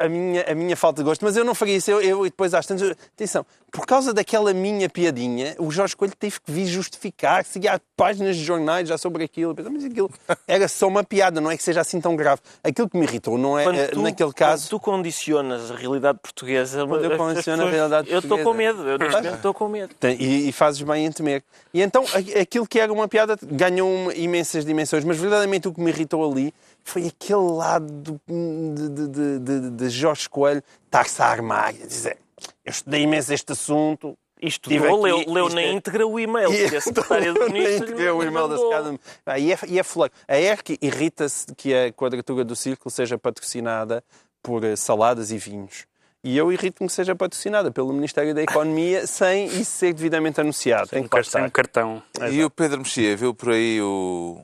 A 0.00 0.08
minha, 0.08 0.44
a 0.48 0.54
minha 0.54 0.76
falta 0.76 1.02
de 1.02 1.08
gosto. 1.08 1.24
Mas 1.24 1.36
eu 1.36 1.44
não 1.44 1.54
faria 1.54 1.76
isso. 1.76 1.90
Eu, 1.90 2.00
eu 2.00 2.26
e 2.26 2.30
depois 2.30 2.54
às 2.54 2.66
tantas. 2.66 2.90
Atenção, 2.90 3.44
por 3.74 3.86
causa 3.86 4.14
daquela 4.14 4.52
minha 4.54 4.88
piadinha, 4.88 5.56
o 5.58 5.70
Jorge 5.70 5.96
Coelho 5.96 6.14
teve 6.16 6.40
que 6.40 6.50
vir 6.50 6.66
justificar, 6.66 7.44
seguir 7.44 7.68
há 7.68 7.80
páginas 7.96 8.36
de 8.36 8.44
jornais 8.44 8.88
já 8.88 8.96
sobre 8.96 9.24
aquilo. 9.24 9.54
Mas 9.70 9.84
aquilo 9.84 10.10
era 10.46 10.68
só 10.68 10.86
uma 10.86 11.02
piada, 11.02 11.33
não 11.40 11.50
é 11.50 11.56
que 11.56 11.62
seja 11.62 11.80
assim 11.80 12.00
tão 12.00 12.14
grave. 12.16 12.40
Aquilo 12.62 12.88
que 12.88 12.96
me 12.96 13.04
irritou, 13.04 13.36
não 13.38 13.58
é, 13.58 13.64
Quando 13.64 13.78
eh, 13.78 13.86
tu, 13.88 14.02
naquele 14.02 14.32
caso. 14.32 14.68
tu 14.70 14.78
condicionas 14.80 15.70
a 15.70 15.74
realidade 15.76 16.18
portuguesa, 16.22 16.86
Quando 16.86 17.04
eu 17.04 17.16
condiciono 17.16 17.62
a 17.62 17.66
pessoas- 17.66 17.72
realidade 17.74 18.10
eu 18.10 18.18
estou 18.18 18.38
com 18.38 18.44
portuguesa. 18.44 18.72
medo. 18.78 18.88
Eu 18.90 18.98
neste 18.98 19.16
momento 19.16 19.34
estou 19.36 19.54
com 19.54 19.68
medo. 19.68 19.94
E, 20.18 20.48
e 20.48 20.52
fazes 20.52 20.82
bem 20.82 21.06
em 21.06 21.12
temer. 21.12 21.42
E 21.72 21.82
então 21.82 22.04
a- 22.12 22.40
aquilo 22.40 22.66
que 22.66 22.78
era 22.80 22.92
uma 22.92 23.06
piada 23.08 23.36
ganhou 23.42 23.92
uma- 23.92 24.14
imensas 24.14 24.64
dimensões, 24.64 25.04
mas 25.04 25.16
verdadeiramente 25.18 25.68
o 25.68 25.72
que 25.72 25.80
me 25.80 25.90
irritou 25.90 26.30
ali 26.30 26.52
foi 26.82 27.06
aquele 27.06 27.50
lado 27.52 27.86
do- 27.86 28.20
de, 28.28 28.88
de, 28.88 29.08
de, 29.08 29.38
de, 29.38 29.70
de 29.70 29.88
Jorge 29.90 30.28
Coelho 30.28 30.62
estar-se 30.86 31.20
a 31.22 31.26
armar 31.26 31.74
e 31.74 31.82
a 31.82 31.86
dizer 31.86 32.18
eu 32.64 32.70
estudei 32.70 33.02
imenso 33.02 33.32
este 33.32 33.52
assunto. 33.52 34.16
Isto 34.46 34.68
Tive 34.70 34.84
leu, 34.86 35.20
aqui, 35.20 35.30
leu 35.30 35.46
isto 35.46 35.54
na 35.54 35.62
é- 35.62 35.72
íntegra 35.72 36.06
o 36.06 36.20
e-mail 36.20 36.50
que 36.68 36.76
a 36.76 36.80
secretária 36.80 37.32
do 37.32 37.48
ministro 37.50 37.96
lhe 37.96 38.08
o 38.10 38.22
e-mail 38.22 38.48
da 38.48 38.56
mandou. 38.56 38.58
secretária. 38.72 39.00
Ah, 39.24 39.38
E 39.38 39.52
é, 39.52 39.58
e 39.68 39.78
é 39.78 39.82
fuleiro. 39.82 40.14
A 40.28 40.38
ERC 40.38 40.78
irrita-se 40.82 41.46
de 41.46 41.54
que 41.54 41.74
a 41.74 41.92
quadratura 41.92 42.44
do 42.44 42.54
círculo 42.54 42.90
seja 42.90 43.16
patrocinada 43.16 44.04
por 44.42 44.62
eh, 44.64 44.76
saladas 44.76 45.30
e 45.30 45.38
vinhos. 45.38 45.86
E 46.22 46.36
eu 46.36 46.50
irrito-me 46.52 46.88
que 46.88 46.92
seja 46.94 47.14
patrocinada 47.14 47.70
pelo 47.70 47.92
Ministério 47.92 48.34
da 48.34 48.42
Economia 48.42 49.06
sem 49.08 49.46
isso 49.46 49.72
ser 49.72 49.92
devidamente 49.94 50.40
anunciado. 50.40 50.88
Tem 50.88 51.02
Um 51.02 51.08
que 51.08 51.22
sem 51.24 51.42
um 51.44 51.50
cartão. 51.50 52.02
E 52.30 52.42
o 52.44 52.50
Pedro 52.50 52.78
Mexia 52.78 53.16
viu 53.16 53.34
por 53.34 53.50
aí 53.50 53.80
o, 53.80 54.40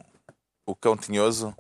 o 0.67 0.75
cão 0.75 0.97
tinhoso? 0.97 1.55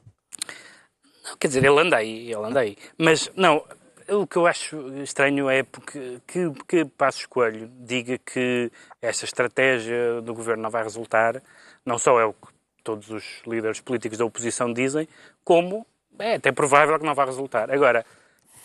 Quer 1.38 1.48
dizer, 1.48 1.64
ele 1.64 1.78
anda 1.80 1.96
aí, 1.96 2.32
ele 2.32 2.44
anda 2.44 2.60
aí. 2.60 2.76
Mas, 2.98 3.30
não, 3.36 3.62
o 4.10 4.26
que 4.26 4.36
eu 4.36 4.46
acho 4.46 4.76
estranho 5.02 5.48
é 5.48 5.62
porque 5.62 6.20
que, 6.26 6.50
que 6.68 6.84
Passos 6.84 7.26
Coelho 7.26 7.70
diga 7.80 8.18
que 8.18 8.70
esta 9.00 9.24
estratégia 9.24 10.20
do 10.22 10.34
governo 10.34 10.62
não 10.62 10.70
vai 10.70 10.82
resultar, 10.82 11.42
não 11.84 11.98
só 11.98 12.18
é 12.20 12.24
o 12.24 12.32
que 12.32 12.48
todos 12.82 13.10
os 13.10 13.42
líderes 13.46 13.80
políticos 13.80 14.18
da 14.18 14.24
oposição 14.24 14.72
dizem, 14.72 15.08
como 15.44 15.86
é 16.18 16.34
até 16.36 16.50
provável 16.52 16.98
que 16.98 17.04
não 17.04 17.14
vai 17.14 17.26
resultar. 17.26 17.70
Agora, 17.70 18.04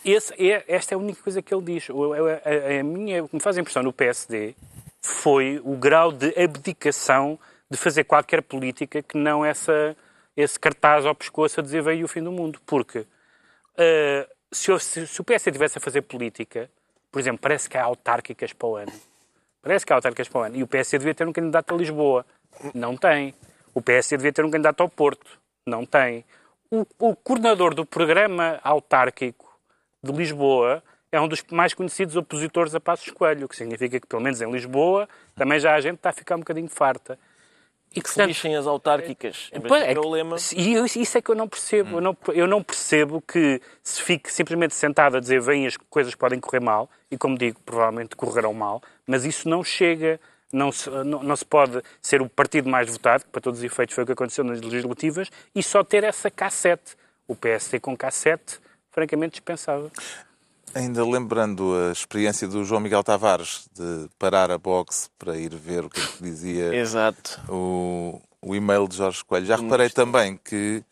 é, 0.06 0.64
esta 0.68 0.94
é 0.94 0.96
a 0.96 1.00
única 1.00 1.22
coisa 1.22 1.42
que 1.42 1.54
ele 1.54 1.64
diz. 1.64 1.88
A, 1.90 1.94
a- 1.94 2.80
a 2.80 2.84
minha, 2.84 3.24
o 3.24 3.30
que 3.30 3.36
me 3.36 3.42
faz 3.42 3.58
impressão 3.58 3.84
no 3.84 3.92
PSD 3.94 4.56
foi 5.02 5.62
o 5.64 5.76
grau 5.76 6.12
de 6.12 6.34
abdicação 6.42 7.40
de 7.70 7.78
fazer 7.78 8.04
qualquer 8.04 8.42
política 8.42 9.02
que 9.02 9.18
não 9.18 9.44
essa, 9.44 9.96
esse 10.36 10.60
cartaz 10.60 11.06
ao 11.06 11.16
pescoço 11.16 11.60
a 11.60 11.64
dizer 11.64 11.82
veio 11.82 12.06
o 12.06 12.08
fim 12.08 12.22
do 12.24 12.32
mundo. 12.32 12.60
Porque 12.66 13.06
eh, 13.78 14.28
se, 14.56 14.80
se- 14.80 15.08
se 15.08 15.22
o 15.22 15.24
PSD 15.24 15.52
tivesse 15.52 15.78
a 15.78 15.82
fazer 15.82 16.02
política, 16.04 16.70
por 17.12 17.20
exemplo, 17.20 17.40
parece 17.42 17.70
que 17.70 17.78
há 17.78 17.84
autárquicas 17.84 18.54
para 18.54 18.68
o 18.68 18.76
ano. 18.76 18.92
Parece 19.62 19.86
que 19.86 19.94
há 19.94 19.96
autárquicas 19.96 20.28
para 20.30 20.40
o 20.42 20.44
ano. 20.44 20.56
E 20.58 20.64
o 20.64 20.68
PSD 20.68 21.00
devia 21.00 21.16
ter 21.16 21.28
um 21.28 21.34
candidato 21.34 21.74
a 21.74 21.78
Lisboa. 21.78 22.26
Não 22.74 22.96
tem. 22.96 23.34
O 23.74 23.82
PSD 23.82 24.18
devia 24.18 24.34
ter 24.34 24.46
um 24.46 24.52
candidato 24.52 24.82
ao 24.82 24.90
Porto. 24.90 25.40
Não 25.66 25.86
tem. 25.86 26.24
O, 26.70 26.86
o 27.00 27.16
coordenador 27.16 27.74
do 27.74 27.86
programa 27.86 28.60
autárquico 28.64 29.52
de 30.04 30.12
Lisboa 30.12 30.84
é 31.12 31.20
um 31.20 31.28
dos 31.28 31.44
mais 31.52 31.74
conhecidos 31.74 32.16
opositores 32.16 32.76
a 32.76 32.80
Passos 32.80 33.10
Coelho, 33.12 33.46
o 33.46 33.50
que 33.50 33.56
significa 33.56 34.00
que, 34.00 34.08
pelo 34.08 34.22
menos 34.22 34.42
em 34.42 34.52
Lisboa, 34.52 35.08
também 35.36 35.60
já 35.60 35.74
a 35.74 35.82
gente 35.82 35.96
está 35.96 36.10
a 36.10 36.14
ficar 36.14 36.36
um 36.36 36.40
bocadinho 36.40 36.68
farta. 36.70 37.18
E, 37.96 38.02
Que 38.02 38.10
se 38.10 38.26
lixem 38.26 38.56
as 38.56 38.68
autárquicas. 38.68 39.50
Pois, 39.68 39.82
é 39.84 39.94
é 39.94 39.98
o 40.00 40.02
que- 40.02 40.08
lema. 40.10 40.36
E 40.56 40.74
isso 41.02 41.18
é 41.18 41.22
que 41.22 41.32
eu 41.32 41.36
não 41.36 41.48
percebo. 41.48 41.98
Eu, 41.98 42.02
não, 42.02 42.18
eu 42.34 42.48
não 42.48 42.62
percebo 42.62 43.22
que 43.22 43.62
se 43.82 44.02
fique 44.02 44.32
simplesmente 44.32 44.76
sentado 44.76 45.16
a 45.16 45.20
dizer 45.20 45.40
vêm 45.42 45.66
as 45.66 45.78
coisas 45.78 46.14
podem 46.14 46.40
correr 46.40 46.60
mal, 46.60 46.90
e 47.10 47.18
como 47.18 47.38
digo, 47.38 47.60
provavelmente 47.66 48.16
correrão 48.16 48.54
mal, 48.54 48.82
mas 49.08 49.24
isso 49.26 49.48
não 49.48 49.64
chega. 49.64 50.20
Não 50.54 50.72
se, 50.72 50.90
não, 50.90 51.24
não 51.24 51.36
se 51.36 51.44
pode 51.44 51.82
ser 52.02 52.22
o 52.22 52.30
partido 52.30 52.70
mais 52.70 52.90
votado, 52.90 53.26
que 53.26 53.30
para 53.30 53.42
todos 53.42 53.60
os 53.60 53.64
efeitos 53.66 53.94
foi 53.96 54.04
o 54.04 54.08
que 54.08 54.14
aconteceu 54.14 54.44
nas 54.44 54.62
legislativas, 54.62 55.30
e 55.54 55.62
só 55.64 55.84
ter 55.84 56.04
essa 56.04 56.30
K7. 56.32 56.80
O 57.28 57.36
PSD 57.36 57.80
com 57.80 57.98
K7, 57.98 58.60
francamente 58.92 59.32
dispensável. 59.32 59.92
Ainda 60.76 61.06
lembrando 61.06 61.74
a 61.88 61.92
experiência 61.94 62.48
do 62.50 62.66
João 62.66 62.82
Miguel 62.82 63.02
Tavares 63.02 63.70
de 63.74 64.10
parar 64.20 64.52
a 64.52 64.58
box 64.58 65.10
para 65.18 65.38
ir 65.38 65.56
ver 65.56 65.86
o 65.86 65.90
que, 65.90 66.02
é 66.02 66.06
que 66.06 66.22
dizia 66.24 66.76
Exato. 66.76 67.40
o, 67.50 68.22
o 68.42 68.54
e-mail 68.54 68.86
de 68.86 68.98
Jorge 68.98 69.24
Coelho. 69.24 69.46
Já 69.46 69.56
reparei 69.56 69.90
também 69.90 70.38
que 70.44 70.84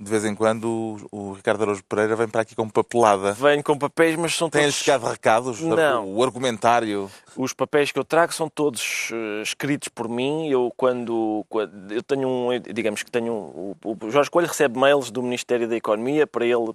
de 0.00 0.10
vez 0.10 0.24
em 0.24 0.34
quando 0.34 0.98
o, 1.12 1.30
o 1.30 1.32
Ricardo 1.32 1.62
Araújo 1.62 1.82
Pereira 1.84 2.14
vem 2.14 2.28
para 2.28 2.42
aqui 2.42 2.54
com 2.54 2.68
papelada. 2.68 3.32
Venho 3.32 3.62
com 3.64 3.76
papéis, 3.76 4.16
mas 4.16 4.32
são 4.34 4.48
Tem-lhe 4.48 4.66
todos... 4.68 4.78
chegado 4.78 5.06
recados? 5.06 5.60
Não. 5.60 6.14
O 6.14 6.22
argumentário. 6.22 7.10
Os 7.36 7.52
papéis 7.52 7.90
que 7.90 7.98
eu 7.98 8.04
trago 8.04 8.32
são 8.32 8.48
todos 8.48 9.10
eh, 9.12 9.42
escritos 9.42 9.88
por 9.88 10.08
mim. 10.08 10.48
Eu 10.48 10.72
quando, 10.76 11.44
quando- 11.48 11.92
eu 11.92 12.02
tenho 12.02 12.28
um, 12.28 12.48
digamos 12.72 13.02
que 13.02 13.10
tenho 13.10 13.32
um, 13.32 13.74
o, 13.84 13.96
o 14.06 14.10
Jorge 14.10 14.30
Coelho 14.30 14.48
recebe 14.48 14.78
mails 14.78 15.10
do 15.10 15.20
Ministério 15.22 15.68
da 15.68 15.76
Economia 15.76 16.26
para 16.28 16.44
ele 16.46 16.72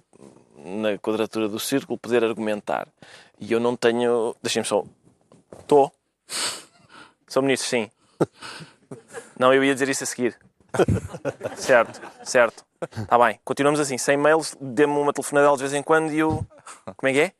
na 0.64 0.98
quadratura 0.98 1.48
do 1.48 1.58
círculo 1.58 1.98
poder 1.98 2.24
argumentar. 2.24 2.88
E 3.38 3.52
eu 3.52 3.60
não 3.60 3.76
tenho, 3.76 4.34
deixem-me 4.42 4.66
só. 4.66 4.84
Estou. 5.58 5.92
Sou 7.26 7.42
ministro, 7.42 7.68
sim. 7.68 7.90
Não, 9.38 9.52
eu 9.52 9.62
ia 9.62 9.74
dizer 9.74 9.88
isso 9.88 10.04
a 10.04 10.06
seguir. 10.06 10.36
Certo, 11.56 12.00
certo. 12.24 12.64
Está 12.80 13.18
bem. 13.18 13.40
Continuamos 13.42 13.80
assim, 13.80 13.96
sem 13.96 14.16
mails, 14.16 14.54
dê-me 14.60 14.92
uma 14.92 15.12
telefonadela 15.12 15.56
de 15.56 15.62
vez 15.62 15.74
em 15.74 15.82
quando 15.82 16.12
e 16.12 16.18
eu. 16.18 16.46
Como 16.96 17.08
é 17.08 17.12
que 17.12 17.20
é? 17.20 17.32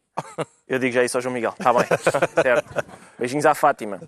Eu 0.67 0.79
digo 0.79 0.93
já 0.93 1.05
isso 1.05 1.17
ao 1.17 1.23
João 1.23 1.35
Miguel. 1.35 1.55
Está 1.59 1.73
bem. 1.73 1.87
Certo. 2.43 2.85
Beijinhos 3.19 3.47
à 3.47 3.55
Fátima. 3.55 4.01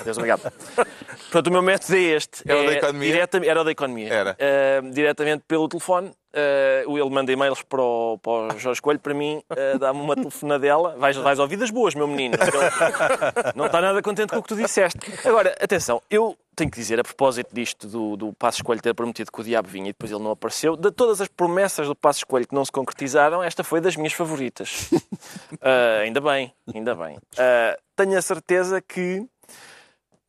Adeus, 0.00 0.16
obrigado. 0.18 0.42
Portanto, 0.72 1.46
o 1.46 1.50
meu 1.50 1.62
método 1.62 1.94
é 1.96 2.00
este. 2.00 2.42
Era 2.46 2.60
o 2.60 2.66
da 2.66 2.72
É 2.72 2.76
economia? 2.76 3.12
direta- 3.12 3.40
era 3.46 3.64
da 3.64 3.70
economia. 3.70 4.12
Era. 4.12 4.36
Eh, 4.38 4.80
diretamente 4.92 5.44
pelo 5.48 5.68
telefone. 5.68 6.12
eh, 6.36 6.84
ele 6.86 7.10
manda 7.10 7.30
e-mails 7.32 7.62
para 7.62 7.80
o, 7.80 8.18
para 8.18 8.54
o 8.56 8.58
Jorge 8.58 8.82
Coelho, 8.82 8.98
para 9.00 9.14
mim, 9.14 9.40
eh, 9.56 9.78
dá-me 9.78 10.00
uma 10.00 10.14
telefonadela. 10.16 10.96
Vais, 10.98 11.16
vais 11.16 11.38
ouvir 11.38 11.56
das 11.56 11.70
boas, 11.70 11.94
meu 11.94 12.06
menino. 12.08 12.34
Não 13.54 13.66
está 13.66 13.80
nada 13.80 14.02
contente 14.02 14.30
com 14.30 14.38
o 14.38 14.42
que 14.42 14.48
tu 14.48 14.56
disseste. 14.56 14.98
Agora, 15.26 15.54
atenção, 15.60 16.02
eu 16.10 16.36
tenho 16.56 16.70
que 16.70 16.76
dizer, 16.78 17.00
a 17.00 17.04
propósito 17.04 17.52
disto 17.54 17.86
do, 17.88 18.16
do 18.16 18.32
Passos 18.32 18.62
Coelho 18.62 18.82
ter 18.82 18.94
prometido 18.94 19.30
que 19.32 19.40
o 19.40 19.44
diabo 19.44 19.68
vinha 19.68 19.86
e 19.90 19.92
depois 19.92 20.10
ele 20.12 20.22
não 20.22 20.32
apareceu, 20.32 20.76
de 20.76 20.90
todas 20.90 21.20
as 21.20 21.28
promessas 21.28 21.86
do 21.88 21.94
Passos 21.96 22.22
Coelho 22.24 22.46
que 22.46 22.54
não 22.54 22.64
se 22.64 22.70
concretizaram, 22.72 23.42
esta 23.42 23.64
foi 23.64 23.80
das 23.80 23.96
minhas 23.96 24.12
favoritas. 24.12 24.90
Ah, 25.60 26.00
ainda 26.02 26.20
bem, 26.20 26.52
ainda 26.74 26.94
bem. 26.94 27.16
Tenho 27.96 28.18
a 28.18 28.22
certeza 28.22 28.80
que 28.82 29.24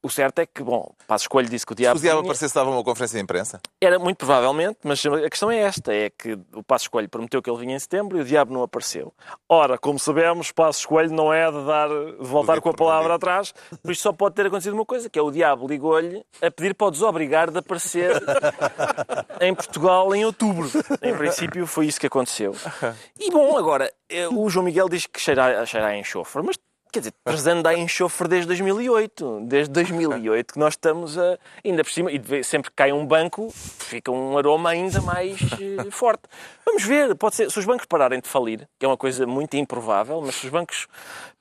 o 0.06 0.10
certo 0.10 0.40
é 0.40 0.46
que, 0.46 0.64
bom, 0.64 0.94
Passos 1.08 1.28
Coelho 1.28 1.50
disse 1.50 1.66
que 1.66 1.74
o 1.74 1.76
Se 1.76 1.82
diabo 1.82 1.98
o 1.98 2.02
diabo 2.02 2.20
aparecesse, 2.22 2.54
dava 2.56 2.70
uma 2.70 2.84
conferência 2.84 3.18
de 3.18 3.24
imprensa. 3.24 3.60
Era 3.82 3.98
muito 4.00 4.18
provavelmente, 4.18 4.80
mas 4.84 5.06
a 5.06 5.30
questão 5.30 5.50
é 5.52 5.58
esta: 5.60 5.94
é 5.94 6.10
que 6.10 6.38
o 6.54 6.64
Passos 6.64 6.88
Coelho 6.88 7.10
prometeu 7.10 7.42
que 7.42 7.50
ele 7.50 7.60
vinha 7.60 7.76
em 7.76 7.80
setembro 7.80 8.18
e 8.18 8.22
o 8.22 8.26
diabo 8.26 8.54
não 8.54 8.64
apareceu. 8.64 9.14
Ora, 9.50 9.78
como 9.78 9.98
sabemos, 10.00 10.52
Passos 10.52 10.86
Coelho 10.86 11.12
não 11.14 11.34
é 11.34 11.52
de, 11.52 11.66
dar, 11.66 11.90
de 11.90 12.16
voltar 12.20 12.62
com 12.62 12.70
a 12.70 12.74
palavra 12.74 13.16
atrás, 13.16 13.54
por 13.82 13.92
isso 13.92 14.02
só 14.02 14.14
pode 14.14 14.36
ter 14.36 14.46
acontecido 14.48 14.74
uma 14.74 14.86
coisa: 14.86 15.10
que 15.10 15.18
é 15.20 15.22
o 15.22 15.32
diabo 15.32 15.68
ligou-lhe 15.68 16.24
a 16.42 16.50
pedir 16.52 16.74
para 16.76 16.88
o 16.88 16.92
desobrigar 16.92 17.52
de 17.52 17.58
aparecer 17.60 18.12
em 19.42 19.54
Portugal 19.54 20.14
em 20.16 20.26
outubro. 20.26 20.70
Em 21.02 21.16
princípio, 21.16 21.66
foi 21.68 21.88
isso 21.88 22.00
que 22.00 22.08
aconteceu. 22.08 22.54
E 23.20 23.32
bom, 23.32 23.58
agora, 23.58 23.92
eh, 24.10 24.28
o 24.28 24.48
João 24.50 24.66
Miguel 24.66 24.88
diz 24.88 25.06
que 25.08 25.20
cheira, 25.20 25.62
a- 25.62 25.66
cheira 25.66 25.88
a 25.88 25.98
enxofre, 25.98 26.44
mas 26.44 26.58
Quer 26.96 27.00
dizer, 27.00 27.14
Tarzan 27.26 27.62
a 27.66 27.74
enxofre 27.74 28.26
desde 28.26 28.48
2008. 28.48 29.42
Desde 29.42 29.70
2008 29.74 30.54
que 30.54 30.58
nós 30.58 30.76
estamos 30.76 31.18
a... 31.18 31.38
Ainda 31.62 31.84
por 31.84 31.92
cima, 31.92 32.10
e 32.10 32.42
sempre 32.42 32.72
que 32.72 32.76
cai 32.78 32.94
um 32.94 33.06
banco, 33.06 33.52
fica 33.54 34.10
um 34.10 34.38
aroma 34.38 34.70
ainda 34.70 35.02
mais 35.02 35.38
eh, 35.60 35.92
forte. 35.92 36.24
Vamos 36.66 36.84
ver, 36.84 37.14
pode 37.16 37.36
ser, 37.36 37.52
se 37.52 37.60
os 37.60 37.66
bancos 37.66 37.86
pararem 37.86 38.22
de 38.22 38.30
falir, 38.30 38.66
que 38.80 38.86
é 38.86 38.88
uma 38.88 38.96
coisa 38.96 39.28
muito 39.28 39.58
improvável, 39.58 40.22
mas 40.22 40.36
se 40.36 40.46
os 40.46 40.52
bancos 40.54 40.88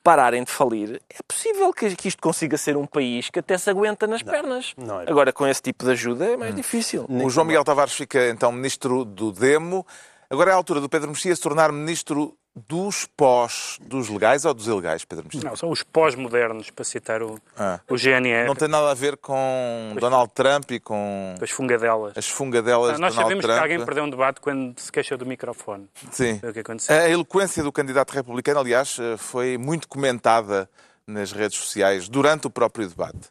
pararem 0.02 0.42
de 0.42 0.50
falir, 0.50 1.00
é 1.08 1.22
possível 1.22 1.72
que, 1.72 1.94
que 1.94 2.08
isto 2.08 2.20
consiga 2.20 2.58
ser 2.58 2.76
um 2.76 2.84
país 2.84 3.30
que 3.30 3.38
até 3.38 3.56
se 3.56 3.70
aguenta 3.70 4.08
nas 4.08 4.24
pernas. 4.24 4.74
não 4.76 5.02
é. 5.02 5.04
Agora, 5.08 5.32
com 5.32 5.46
esse 5.46 5.62
tipo 5.62 5.84
de 5.84 5.92
ajuda, 5.92 6.24
é 6.24 6.36
mais 6.36 6.52
difícil. 6.56 7.06
O 7.08 7.30
João 7.30 7.46
Miguel 7.46 7.62
Tavares 7.62 7.92
fica 7.92 8.28
então 8.28 8.50
ministro 8.50 9.04
do 9.04 9.30
Demo. 9.30 9.86
Agora 10.28 10.50
é 10.50 10.52
a 10.52 10.56
altura 10.56 10.80
do 10.80 10.88
Pedro 10.88 11.10
Mexia 11.10 11.36
se 11.36 11.40
tornar 11.40 11.70
ministro 11.70 12.36
dos 12.56 13.04
pós, 13.16 13.78
dos 13.82 14.08
legais 14.08 14.44
ou 14.44 14.54
dos 14.54 14.66
ilegais, 14.68 15.04
Pedro 15.04 15.24
Mexia? 15.24 15.48
Não, 15.48 15.56
são 15.56 15.70
os 15.70 15.82
pós-modernos, 15.82 16.70
para 16.70 16.84
citar 16.84 17.20
o, 17.22 17.36
Ah. 17.58 17.80
o 17.90 17.96
GNR, 17.98 18.46
Não 18.46 18.54
tem 18.54 18.68
nada 18.68 18.90
a 18.90 18.94
ver 18.94 19.16
com 19.16 19.94
Donald 19.98 20.30
Trump 20.32 20.70
e 20.70 20.78
com 20.78 21.34
as 21.42 21.50
fungadelas. 21.50 22.12
as 22.16 22.28
fungadelas 22.28 22.94
de 22.94 23.00
Nós 23.00 23.12
Donald 23.14 23.22
sabemos 23.22 23.44
Trump. 23.44 23.56
que 23.58 23.62
alguém 23.62 23.84
perdeu 23.84 24.04
um 24.04 24.10
debate 24.10 24.40
quando 24.40 24.78
se 24.78 24.92
queixa 24.92 25.16
do 25.16 25.26
microfone. 25.26 25.88
Sim. 26.12 26.40
O 26.42 26.52
que 26.52 26.60
aconteceu. 26.60 26.94
A 26.96 27.08
eloquência 27.08 27.62
do 27.62 27.72
candidato 27.72 28.12
republicano, 28.12 28.60
aliás, 28.60 28.96
eh, 29.00 29.16
foi 29.16 29.58
muito 29.58 29.88
comentada 29.88 30.68
nas 31.06 31.32
redes 31.32 31.58
sociais 31.58 32.08
durante 32.08 32.46
o 32.46 32.50
próprio 32.50 32.88
debate. 32.88 33.28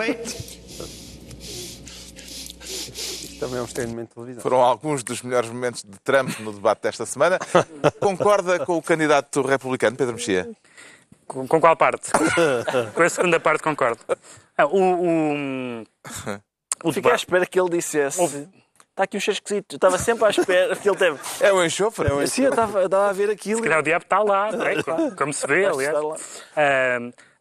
Wait. 0.00 0.60
Também 3.38 3.58
é 3.58 3.60
um 3.60 3.64
extremamente 3.66 4.14
televisão. 4.14 4.42
Foram 4.42 4.62
alguns 4.62 5.04
dos 5.04 5.20
melhores 5.20 5.50
momentos 5.50 5.82
de 5.82 5.98
Trump 6.00 6.38
no 6.40 6.54
debate 6.54 6.82
desta 6.82 7.04
semana. 7.04 7.38
Concorda 8.00 8.64
com 8.64 8.78
o 8.78 8.82
candidato 8.82 9.42
republicano, 9.42 9.96
Pedro 9.98 10.14
Mexia? 10.14 10.50
Com, 11.26 11.46
com 11.46 11.60
qual 11.60 11.76
parte? 11.76 12.10
com 12.94 13.02
a 13.02 13.08
segunda 13.10 13.38
parte 13.38 13.62
concordo. 13.62 14.00
Ah, 14.56 14.64
o, 14.66 15.82
o, 15.82 15.84
o 16.84 16.92
Fiquei 16.92 17.12
à 17.12 17.14
espera 17.14 17.44
que 17.44 17.60
ele 17.60 17.68
dissesse... 17.68 18.20
Está 18.90 19.04
aqui 19.04 19.18
um 19.18 19.20
cheiro 19.20 19.36
esquisito. 19.36 19.72
Eu 19.74 19.76
estava 19.76 19.98
sempre 19.98 20.24
à 20.24 20.30
espera 20.30 20.76
que 20.76 20.88
ele 20.88 20.98
teve... 20.98 21.18
É 21.40 21.52
o 21.52 21.62
enxofre? 21.62 22.08
Sim, 22.26 22.44
eu 22.44 22.50
estava, 22.50 22.80
eu 22.80 22.86
estava 22.86 23.10
a 23.10 23.12
ver 23.12 23.30
aquilo. 23.30 23.58
se 23.58 23.62
calhar 23.62 23.80
o 23.80 23.82
diabo 23.82 24.02
está 24.02 24.22
lá, 24.22 24.50
não 24.50 24.66
é? 24.66 24.82
como, 24.82 25.12
como 25.16 25.32
se 25.32 25.46
vê, 25.46 25.66
aliás. 25.66 25.96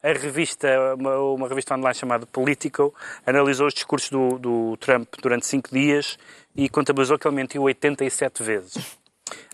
A 0.02 0.12
revista, 0.14 0.96
uma, 0.96 1.18
uma 1.20 1.48
revista 1.48 1.76
online 1.76 1.96
chamada 1.96 2.26
Politico, 2.26 2.94
analisou 3.26 3.68
os 3.68 3.74
discursos 3.74 4.10
do, 4.10 4.40
do 4.40 4.78
Trump 4.78 5.08
durante 5.22 5.46
cinco 5.46 5.70
dias 5.72 6.18
e 6.56 6.70
contabilizou 6.70 7.18
que 7.20 7.28
ele 7.28 7.36
mentiu 7.36 7.64
87 7.64 8.44
vezes. 8.44 8.98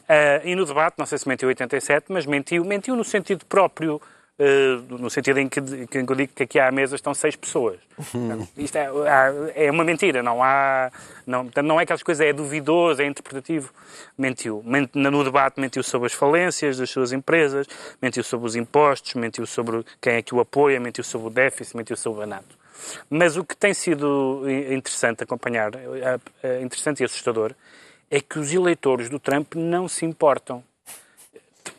Ah, 0.08 0.42
e 0.44 0.56
no 0.56 0.66
debate, 0.66 0.96
não 0.98 1.06
sei 1.06 1.18
se 1.18 1.28
mentiu 1.28 1.48
87, 1.48 2.06
mas 2.10 2.26
mentiu, 2.26 2.64
mentiu 2.64 2.96
no 2.96 3.04
sentido 3.04 3.46
próprio 3.46 4.00
eh, 4.38 4.78
no 4.89 5.10
sentido 5.10 5.39
em 5.39 5.48
que, 5.48 5.62
que 5.88 5.98
eu 5.98 6.15
digo 6.15 6.34
que 6.34 6.43
aqui 6.43 6.60
à 6.60 6.71
mesa 6.71 6.95
estão 6.95 7.13
seis 7.13 7.36
pessoas. 7.36 7.80
Isto 8.58 8.78
é, 8.78 8.89
é 9.56 9.71
uma 9.71 9.84
mentira, 9.84 10.21
não 10.21 10.43
há. 10.43 10.91
Não, 11.26 11.45
portanto, 11.45 11.65
não 11.65 11.80
é 11.80 11.84
aquelas 11.84 12.04
coisas, 12.04 12.26
é 12.26 12.34
duvidoso, 12.34 13.02
é 13.02 13.06
interpretativo. 13.06 13.71
Mentiu. 14.17 14.62
Ment- 14.65 14.93
no 14.93 15.24
debate 15.24 15.60
mentiu 15.60 15.84
sobre 15.84 16.08
as 16.08 16.13
falências 16.13 16.78
das 16.78 16.89
suas 16.89 17.12
empresas, 17.13 17.67
mentiu 18.02 18.24
sobre 18.24 18.48
os 18.48 18.56
impostos, 18.56 19.13
mentiu 19.13 19.45
sobre 19.45 19.86
quem 20.02 20.15
é 20.15 20.21
que 20.21 20.36
o 20.36 20.39
apoia, 20.39 20.80
mentiu 20.80 21.04
sobre 21.04 21.28
o 21.28 21.30
déficit, 21.30 21.78
mentiu 21.78 21.95
sobre 21.95 22.24
a 22.24 22.28
NATO. 22.28 22.58
Mas 23.10 23.38
o 23.38 23.43
que 23.43 23.56
tem 23.56 23.74
sido 23.74 24.43
interessante 24.69 25.24
acompanhar, 25.24 25.71
interessante 26.62 27.02
e 27.02 27.06
assustador, 27.06 27.54
é 28.12 28.19
que 28.19 28.38
os 28.38 28.54
eleitores 28.54 29.10
do 29.10 29.17
Trump 29.17 29.56
não 29.56 29.88
se 29.88 30.06
importam. 30.06 30.62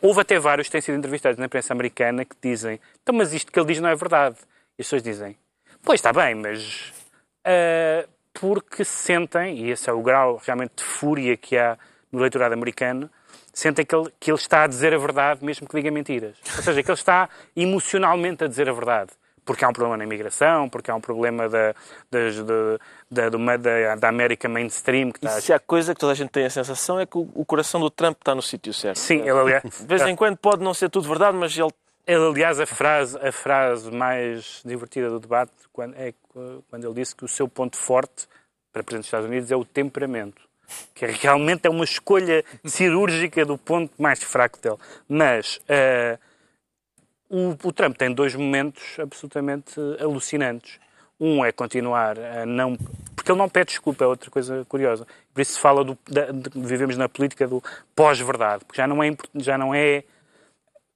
Houve 0.01 0.21
até 0.21 0.37
vários 0.39 0.67
que 0.67 0.71
têm 0.71 0.81
sido 0.81 0.97
entrevistados 0.97 1.37
na 1.37 1.45
imprensa 1.45 1.73
americana 1.73 2.23
que 2.25 2.35
dizem 2.41 2.79
então, 3.01 3.15
mas 3.15 3.33
isto 3.33 3.51
que 3.51 3.59
ele 3.59 3.67
diz 3.67 3.79
não 3.79 3.89
é 3.89 3.95
verdade. 3.95 4.37
E 4.77 4.81
as 4.81 4.85
pessoas 4.87 5.03
dizem, 5.03 5.35
pois 5.83 5.99
está 5.99 6.13
bem, 6.13 6.35
mas 6.35 6.93
ah, 7.45 8.07
porque 8.33 8.83
sentem, 8.83 9.57
e 9.65 9.71
esse 9.71 9.89
é 9.89 9.93
o 9.93 10.01
grau 10.01 10.39
realmente 10.45 10.73
de 10.77 10.83
fúria 10.83 11.35
que 11.35 11.57
há 11.57 11.77
no 12.11 12.19
eleitorado 12.19 12.53
americano, 12.53 13.09
sentem 13.51 13.83
que 13.85 13.95
ele, 13.95 14.11
que 14.19 14.29
ele 14.29 14.37
está 14.37 14.63
a 14.63 14.67
dizer 14.67 14.93
a 14.93 14.97
verdade 14.97 15.43
mesmo 15.43 15.67
que 15.67 15.75
diga 15.75 15.89
mentiras. 15.89 16.37
Ou 16.57 16.63
seja, 16.63 16.83
que 16.83 16.91
ele 16.91 16.97
está 16.97 17.27
emocionalmente 17.55 18.43
a 18.43 18.47
dizer 18.47 18.69
a 18.69 18.73
verdade. 18.73 19.11
Porque 19.43 19.63
há 19.63 19.69
um 19.69 19.73
problema 19.73 19.97
na 19.97 20.03
imigração, 20.03 20.67
porque 20.69 20.91
há 20.91 20.95
um 20.95 21.01
problema 21.01 21.47
da, 21.47 21.73
das- 22.11 22.43
da, 22.43 22.77
da, 23.09 23.29
do 23.29 23.39
ma- 23.39 23.57
da, 23.57 23.95
da 23.95 24.09
América 24.09 24.47
mainstream 24.49 25.11
que 25.11 25.25
E 25.25 25.27
está... 25.27 25.41
se 25.41 25.53
há 25.53 25.59
coisa 25.59 25.93
que 25.93 25.99
toda 25.99 26.11
a 26.11 26.15
gente 26.15 26.29
tem 26.29 26.45
a 26.45 26.49
sensação 26.49 26.99
é 26.99 27.05
que 27.05 27.17
o, 27.17 27.29
o 27.33 27.45
coração 27.45 27.79
do 27.79 27.89
Trump 27.89 28.17
está 28.19 28.35
no 28.35 28.41
sítio 28.41 28.73
certo. 28.73 28.97
Sim, 28.99 29.21
ele, 29.21 29.31
aliás, 29.31 29.63
De 29.63 29.85
vez 29.85 30.01
em 30.03 30.15
quando 30.15 30.37
pode 30.37 30.63
não 30.63 30.73
ser 30.73 30.89
tudo 30.89 31.07
verdade, 31.07 31.37
mas 31.37 31.57
ele 31.57 31.69
Ele, 32.05 32.25
aliás, 32.25 32.59
a 32.59 32.65
frase, 32.65 33.17
a 33.19 33.31
frase 33.31 33.91
mais 33.91 34.61
divertida 34.65 35.09
do 35.09 35.19
debate 35.19 35.51
quando, 35.71 35.95
é 35.95 36.13
quando 36.69 36.85
ele 36.85 36.93
disse 36.93 37.15
que 37.15 37.25
o 37.25 37.27
seu 37.27 37.47
ponto 37.47 37.75
forte 37.77 38.27
para 38.71 38.83
Presidente 38.83 39.03
dos 39.03 39.07
Estados 39.07 39.27
Unidos 39.27 39.51
é 39.51 39.55
o 39.55 39.65
temperamento. 39.65 40.41
Que 40.93 41.05
realmente 41.05 41.65
é 41.65 41.69
uma 41.69 41.85
escolha 41.85 42.43
cirúrgica 42.65 43.45
do 43.45 43.57
ponto 43.57 43.93
mais 43.97 44.21
fraco 44.21 44.59
dele. 44.61 44.75
Mas 45.07 45.61
eh, 45.67 46.19
o, 47.29 47.51
o 47.63 47.71
Trump 47.71 47.95
tem 47.97 48.13
dois 48.13 48.35
momentos 48.35 48.97
absolutamente 48.99 49.79
alucinantes. 49.99 50.77
Um 51.19 51.43
é 51.43 51.51
continuar 51.51 52.17
a 52.19 52.45
não. 52.45 52.77
Porque 53.15 53.31
ele 53.31 53.39
não 53.39 53.49
pede 53.49 53.69
desculpa, 53.71 54.03
é 54.03 54.07
outra 54.07 54.29
coisa 54.29 54.63
curiosa. 54.69 55.05
Por 55.33 55.41
isso 55.41 55.53
se 55.53 55.59
fala 55.59 55.83
do. 55.83 55.97
da- 56.07 56.31
de- 56.31 56.51
vivemos 56.55 56.95
na 56.97 57.09
política 57.09 57.47
do 57.47 57.63
pós-verdade. 57.95 58.63
Porque 58.65 58.77
já 58.81 58.87
não 58.87 59.03
é. 59.03 59.15
Já 59.35 59.57
não 59.57 59.73
é 59.73 60.03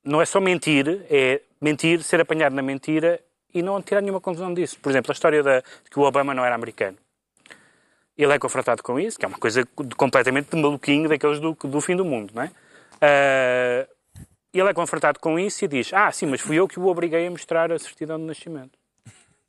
não 0.03 0.21
é 0.21 0.25
só 0.25 0.39
mentir, 0.39 1.05
é 1.11 1.41
mentir, 1.61 2.01
ser 2.01 2.19
apanhado 2.21 2.55
na 2.55 2.61
mentira 2.61 3.19
e 3.53 3.61
não 3.61 3.79
tirar 3.81 4.01
nenhuma 4.01 4.19
conclusão 4.21 4.51
disso. 4.53 4.79
Por 4.79 4.89
exemplo, 4.89 5.11
a 5.11 5.13
história 5.13 5.43
da, 5.43 5.59
de 5.59 5.89
que 5.91 5.99
o 5.99 6.03
Obama 6.03 6.33
não 6.33 6.43
era 6.43 6.55
americano. 6.55 6.97
Ele 8.17 8.33
é 8.33 8.39
confrontado 8.39 8.81
com 8.83 8.99
isso, 8.99 9.17
que 9.19 9.25
é 9.25 9.27
uma 9.27 9.37
coisa 9.37 9.63
completamente 9.97 10.49
de 10.55 10.61
maluquinho 10.61 11.07
daqueles 11.07 11.39
do, 11.39 11.53
do 11.53 11.81
fim 11.81 11.95
do 11.95 12.03
mundo, 12.05 12.31
não 12.35 12.43
é? 12.43 12.51
Ah, 12.99 13.87
ele 14.53 14.69
é 14.69 14.73
confrontado 14.73 15.19
com 15.19 15.37
isso 15.39 15.63
e 15.65 15.67
diz: 15.67 15.93
Ah, 15.93 16.11
sim, 16.11 16.25
mas 16.25 16.41
fui 16.41 16.55
eu 16.57 16.67
que 16.67 16.79
o 16.79 16.87
obriguei 16.87 17.25
a 17.27 17.31
mostrar 17.31 17.71
a 17.71 17.79
certidão 17.79 18.17
de 18.17 18.25
nascimento. 18.25 18.77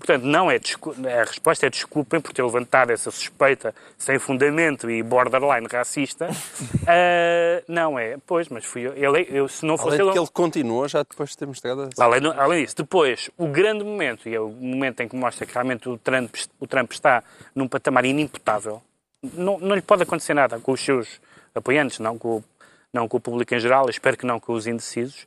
Portanto, 0.04 0.24
não 0.24 0.50
é 0.50 0.56
a 0.56 1.24
resposta 1.24 1.64
é 1.64 1.70
desculpem 1.70 2.20
por 2.20 2.32
ter 2.32 2.42
levantado 2.42 2.90
essa 2.90 3.08
suspeita 3.12 3.72
sem 3.96 4.18
fundamento 4.18 4.90
e 4.90 5.00
borderline 5.02 5.66
racista. 5.70 6.28
Ah, 6.84 7.62
não 7.68 7.96
é, 7.96 8.16
pois, 8.26 8.48
mas 8.48 8.64
fui 8.64 8.82
eu. 8.86 8.94
Ele, 8.96 9.28
eu 9.30 9.46
se 9.46 9.64
não 9.64 9.78
fosse 9.78 9.94
Além 9.94 10.06
ele. 10.08 10.12
que 10.12 10.18
ele 10.18 10.28
continua 10.32 10.88
já 10.88 11.04
depois 11.04 11.30
de 11.30 11.38
ter 11.38 11.46
mostrado 11.46 11.82
a... 11.96 12.04
Além, 12.04 12.20
além 12.36 12.64
disso, 12.64 12.76
depois, 12.78 13.30
o 13.38 13.46
grande 13.46 13.84
momento, 13.84 14.28
e 14.28 14.34
é 14.34 14.40
o 14.40 14.48
momento 14.48 15.00
em 15.00 15.08
que 15.08 15.14
mostra 15.14 15.46
que 15.46 15.52
realmente 15.54 15.88
o 15.88 15.96
Trump, 15.96 16.34
o 16.58 16.66
Trump 16.66 16.90
está 16.90 17.22
num 17.54 17.68
patamar 17.68 18.04
inimputável, 18.04 18.82
não, 19.22 19.58
não 19.60 19.76
lhe 19.76 19.82
pode 19.82 20.02
acontecer 20.02 20.34
nada 20.34 20.58
com 20.58 20.72
os 20.72 20.80
seus 20.84 21.20
apoiantes, 21.54 22.00
não 22.00 22.18
com, 22.18 22.38
o- 22.38 22.44
não 22.92 23.06
com 23.06 23.18
o 23.18 23.20
público 23.20 23.54
em 23.54 23.60
geral, 23.60 23.88
espero 23.88 24.16
que 24.16 24.26
não 24.26 24.40
com 24.40 24.52
os 24.54 24.66
indecisos, 24.66 25.24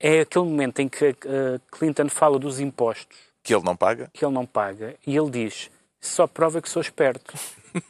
é 0.00 0.20
aquele 0.20 0.44
momento 0.46 0.80
em 0.80 0.88
que 0.88 1.04
eh, 1.06 1.60
Clinton 1.70 2.08
fala 2.08 2.38
dos 2.38 2.58
impostos 2.58 3.16
Que 3.46 3.54
ele 3.54 3.62
não 3.64 3.76
paga. 3.76 4.10
que 4.12 4.24
ele 4.24 4.34
não 4.34 4.44
paga 4.44 4.96
e 5.06 5.16
ele 5.16 5.30
diz, 5.30 5.70
só 6.00 6.26
prova 6.26 6.60
que 6.60 6.68
sou 6.68 6.82
esperto. 6.82 7.32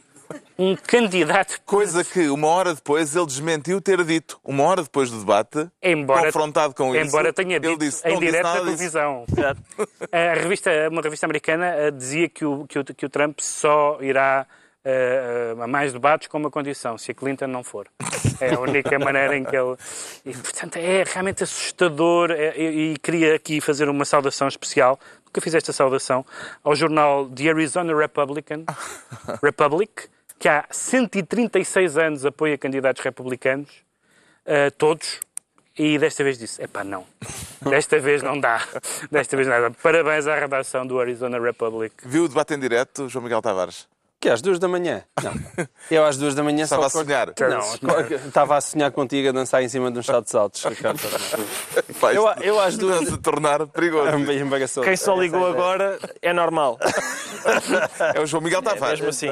Um 0.58 0.74
candidato 0.74 1.60
Coisa 1.64 2.02
que 2.02 2.28
uma 2.28 2.48
hora 2.48 2.74
depois 2.74 3.14
ele 3.14 3.26
desmentiu 3.26 3.80
ter 3.80 4.02
dito. 4.02 4.40
Uma 4.42 4.64
hora 4.64 4.82
depois 4.82 5.08
do 5.08 5.20
debate, 5.20 5.68
Embora- 5.80 6.26
confrontado 6.26 6.74
com 6.74 6.92
isso, 6.96 7.06
Embora 7.06 7.32
tenha 7.32 7.56
ele 7.56 7.68
dito 7.68 7.78
disse, 7.78 8.08
em 8.08 8.18
direto 8.18 8.42
na 8.42 8.54
televisão. 8.54 9.24
A 10.10 10.34
revista, 10.34 10.70
uma 10.90 11.00
revista 11.00 11.26
americana 11.26 11.66
eh, 11.66 11.90
dizia 11.92 12.28
que 12.28 12.44
o, 12.44 12.66
que 12.66 12.78
o, 12.78 12.84
que 12.84 13.06
o 13.06 13.08
Trump 13.08 13.38
só 13.40 13.98
irá 14.00 14.46
eh, 14.84 15.54
a 15.60 15.66
mais 15.68 15.92
debates 15.92 16.26
com 16.26 16.38
uma 16.38 16.50
condição, 16.50 16.98
se 16.98 17.12
a 17.12 17.14
Clinton 17.14 17.46
não 17.46 17.62
for. 17.62 17.86
É 18.40 18.54
a 18.54 18.58
única 18.58 18.98
maneira 18.98 19.36
em 19.36 19.44
que 19.44 19.56
ele... 19.56 19.76
E, 20.24 20.32
portanto, 20.32 20.76
é 20.76 21.04
realmente 21.04 21.44
assustador 21.44 22.30
e, 22.32 22.92
e 22.92 22.98
queria 22.98 23.36
aqui 23.36 23.60
fazer 23.60 23.88
uma 23.88 24.04
saudação 24.04 24.48
especial, 24.48 24.98
nunca 25.36 25.40
fiz 25.40 25.54
esta 25.54 25.72
saudação, 25.72 26.24
ao 26.64 26.74
jornal 26.74 27.28
The 27.28 27.50
Arizona 27.50 27.94
Republican, 27.94 28.64
Republic, 29.42 30.08
que 30.38 30.48
há 30.48 30.64
136 30.70 31.98
anos 31.98 32.24
apoia 32.24 32.56
candidatos 32.56 33.02
republicanos, 33.02 33.70
eh, 34.46 34.70
todos, 34.70 35.20
e 35.76 35.98
desta 35.98 36.24
vez 36.24 36.38
disse: 36.38 36.62
epá, 36.62 36.82
não. 36.82 37.04
Desta 37.68 37.98
vez 37.98 38.22
não 38.22 38.38
dá. 38.38 38.62
Desta 39.10 39.36
vez 39.36 39.48
dá. 39.48 39.70
Parabéns 39.82 40.26
à 40.28 40.38
redação 40.38 40.86
do 40.86 41.00
Arizona 41.00 41.40
Republic. 41.40 41.94
Viu 42.04 42.24
o 42.24 42.28
debate 42.28 42.54
em 42.54 42.60
direto, 42.60 43.08
João 43.08 43.24
Miguel 43.24 43.42
Tavares? 43.42 43.88
Que 44.18 44.30
é 44.30 44.32
às 44.32 44.40
duas 44.40 44.58
da 44.58 44.66
manhã? 44.66 45.04
Não. 45.22 45.32
Eu 45.90 46.04
às 46.04 46.16
duas 46.16 46.34
da 46.34 46.42
manhã 46.42 46.64
Estava 46.64 46.88
só 46.88 47.00
a 47.00 47.04
sonhar. 47.04 47.32
Não, 47.38 48.16
estava 48.26 48.56
a 48.56 48.60
sonhar 48.60 48.90
contigo 48.90 49.28
a 49.28 49.32
dançar 49.32 49.62
em 49.62 49.68
cima 49.68 49.90
de 49.90 49.98
uns 49.98 50.06
saltos 50.06 50.34
altos, 50.34 50.64
Eu, 52.14 52.26
eu 52.42 52.60
às 52.60 52.76
duas... 52.76 53.00
está 53.00 53.12
a 53.12 53.16
se 53.16 53.22
tornar 53.22 53.66
perigoso. 53.66 54.08
É 54.08 54.18
bem 54.18 54.38
embaraçoso. 54.40 54.86
Quem 54.86 54.96
só 54.96 55.14
ligou 55.14 55.46
agora 55.46 55.98
é 56.22 56.32
normal. 56.32 56.78
É 58.14 58.20
o 58.20 58.26
João 58.26 58.42
Miguel 58.42 58.62
Tavares. 58.62 59.00
mesmo 59.00 59.10
assim. 59.10 59.26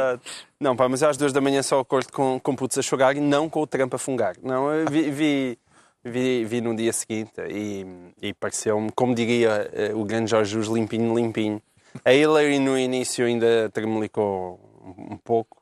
Não, 0.60 0.76
pá, 0.76 0.88
mas 0.88 1.02
eu 1.02 1.08
às 1.08 1.16
duas 1.16 1.32
da 1.32 1.40
manhã 1.40 1.62
só 1.62 1.80
acordo 1.80 2.12
com, 2.12 2.38
com 2.38 2.54
putos 2.54 2.78
a 2.78 2.82
chorar 2.82 3.16
e 3.16 3.20
não 3.20 3.48
com 3.48 3.60
o 3.60 3.66
Trump 3.66 3.94
a 3.94 3.98
fungar. 3.98 4.36
Não, 4.42 4.72
eu 4.72 4.90
vi, 4.90 5.10
vi, 5.10 5.58
vi, 6.04 6.44
vi 6.44 6.60
no 6.60 6.76
dia 6.76 6.92
seguinte 6.92 7.32
e, 7.48 7.86
e 8.20 8.34
pareceu-me, 8.34 8.90
como 8.92 9.14
diria 9.14 9.70
eh, 9.72 9.92
o 9.94 10.04
grande 10.04 10.30
Jorge 10.30 10.52
Jesus, 10.52 10.68
limpinho, 10.68 11.14
limpinho. 11.14 11.60
A 12.04 12.12
Hillary 12.12 12.58
no 12.58 12.78
início 12.78 13.24
ainda 13.24 13.70
tremelicou 13.72 14.73
um, 14.84 15.16
pouco, 15.16 15.56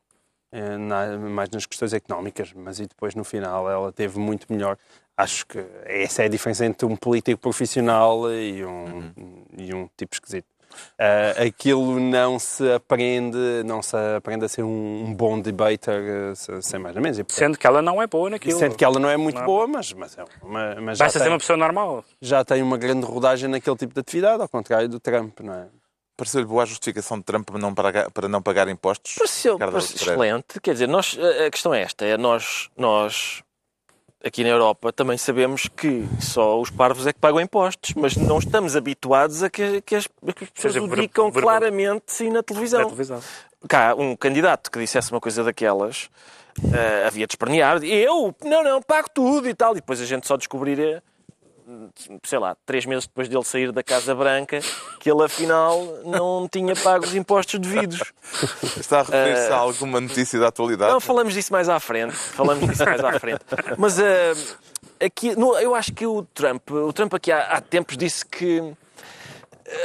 eh, 0.50 0.76
na- 0.76 1.16
mais 1.18 1.48
nas 1.50 1.66
questões 1.66 1.92
económicas, 1.92 2.52
mas 2.54 2.78
e 2.80 2.86
depois 2.86 3.14
no 3.14 3.24
final 3.24 3.70
ela 3.70 3.92
teve 3.92 4.18
muito 4.18 4.46
melhor. 4.52 4.76
Acho 5.16 5.46
que 5.46 5.58
essa 5.84 6.22
é 6.22 6.26
a 6.26 6.28
diferença 6.28 6.64
entre 6.64 6.86
um 6.86 6.96
político 6.96 7.40
profissional 7.40 8.32
e 8.32 8.64
um, 8.64 9.12
e 9.56 9.74
um 9.74 9.88
tipo 9.96 10.14
esquisito. 10.14 10.46
Ah, 10.98 11.42
aquilo 11.46 12.00
não 12.00 12.38
se 12.38 12.72
aprende, 12.72 13.36
não 13.66 13.82
se 13.82 13.94
aprende 14.16 14.46
a 14.46 14.48
ser 14.48 14.62
um, 14.62 15.04
um 15.04 15.14
bom 15.14 15.38
debater 15.38 16.02
eh, 16.02 16.34
se- 16.34 16.62
sem 16.62 16.80
mais 16.80 16.96
ou 16.96 17.02
menos. 17.02 17.20
Sendo 17.28 17.58
que 17.58 17.66
ela 17.66 17.82
não 17.82 18.00
é 18.00 18.06
boa 18.06 18.30
naquilo. 18.30 18.58
sendo 18.58 18.74
que 18.74 18.82
ela 18.82 18.98
não 18.98 19.10
é 19.10 19.18
muito 19.18 19.38
Não. 19.38 19.44
boa, 19.44 19.66
mas, 19.66 19.92
mas, 19.92 20.16
é 20.16 20.24
uma- 20.42 20.74
mas 20.80 20.96
já, 20.96 21.04
Basta 21.04 21.18
ser 21.18 21.24
tem, 21.26 21.32
uma 21.34 21.38
pessoa 21.38 21.58
normal. 21.58 22.02
já 22.22 22.42
tem 22.42 22.62
uma 22.62 22.78
grande 22.78 23.04
rodagem 23.04 23.50
naquele 23.50 23.76
tipo 23.76 23.92
de 23.92 24.00
atividade, 24.00 24.40
ao 24.40 24.48
contrário 24.48 24.88
do 24.88 24.98
Trump, 24.98 25.40
não 25.40 25.52
é? 25.52 25.66
Pareceu-lhe 26.22 26.46
boa 26.46 26.62
a 26.62 26.66
justificação 26.66 27.18
de 27.18 27.24
Trump 27.24 27.44
para 27.50 27.58
não 27.58 27.74
pagar, 27.74 28.08
para 28.12 28.28
não 28.28 28.40
pagar 28.40 28.68
impostos? 28.68 29.16
Pareceu, 29.16 29.58
pareceu 29.58 29.96
excelente. 29.96 30.60
Quer 30.60 30.72
dizer, 30.74 30.86
nós, 30.86 31.18
a 31.44 31.50
questão 31.50 31.74
é 31.74 31.82
esta: 31.82 32.04
é 32.04 32.16
nós, 32.16 32.68
nós, 32.76 33.42
aqui 34.24 34.44
na 34.44 34.50
Europa, 34.50 34.92
também 34.92 35.18
sabemos 35.18 35.66
que 35.66 36.06
só 36.20 36.60
os 36.60 36.70
parvos 36.70 37.08
é 37.08 37.12
que 37.12 37.18
pagam 37.18 37.40
impostos, 37.40 37.92
mas 37.96 38.16
não 38.16 38.38
estamos 38.38 38.76
habituados 38.76 39.42
a 39.42 39.50
que, 39.50 39.80
que 39.80 39.96
as, 39.96 40.06
que 40.06 40.44
as 40.44 40.50
pessoas 40.50 40.74
Seja 40.74 40.84
o 40.84 40.86
ver- 40.88 41.00
digam 41.00 41.28
ver- 41.32 41.42
claramente 41.42 42.04
sim, 42.06 42.28
na 42.28 42.34
Na 42.34 42.42
televisão. 42.44 42.84
televisão. 42.84 43.20
Cá, 43.68 43.92
um 43.96 44.14
candidato 44.14 44.70
que 44.70 44.78
dissesse 44.78 45.10
uma 45.10 45.20
coisa 45.20 45.42
daquelas 45.42 46.08
eh, 46.72 47.04
havia 47.04 47.26
de 47.26 47.32
espernear. 47.32 47.82
Eu, 47.82 48.32
não, 48.44 48.62
não, 48.62 48.80
pago 48.80 49.08
tudo 49.12 49.48
e 49.48 49.54
tal. 49.54 49.72
E 49.72 49.76
depois 49.76 50.00
a 50.00 50.04
gente 50.04 50.24
só 50.26 50.36
descobriria, 50.36 51.02
sei 52.24 52.38
lá, 52.38 52.56
três 52.66 52.84
meses 52.86 53.06
depois 53.06 53.28
dele 53.28 53.44
sair 53.44 53.72
da 53.72 53.82
Casa 53.82 54.14
Branca, 54.14 54.60
que 55.00 55.10
ele 55.10 55.22
afinal 55.24 55.80
não 56.04 56.48
tinha 56.50 56.74
pago 56.76 57.04
os 57.04 57.14
impostos 57.14 57.58
devidos. 57.60 58.12
Está 58.76 59.00
a 59.00 59.02
referir-se 59.02 59.50
a 59.52 59.56
alguma 59.56 60.00
notícia 60.00 60.38
da 60.40 60.48
atualidade? 60.48 60.92
Não, 60.92 61.00
falamos 61.00 61.34
disso 61.34 61.52
mais 61.52 61.68
à 61.68 61.78
frente. 61.80 62.14
Falamos 62.14 62.68
disso 62.68 62.84
mais 62.84 63.02
à 63.04 63.18
frente. 63.18 63.40
Mas 63.78 63.98
eh, 63.98 64.32
aqui, 65.00 65.34
no- 65.36 65.58
eu 65.58 65.74
acho 65.74 65.92
que 65.92 66.06
o 66.06 66.22
Trump, 66.34 66.70
o 66.70 66.92
Trump 66.92 67.14
aqui 67.14 67.30
há, 67.32 67.42
há 67.44 67.60
tempos 67.60 67.96
disse 67.96 68.24
que 68.24 68.72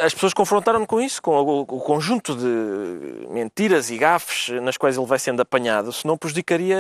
as 0.01 0.13
pessoas 0.13 0.33
confrontaram-me 0.33 0.85
com 0.85 0.99
isso, 1.01 1.21
com 1.21 1.31
o, 1.31 1.61
o 1.61 1.65
conjunto 1.81 2.35
de 2.35 3.27
mentiras 3.29 3.89
e 3.89 3.97
gafes 3.97 4.49
nas 4.61 4.77
quais 4.77 4.97
ele 4.97 5.05
vai 5.05 5.19
sendo 5.19 5.41
apanhado, 5.41 5.91
senão 5.93 6.17
prejudicaria 6.17 6.77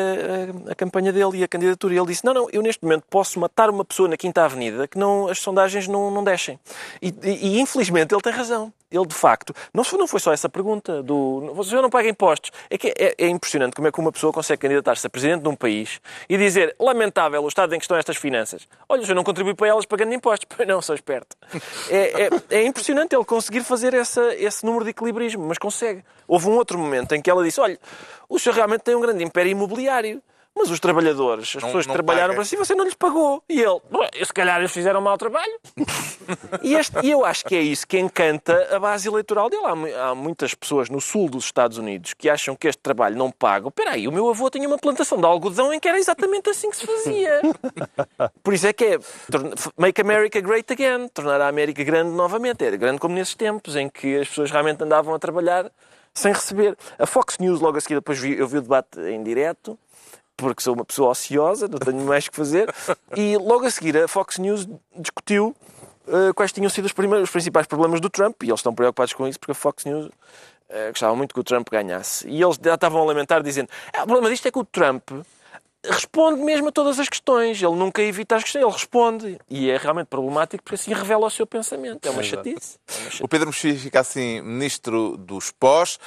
a, 0.67 0.71
a 0.71 0.75
campanha 0.75 1.11
dele 1.13 1.37
e 1.37 1.43
a 1.43 1.47
candidatura. 1.47 1.93
E 1.93 1.97
ele 1.97 2.07
disse: 2.07 2.25
Não, 2.25 2.33
não, 2.33 2.47
eu 2.51 2.61
neste 2.61 2.83
momento 2.83 3.03
posso 3.09 3.39
matar 3.39 3.69
uma 3.69 3.85
pessoa 3.85 4.07
na 4.09 4.17
Quinta 4.17 4.43
Avenida 4.43 4.87
que 4.87 4.97
não, 4.97 5.27
as 5.27 5.39
sondagens 5.39 5.87
não, 5.87 6.09
não 6.11 6.23
deixem. 6.23 6.59
E, 7.01 7.13
e- 7.23 7.47
e, 7.57 7.59
infelizmente 7.59 8.13
ele 8.13 8.21
tem 8.21 8.33
razão. 8.33 8.71
Ele, 8.89 9.05
de 9.05 9.13
facto, 9.15 9.53
não, 9.73 9.83
não 9.99 10.07
foi 10.07 10.17
só 10.19 10.31
essa 10.31 10.47
pergunta 10.47 11.03
do 11.03 11.51
você 11.53 11.75
não 11.75 11.89
paga 11.89 12.07
impostos. 12.07 12.51
É 12.69 12.77
que 12.77 12.93
é, 12.97 13.15
é 13.17 13.27
impressionante 13.27 13.75
como 13.75 13.87
é 13.89 13.91
que 13.91 13.99
uma 13.99 14.13
pessoa 14.13 14.31
consegue 14.31 14.61
candidatar-se 14.61 15.05
a 15.05 15.09
presidente 15.09 15.41
de 15.41 15.49
um 15.49 15.55
país 15.55 15.99
e 16.29 16.37
dizer 16.37 16.73
lamentável 16.79 17.43
o 17.43 17.47
estado 17.49 17.75
em 17.75 17.79
que 17.79 17.83
estão 17.83 17.97
estas 17.97 18.15
finanças. 18.15 18.65
Olha, 18.87 19.03
eu 19.05 19.13
não 19.13 19.25
contribuí 19.25 19.53
para 19.53 19.67
elas 19.67 19.85
pagando 19.85 20.13
impostos. 20.13 20.47
Pois 20.57 20.67
não, 20.67 20.81
sou 20.81 20.95
esperto. 20.95 21.35
É, 21.89 22.23
é- 22.27 22.29
é 22.61 22.63
impressionante 22.65 22.86
ele 22.91 23.25
conseguir 23.25 23.63
fazer 23.63 23.93
essa, 23.93 24.33
esse 24.35 24.65
número 24.65 24.83
de 24.83 24.91
equilibrismo, 24.91 25.45
mas 25.45 25.57
consegue. 25.57 26.03
Houve 26.27 26.47
um 26.47 26.53
outro 26.53 26.77
momento 26.77 27.13
em 27.13 27.21
que 27.21 27.29
ela 27.29 27.43
disse, 27.43 27.59
olha, 27.59 27.79
o 28.29 28.37
senhor 28.37 28.55
realmente 28.55 28.81
tem 28.81 28.95
um 28.95 29.01
grande 29.01 29.23
império 29.23 29.51
imobiliário. 29.51 30.21
Mas 30.57 30.71
os 30.71 30.79
trabalhadores, 30.79 31.49
as 31.55 31.61
Não- 31.61 31.69
pessoas 31.69 31.85
que 31.85 31.93
trabalharam 31.93 32.29
paga. 32.29 32.35
para 32.37 32.45
si, 32.45 32.55
você 32.55 32.73
não 32.73 32.83
lhes 32.85 32.95
pagou. 32.95 33.43
E 33.47 33.61
ele, 33.61 33.79
"Ué, 33.93 34.09
se 34.25 34.33
calhar 34.33 34.57
eles 34.59 34.71
fizeram 34.71 34.99
um 34.99 35.03
mau 35.03 35.17
trabalho. 35.17 35.53
E, 36.61 36.73
este- 36.75 36.97
e 37.03 37.11
eu 37.11 37.23
acho 37.23 37.45
que 37.45 37.55
é 37.55 37.61
isso 37.61 37.87
que 37.87 37.97
encanta 37.97 38.75
a 38.75 38.79
base 38.79 39.07
eleitoral 39.07 39.49
dele. 39.49 39.63
Há, 39.93 40.09
há 40.09 40.15
muitas 40.15 40.53
pessoas 40.53 40.89
no 40.89 40.99
sul 40.99 41.29
dos 41.29 41.45
Estados 41.45 41.77
Unidos 41.77 42.13
que 42.13 42.29
acham 42.29 42.53
que 42.55 42.67
este 42.67 42.81
trabalho 42.81 43.15
não 43.15 43.31
paga. 43.31 43.67
Espera 43.69 43.91
aí, 43.91 44.07
o 44.07 44.11
meu 44.11 44.27
avô 44.29 44.49
tinha 44.49 44.67
uma 44.67 44.77
plantação 44.77 45.17
de 45.19 45.25
algodão 45.25 45.71
em 45.73 45.79
que 45.79 45.87
era 45.87 45.97
exatamente 45.97 46.49
assim 46.49 46.69
que 46.69 46.75
se 46.75 46.85
fazia. 46.85 47.41
Por 48.43 48.53
isso 48.53 48.67
é 48.67 48.73
que 48.73 48.83
é 48.85 48.99
Make 49.77 50.01
America 50.01 50.41
Great 50.41 50.71
Again, 50.73 51.07
tornar 51.09 51.39
a 51.39 51.47
América 51.47 51.83
grande 51.83 52.11
novamente. 52.11 52.63
Era 52.65 52.75
grande 52.75 52.99
como 52.99 53.15
nesses 53.15 53.35
tempos 53.35 53.75
em 53.75 53.87
que 53.87 54.17
as 54.17 54.27
pessoas 54.27 54.51
realmente 54.51 54.83
andavam 54.83 55.13
a 55.13 55.19
trabalhar 55.19 55.71
sem 56.13 56.33
receber. 56.33 56.75
A 56.99 57.05
Fox 57.05 57.37
News, 57.37 57.61
logo 57.61 57.77
a 57.77 57.81
seguir, 57.81 57.95
depois 57.95 58.19
vi, 58.19 58.37
eu 58.37 58.47
vi 58.47 58.57
o 58.57 58.61
debate 58.61 58.99
em 58.99 59.23
direto 59.23 59.77
porque 60.37 60.61
sou 60.61 60.75
uma 60.75 60.85
pessoa 60.85 61.09
ociosa, 61.09 61.67
não 61.67 61.79
tenho 61.79 62.05
mais 62.05 62.29
que 62.29 62.35
fazer, 62.35 62.73
e 63.15 63.35
logo 63.37 63.65
a 63.65 63.71
seguir 63.71 63.97
a 63.97 64.07
Fox 64.07 64.37
News 64.37 64.67
discutiu 64.95 65.55
eh, 66.07 66.31
quais 66.33 66.51
tinham 66.51 66.69
sido 66.69 66.85
os, 66.85 66.93
primeiros, 66.93 67.27
os 67.27 67.31
principais 67.31 67.67
problemas 67.67 67.99
do 67.99 68.09
Trump, 68.09 68.43
e 68.43 68.47
eles 68.47 68.59
estão 68.59 68.73
preocupados 68.73 69.13
com 69.13 69.27
isso 69.27 69.39
porque 69.39 69.51
a 69.51 69.55
Fox 69.55 69.83
News 69.83 70.09
eh, 70.69 70.89
gostava 70.89 71.15
muito 71.15 71.33
que 71.33 71.39
o 71.39 71.43
Trump 71.43 71.67
ganhasse. 71.69 72.27
E 72.27 72.41
eles 72.41 72.59
já 72.63 72.75
estavam 72.75 73.01
a 73.01 73.05
lamentar, 73.05 73.41
dizendo: 73.41 73.69
"Ah, 73.93 74.03
o 74.03 74.05
problema 74.05 74.29
disto 74.29 74.47
é 74.47 74.51
que 74.51 74.59
o 74.59 74.63
Trump 74.63 75.09
responde 75.83 76.41
mesmo 76.41 76.69
a 76.69 76.71
todas 76.71 76.99
as 76.99 77.07
questões, 77.07 77.61
ele 77.61 77.75
nunca 77.75 78.01
evita 78.01 78.35
as 78.35 78.43
questões, 78.43 78.63
ele 78.63 78.71
responde. 78.71 79.39
E 79.49 79.69
é 79.69 79.77
realmente 79.77 80.07
problemático 80.07 80.63
porque 80.63 80.75
assim 80.75 80.93
revela 80.93 81.27
o 81.27 81.29
seu 81.29 81.45
pensamento. 81.45 82.05
É 82.05 82.11
uma 82.11 82.23
chatice. 82.23 82.77
É 82.87 82.91
uma 82.93 83.03
chatice. 83.03 83.23
O 83.23 83.27
Pedro 83.27 83.47
Mexia 83.47 83.75
fica 83.75 83.99
assim 83.99 84.41
ministro 84.41 85.17
dos 85.17 85.51
pós. 85.51 85.99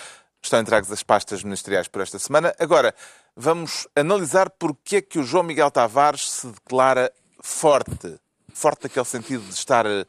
Estão 0.42 0.60
entregues 0.60 0.90
as 0.90 1.02
pastas 1.02 1.42
ministeriais 1.44 1.86
por 1.88 2.00
esta 2.02 2.18
semana. 2.18 2.54
Agora, 2.58 2.94
vamos 3.36 3.86
analisar 3.94 4.48
porque 4.50 4.96
é 4.96 5.02
que 5.02 5.18
o 5.18 5.22
João 5.22 5.42
Miguel 5.44 5.70
Tavares 5.70 6.30
se 6.30 6.46
declara 6.46 7.12
forte. 7.42 8.18
Forte 8.52 8.84
naquele 8.84 9.04
sentido 9.04 9.42
de 9.44 9.54
estar 9.54 9.84
eh, 9.86 10.04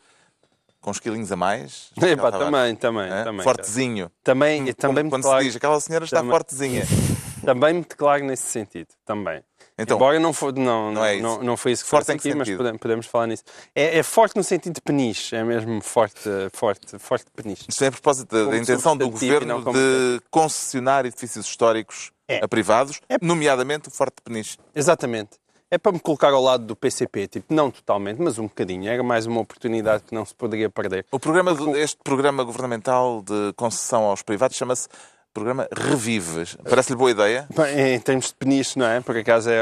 com 0.80 0.90
uns 0.90 1.00
quilinhos 1.00 1.32
a 1.32 1.36
mais. 1.36 1.92
Epá, 2.02 2.32
também, 2.32 2.76
também, 2.76 3.10
Hã? 3.12 3.24
também. 3.26 3.44
Fortezinho. 3.44 4.12
Também, 4.24 4.74
também, 4.74 5.04
Como 5.04 5.10
quando 5.12 5.22
declaro, 5.24 5.42
se 5.42 5.48
diz, 5.50 5.56
aquela 5.58 5.80
senhora 5.80 6.06
está 6.06 6.18
Também- 6.18 6.32
fortezinha. 6.32 6.84
também 7.46 7.74
me 7.76 7.82
declaro 7.82 8.24
nesse 8.24 8.44
sentido. 8.44 8.88
Também. 9.06 9.44
Então, 9.78 9.98
Embora 9.98 10.20
não, 10.20 10.32
for, 10.34 10.54
não, 10.54 10.92
não 10.92 11.04
é 11.04 11.16
isso. 11.16 11.24
não, 11.24 11.42
não 11.44 11.58
foi 11.58 11.72
isso 11.72 11.84
que 11.84 11.90
Forte 11.90 12.06
que 12.08 12.12
aqui, 12.12 12.36
mas 12.36 12.50
podemos, 12.50 12.80
podemos 12.80 13.06
falar 13.08 13.28
nisso. 13.28 13.44
É, 13.74 13.98
é 14.00 14.04
forte 14.04 14.36
no 14.36 14.44
sentido 14.44 14.76
de 14.76 14.82
peniche, 14.82 15.36
é 15.36 15.44
mesmo 15.44 15.82
forte, 15.82 16.30
forte, 16.54 17.00
forte 17.00 17.26
peniche. 17.36 17.66
Isto 17.68 17.84
é 17.84 17.88
a 17.88 17.92
propósito 17.92 18.50
da, 18.50 18.58
intenção 18.58 18.96
do 18.96 19.10
governo 19.10 19.64
de 19.74 20.22
concessionar 20.30 21.06
edifícios 21.06 21.46
históricos 21.46 22.12
É. 22.28 22.44
a 22.44 22.48
privados, 22.48 23.02
nomeadamente 23.22 23.88
o 23.88 23.92
Forte 23.92 24.16
de 24.18 24.22
Peniche. 24.24 24.58
Exatamente. 24.76 25.42
É 25.74 25.78
para 25.78 25.94
me 25.94 26.00
colocar 26.02 26.34
ao 26.34 26.44
lado 26.44 26.66
do 26.66 26.76
PCP, 26.76 27.28
tipo, 27.30 27.54
não 27.54 27.72
totalmente, 27.72 28.22
mas 28.22 28.38
um 28.38 28.44
bocadinho. 28.44 28.90
Era 28.90 29.02
mais 29.02 29.26
uma 29.26 29.40
oportunidade 29.40 30.04
que 30.04 30.14
não 30.14 30.26
se 30.26 30.36
poderia 30.36 30.70
perder. 30.70 31.06
O 31.10 31.18
programa, 31.18 31.56
este 31.78 31.98
programa 32.04 32.44
governamental 32.44 33.22
de 33.22 33.54
concessão 33.56 34.04
aos 34.04 34.22
privados 34.22 34.58
chama-se 34.58 34.90
Programa 35.34 35.68
Revives. 35.74 36.58
Parece-lhe 36.70 36.98
boa 36.98 37.12
ideia? 37.12 37.48
Bem, 37.56 37.96
Em 37.96 38.00
termos 38.00 38.28
de 38.28 38.34
peniche, 38.36 38.78
não 38.78 38.86
é? 38.86 39.00
Por 39.02 39.16
acaso 39.18 39.50
é, 39.50 39.62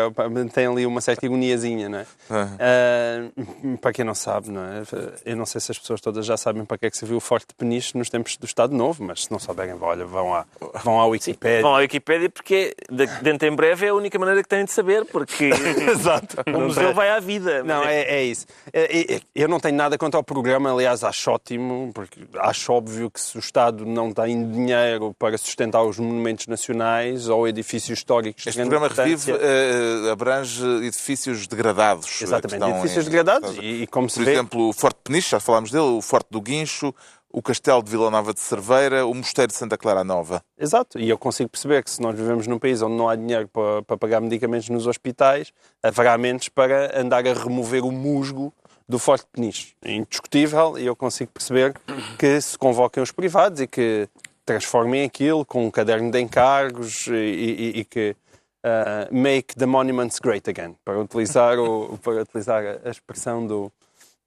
tem 0.54 0.66
ali 0.66 0.86
uma 0.86 1.00
certa 1.00 1.26
ironiazinha, 1.26 1.88
não 1.88 2.00
é? 2.00 2.06
Aham. 2.30 2.58
Ah, 2.60 3.78
para 3.80 3.94
quem 3.94 4.04
não 4.04 4.16
sabe, 4.16 4.50
não 4.50 4.62
é? 4.64 4.82
Eu 5.26 5.36
não 5.36 5.46
sei 5.46 5.62
se 5.62 5.72
as 5.72 5.78
pessoas 5.78 6.02
todas 6.02 6.26
já 6.26 6.36
sabem 6.38 6.66
para 6.66 6.78
que 6.78 6.86
é 6.88 6.90
que 6.90 6.98
serviu 6.98 7.18
o 7.18 7.20
forte 7.20 7.50
de 7.50 7.54
peniche 7.54 7.96
nos 7.98 8.10
tempos 8.10 8.36
do 8.38 8.46
Estado 8.46 8.76
Novo, 8.76 9.04
mas 9.04 9.26
se 9.26 9.32
não 9.32 9.38
souberem, 9.38 9.76
olha, 9.80 10.06
vão 10.06 10.34
à, 10.34 10.46
vão 10.84 11.00
à 11.00 11.06
Wikipédia. 11.06 11.62
Vão 11.62 11.76
à 11.76 11.80
Wikipédia 11.80 12.30
porque 12.32 12.76
de- 12.90 13.06
dentro 13.22 13.48
em 13.48 13.56
breve 13.56 13.86
é 13.86 13.90
a 13.90 13.94
única 13.94 14.18
maneira 14.18 14.42
que 14.42 14.50
têm 14.50 14.66
de 14.66 14.72
saber, 14.72 15.06
porque 15.06 15.52
Exato. 15.92 16.38
o 16.48 16.60
museu 16.62 16.94
vai 16.96 17.10
à 17.12 17.20
vida. 17.20 17.64
Não, 17.64 17.84
é, 17.84 18.02
é 18.02 18.24
isso. 18.24 18.48
É, 18.74 19.16
é, 19.16 19.22
Eu 19.36 19.48
não 19.48 19.60
tenho 19.60 19.76
nada 19.76 19.98
contra 20.00 20.20
o 20.20 20.24
programa, 20.24 20.72
aliás, 20.74 21.04
acho 21.04 21.30
ótimo, 21.32 21.92
porque 21.94 22.22
acho 22.40 22.74
óbvio 22.74 23.12
que 23.12 23.22
se 23.22 23.38
o 23.38 23.40
Estado 23.40 23.86
não 23.86 24.12
tem 24.12 24.50
dinheiro 24.52 25.14
para 25.20 25.38
sustentar 25.38 25.59
os 25.68 26.00
monumentos 26.00 26.48
nacionais 26.48 27.28
ou 27.28 27.48
edifícios 27.48 27.98
históricos 28.00 28.46
Este 28.48 28.60
programa 28.62 28.88
Revive 28.88 29.32
eh, 29.32 30.10
abrange 30.12 30.64
edifícios 30.86 31.48
degradados. 31.48 32.22
eh, 32.22 32.24
Exatamente, 32.24 32.64
edifícios 32.70 33.06
em- 33.06 33.10
degradados 33.10 33.56
e, 33.58 33.84
e 33.84 33.88
como 33.88 34.10
se 34.10 34.18
Por 34.18 34.26
vê... 34.26 34.32
exemplo, 34.34 34.70
o 34.70 34.74
Forte 34.74 35.00
Peniche, 35.04 35.30
já 35.32 35.40
falámos 35.40 35.72
dele, 35.72 35.84
o 35.84 36.02
Forte 36.02 36.28
do 36.32 36.42
Guincho, 36.42 36.94
o 37.32 37.42
Castelo 37.44 37.84
de 37.84 37.92
Vila 37.92 38.10
Nova 38.10 38.34
de 38.34 38.40
Cerveira, 38.40 39.06
o 39.06 39.14
Mosteiro 39.14 39.52
de 39.52 39.58
Santa 39.58 39.78
Clara 39.78 40.04
Nova. 40.04 40.42
Exato, 40.58 40.98
e 40.98 41.08
eu 41.10 41.18
consigo 41.18 41.50
perceber 41.50 41.84
que 41.84 41.92
se 41.92 42.02
nós 42.02 42.16
vivemos 42.18 42.48
num 42.48 42.58
país 42.58 42.82
onde 42.82 42.96
não 42.96 43.08
há 43.08 43.16
dinheiro 43.16 43.48
para, 43.50 43.84
para 43.84 43.98
pagar 43.98 44.20
medicamentos 44.22 44.68
nos 44.70 44.88
hospitais, 44.88 45.52
haverá 45.84 46.18
menos 46.18 46.50
para 46.50 47.00
andar 47.00 47.28
a 47.28 47.34
remover 47.34 47.84
o 47.86 47.92
musgo 47.92 48.52
do 48.88 48.98
Forte 48.98 49.28
Peniche. 49.32 49.76
É 49.84 49.94
indiscutível 49.94 50.76
e 50.80 50.88
eu 50.88 50.96
consigo 50.96 51.30
perceber 51.32 51.76
que 52.18 52.42
se 52.42 52.58
convoquem 52.58 53.04
os 53.04 53.12
privados 53.12 53.62
e 53.62 53.68
que 53.68 54.10
transformem 54.50 55.04
aquilo 55.04 55.46
com 55.46 55.68
um 55.68 55.70
caderno 55.70 56.10
de 56.10 56.20
encargos 56.20 57.06
e, 57.06 57.12
e- 57.14 57.80
e 57.82 57.86
que 57.86 58.16
ah, 58.64 59.08
make 59.12 59.54
the 59.56 59.68
monuments 59.68 60.18
great 60.18 60.50
again, 60.50 60.76
para 60.84 61.00
utilizar, 61.00 61.60
o, 61.60 61.98
para 62.02 62.24
utilizar 62.24 62.64
a 62.84 62.90
expressão 62.90 63.46
do, 63.46 63.72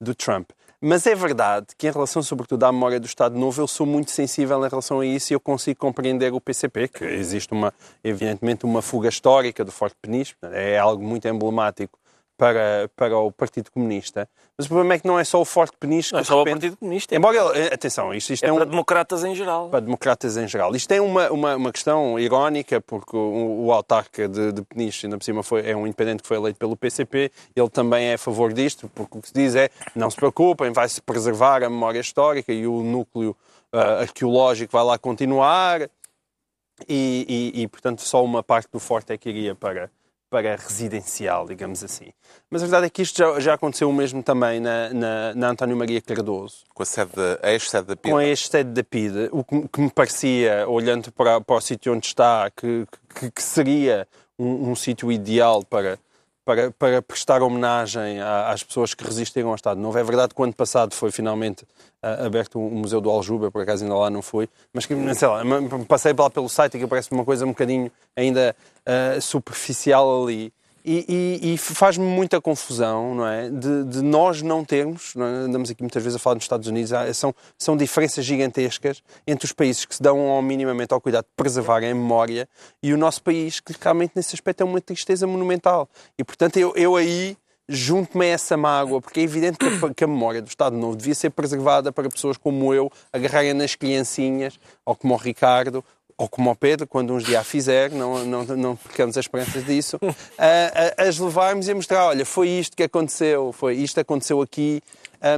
do 0.01 0.15
Trump. 0.15 0.51
Mas 0.81 1.07
é 1.09 1.15
verdade 1.15 1.67
que, 1.77 1.89
em 1.89 1.91
relação, 1.91 2.23
sobretudo, 2.23 2.63
à 2.65 2.73
memória 2.73 3.01
do 3.01 3.07
Estado 3.07 3.37
Novo, 3.37 3.61
eu 3.61 3.67
sou 3.67 3.85
muito 3.87 4.13
sensível 4.13 4.65
em 4.65 4.69
relação 4.69 5.01
a 5.01 5.07
isso 5.07 5.33
e 5.33 5.35
eu 5.35 5.41
consigo 5.41 5.79
compreender 5.81 6.33
o 6.33 6.41
PCP, 6.41 6.89
que 6.89 7.05
existe, 7.05 7.53
uma, 7.53 7.73
evidentemente, 8.03 8.65
uma 8.65 8.81
fuga 8.81 9.09
histórica 9.09 9.65
do 9.65 9.73
Forte 9.73 9.97
portanto, 10.01 10.55
é 10.55 10.79
algo 10.79 11.03
muito 11.05 11.27
emblemático 11.27 11.99
para, 12.43 12.91
para 12.97 13.17
o 13.17 13.31
Partido 13.31 13.71
Comunista. 13.71 14.29
Mas 14.59 14.67
o 14.67 14.69
problema 14.69 14.95
é 14.95 14.99
que 14.99 15.07
não 15.07 15.17
é 15.17 15.23
só 15.23 15.41
o 15.41 15.45
Forte 15.45 15.77
Peniche 15.79 16.13
Não 16.13 16.19
é 16.19 16.25
só 16.25 16.35
de 16.35 16.41
o 16.41 16.45
repente- 16.45 16.61
Partido 16.63 16.77
Comunista, 16.79 17.15
é, 17.15 17.17
Embora, 17.19 17.37
ele- 17.57 17.73
atenção, 17.73 18.13
isto, 18.13 18.33
isto 18.33 18.43
é 18.45 18.49
é, 18.49 18.53
um, 18.53 18.57
para 18.57 18.65
democratas 18.65 19.23
em 19.23 19.33
geral. 19.33 19.69
para 19.69 19.79
democratas 19.79 20.37
em 20.37 20.49
geral. 20.49 20.75
Isto 20.75 20.91
é 20.91 21.01
uma, 21.01 21.31
uma, 21.31 21.55
uma 21.55 21.71
questão 21.73 22.19
irónica, 22.19 22.81
porque 22.81 23.17
o, 23.17 23.67
o 23.67 23.73
autarca 23.73 24.27
de, 24.29 24.51
de 24.51 24.63
Peniche, 24.63 25.07
ainda 25.07 25.17
por 25.19 25.23
cima, 25.23 25.45
foi, 25.45 25.71
é 25.71 25.77
um 25.77 25.87
independente 25.87 26.23
que 26.23 26.27
foi 26.27 26.37
eleito 26.37 26.59
pelo 26.59 26.77
PCP, 26.77 27.31
ele 27.55 27.69
também 27.71 28.07
é 28.07 28.15
a 28.15 28.19
favor 28.19 28.53
disto, 28.53 28.91
porque 28.93 29.19
o 29.19 29.23
que 29.23 29.29
se 29.29 29.35
diz 29.35 29.55
é, 29.55 29.71
não 29.95 30.11
se 30.11 30.17
preocupem, 30.17 30.73
vai-se 30.73 31.01
preservar 31.01 31.63
a 31.63 31.71
memória 31.71 32.01
histórica 32.01 32.53
e 32.53 32.67
o 32.67 32.83
núcleo 32.83 33.37
ah, 33.73 34.01
arqueológico 34.01 34.73
vai 34.73 34.83
lá 34.85 34.99
continuar, 34.99 35.83
e, 36.89 37.53
e, 37.55 37.63
e, 37.63 37.69
portanto, 37.69 38.03
só 38.03 38.25
uma 38.25 38.43
parte 38.43 38.69
do 38.73 38.81
forte 38.81 39.13
é 39.13 39.17
que 39.17 39.29
iria 39.29 39.55
para, 39.55 39.89
para 40.33 40.57
residencial, 40.57 41.47
digamos 41.47 41.85
assim. 41.85 42.11
Mas 42.51 42.63
a 42.63 42.65
verdade 42.65 42.87
é 42.87 42.91
que 42.91 43.03
isto 43.03 43.19
já, 43.19 43.39
já 43.39 43.53
aconteceu 43.53 43.91
o 43.91 43.93
mesmo 43.93 44.23
também 44.23 44.61
na, 44.61 44.89
na, 44.89 45.35
na 45.35 45.49
António 45.51 45.77
Maria 45.77 46.01
Cardoso 46.01 46.65
Com 46.73 46.83
a 46.83 46.87
sede 46.87 47.13
da, 47.15 47.39
a 47.43 47.53
ex-sede 47.53 47.89
da 47.89 47.95
PIDE. 47.97 48.11
com 48.11 48.19
este 48.19 48.51
sede 48.51 48.71
da 48.71 48.83
PIDE, 48.83 49.29
o 49.31 49.45
que, 49.45 49.69
que 49.69 49.81
me 49.83 49.91
parecia, 49.91 50.67
olhando 50.67 51.13
para, 51.13 51.39
para 51.39 51.55
o 51.55 51.61
sítio 51.61 51.93
onde 51.93 52.07
está, 52.07 52.51
que, 52.51 52.87
que, 53.15 53.31
que 53.31 53.43
seria 53.43 54.09
um, 54.39 54.71
um 54.71 54.75
sítio 54.75 55.13
ideal 55.13 55.63
para, 55.63 55.99
para, 56.45 56.71
para 56.73 57.01
prestar 57.03 57.43
homenagem 57.43 58.21
às 58.21 58.63
pessoas 58.63 58.95
que 58.95 59.05
resistiram 59.05 59.51
ao 59.51 59.55
Estado 59.55 59.81
Novo. 59.81 59.99
É 59.99 60.03
verdade 60.03 60.35
que 60.35 60.41
o 60.41 60.45
ano 60.45 60.53
passado 60.53 60.95
foi 60.95 61.11
finalmente 61.11 61.67
ah, 62.03 62.27
aberto 62.27 62.59
o 62.59 62.71
Museu 62.71 63.01
do 63.01 63.11
Aljube, 63.11 63.51
por 63.51 63.63
acaso 63.63 63.85
ainda 63.85 63.97
lá 63.97 64.11
não 64.11 64.23
fui, 64.23 64.49
mas 64.73 64.87
que, 64.87 64.95
sei 65.15 65.29
lá, 65.29 65.43
passei 65.89 66.13
lá 66.13 66.29
pelo 66.29 66.49
site 66.49 66.77
e 66.77 66.81
que 66.81 66.87
parece 66.87 67.13
uma 67.13 67.25
coisa 67.25 67.45
um 67.45 67.51
bocadinho 67.51 67.91
ainda 68.17 68.57
ah, 68.85 69.21
superficial 69.21 70.25
ali. 70.25 70.53
E, 70.85 71.39
e- 71.43 71.55
e 71.55 71.59
faz-me 71.59 72.05
muita 72.05 72.41
confusão, 72.41 73.15
não 73.15 73.27
é? 73.27 73.49
De, 73.49 73.85
de 73.85 74.03
nós 74.03 74.43
não 74.43 74.65
termos, 74.65 75.15
não 75.15 75.25
é? 75.25 75.29
andamos 75.29 75.71
aqui 75.71 75.83
muitas 75.83 76.03
vezes 76.03 76.17
a 76.17 76.19
falar 76.19 76.35
nos 76.35 76.45
Estados 76.45 76.67
Unidos, 76.67 76.91
são, 77.17 77.33
são 77.57 77.77
diferenças 77.77 78.25
gigantescas 78.25 79.03
entre 79.27 79.45
os 79.47 79.53
países 79.53 79.85
que 79.85 79.95
se 79.95 80.03
dão 80.03 80.19
ao 80.31 80.43
minimamente 80.43 80.93
ao 80.93 81.01
cuidado 81.01 81.25
de 81.25 81.31
preservarem 81.37 81.91
a 81.93 81.95
memória 81.95 82.49
e 82.83 82.93
o 82.93 82.99
nosso 82.99 83.23
país, 83.23 83.61
que 83.61 83.73
realmente 83.81 84.13
nesse 84.17 84.35
aspecto 84.35 84.63
é 84.63 84.65
uma 84.65 84.81
tristeza 84.81 85.25
monumental. 85.27 85.89
E 86.19 86.25
portanto 86.25 86.57
eu, 86.57 86.73
eu 86.75 86.97
aí 86.97 87.37
junto-me 87.69 88.27
a 88.27 88.29
essa 88.31 88.57
mágoa, 88.57 89.01
porque 89.01 89.21
é 89.21 89.23
evidente 89.23 89.59
que 89.59 89.67
a, 89.67 89.95
que 89.95 90.05
a 90.05 90.07
memória 90.09 90.43
do 90.43 90.49
Estado 90.49 90.77
Novo 90.77 90.97
devia 90.97 91.15
ser 91.15 91.31
preservada 91.31 91.93
para 91.93 92.09
pessoas 92.11 92.37
como 92.37 92.75
eu, 92.75 92.91
agarrarem 93.13 93.55
nas 93.55 93.75
criancinhas, 93.77 94.59
ou 94.85 94.97
como 94.97 95.15
o 95.15 95.17
Ricardo, 95.17 95.83
ou 96.17 96.29
como 96.29 96.51
o 96.51 96.57
Pedro, 96.57 96.87
quando 96.87 97.13
uns 97.13 97.25
dias 97.25 97.41
a 97.41 97.45
fizer, 97.45 97.91
não, 97.91 98.25
não, 98.25 98.45
não 98.45 98.77
ficamos 98.77 99.17
as 99.17 99.25
esperanças 99.25 99.65
disso, 99.65 99.99
a, 100.39 101.03
a, 101.03 101.09
as 101.09 101.19
levarmos 101.19 101.69
e 101.69 101.73
a 101.73 101.75
mostrar, 101.75 102.07
olha, 102.07 102.25
foi 102.25 102.49
isto 102.49 102.77
que 102.77 102.83
aconteceu, 102.83 103.53
foi 103.53 103.77
isto 103.77 103.95
que 103.95 104.01
aconteceu 104.01 104.41
aqui, 104.41 104.83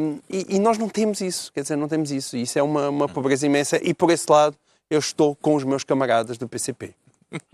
um, 0.00 0.18
e, 0.30 0.56
e, 0.56 0.58
nós 0.58 0.78
não 0.78 0.88
temos 0.88 1.20
isso, 1.20 1.52
quer 1.52 1.60
dizer, 1.60 1.76
não 1.76 1.88
temos 1.88 2.10
isso, 2.10 2.36
isso 2.36 2.58
é 2.58 2.62
uma, 2.62 2.88
uma 2.88 3.08
pobreza 3.08 3.44
imensa, 3.46 3.78
e 3.82 3.92
por 3.92 4.10
esse 4.10 4.30
lado 4.30 4.56
eu 4.88 4.98
estou 4.98 5.34
com 5.36 5.54
os 5.54 5.64
meus 5.64 5.84
camaradas 5.84 6.38
do 6.38 6.48
PCP. 6.48 6.94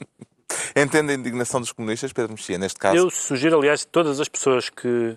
Entende 0.77 1.13
a 1.13 1.15
indignação 1.15 1.61
dos 1.61 1.73
comunistas, 1.73 2.13
Pedro 2.13 2.33
Mexia, 2.33 2.59
neste 2.59 2.79
caso? 2.79 2.97
Eu 2.97 3.11
sugiro, 3.11 3.59
aliás, 3.59 3.85
todas 3.85 4.21
as 4.21 4.29
pessoas 4.29 4.69
que, 4.69 5.17